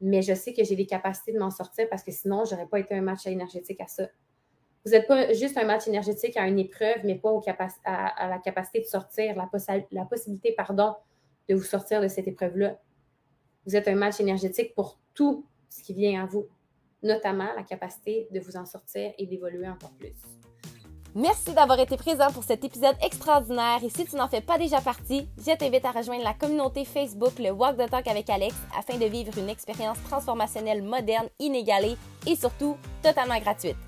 Mais 0.00 0.20
je 0.22 0.34
sais 0.34 0.52
que 0.52 0.62
j'ai 0.62 0.76
les 0.76 0.86
capacités 0.86 1.32
de 1.32 1.38
m'en 1.38 1.50
sortir 1.50 1.88
parce 1.88 2.02
que 2.02 2.12
sinon, 2.12 2.44
je 2.44 2.54
n'aurais 2.54 2.66
pas 2.66 2.78
été 2.78 2.94
un 2.94 3.00
match 3.00 3.26
énergétique 3.26 3.80
à 3.80 3.86
ça. 3.86 4.08
Vous 4.84 4.92
n'êtes 4.92 5.08
pas 5.08 5.32
juste 5.32 5.56
un 5.56 5.64
match 5.64 5.88
énergétique 5.88 6.36
à 6.36 6.46
une 6.46 6.58
épreuve, 6.58 6.98
mais 7.04 7.16
pas 7.16 7.40
à, 7.84 8.28
la 8.28 8.38
capacité 8.38 8.80
de 8.80 8.84
sortir, 8.84 9.34
la, 9.34 9.48
la 9.90 10.04
possibilité, 10.04 10.52
pardon, 10.52 10.94
de 11.48 11.54
vous 11.54 11.64
sortir 11.64 12.00
de 12.00 12.08
cette 12.08 12.28
épreuve-là. 12.28 12.78
Vous 13.66 13.74
êtes 13.74 13.88
un 13.88 13.96
match 13.96 14.20
énergétique 14.20 14.74
pour 14.74 15.00
tout 15.14 15.46
ce 15.68 15.82
qui 15.82 15.94
vient 15.94 16.22
à 16.22 16.26
vous, 16.26 16.46
notamment 17.02 17.48
la 17.56 17.64
capacité 17.64 18.28
de 18.30 18.38
vous 18.38 18.56
en 18.56 18.66
sortir 18.66 19.12
et 19.18 19.26
d'évoluer 19.26 19.68
encore 19.68 19.92
plus. 19.92 20.14
Merci 21.18 21.54
d'avoir 21.54 21.80
été 21.80 21.96
présent 21.96 22.30
pour 22.30 22.44
cet 22.44 22.62
épisode 22.62 22.94
extraordinaire 23.02 23.78
et 23.82 23.88
si 23.88 24.04
tu 24.04 24.16
n'en 24.16 24.28
fais 24.28 24.42
pas 24.42 24.58
déjà 24.58 24.82
partie, 24.82 25.26
je 25.38 25.56
t'invite 25.56 25.86
à 25.86 25.90
rejoindre 25.90 26.22
la 26.22 26.34
communauté 26.34 26.84
Facebook 26.84 27.38
le 27.38 27.52
Walk 27.52 27.78
the 27.78 27.88
Talk 27.88 28.06
avec 28.06 28.28
Alex 28.28 28.54
afin 28.78 28.98
de 28.98 29.06
vivre 29.06 29.32
une 29.38 29.48
expérience 29.48 29.96
transformationnelle 30.10 30.82
moderne, 30.82 31.28
inégalée 31.38 31.96
et 32.26 32.36
surtout 32.36 32.76
totalement 33.02 33.38
gratuite. 33.38 33.78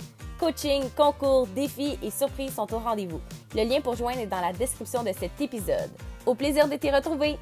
Coaching, 0.40 0.84
concours, 0.96 1.46
défis 1.48 1.98
et 2.02 2.10
surprises 2.10 2.54
sont 2.54 2.72
au 2.72 2.78
rendez-vous. 2.78 3.20
Le 3.54 3.64
lien 3.64 3.82
pour 3.82 3.94
joindre 3.94 4.20
est 4.20 4.26
dans 4.26 4.40
la 4.40 4.54
description 4.54 5.02
de 5.02 5.12
cet 5.12 5.38
épisode. 5.38 5.90
Au 6.24 6.34
plaisir 6.34 6.66
de 6.66 6.76
t'y 6.76 6.90
retrouver! 6.90 7.36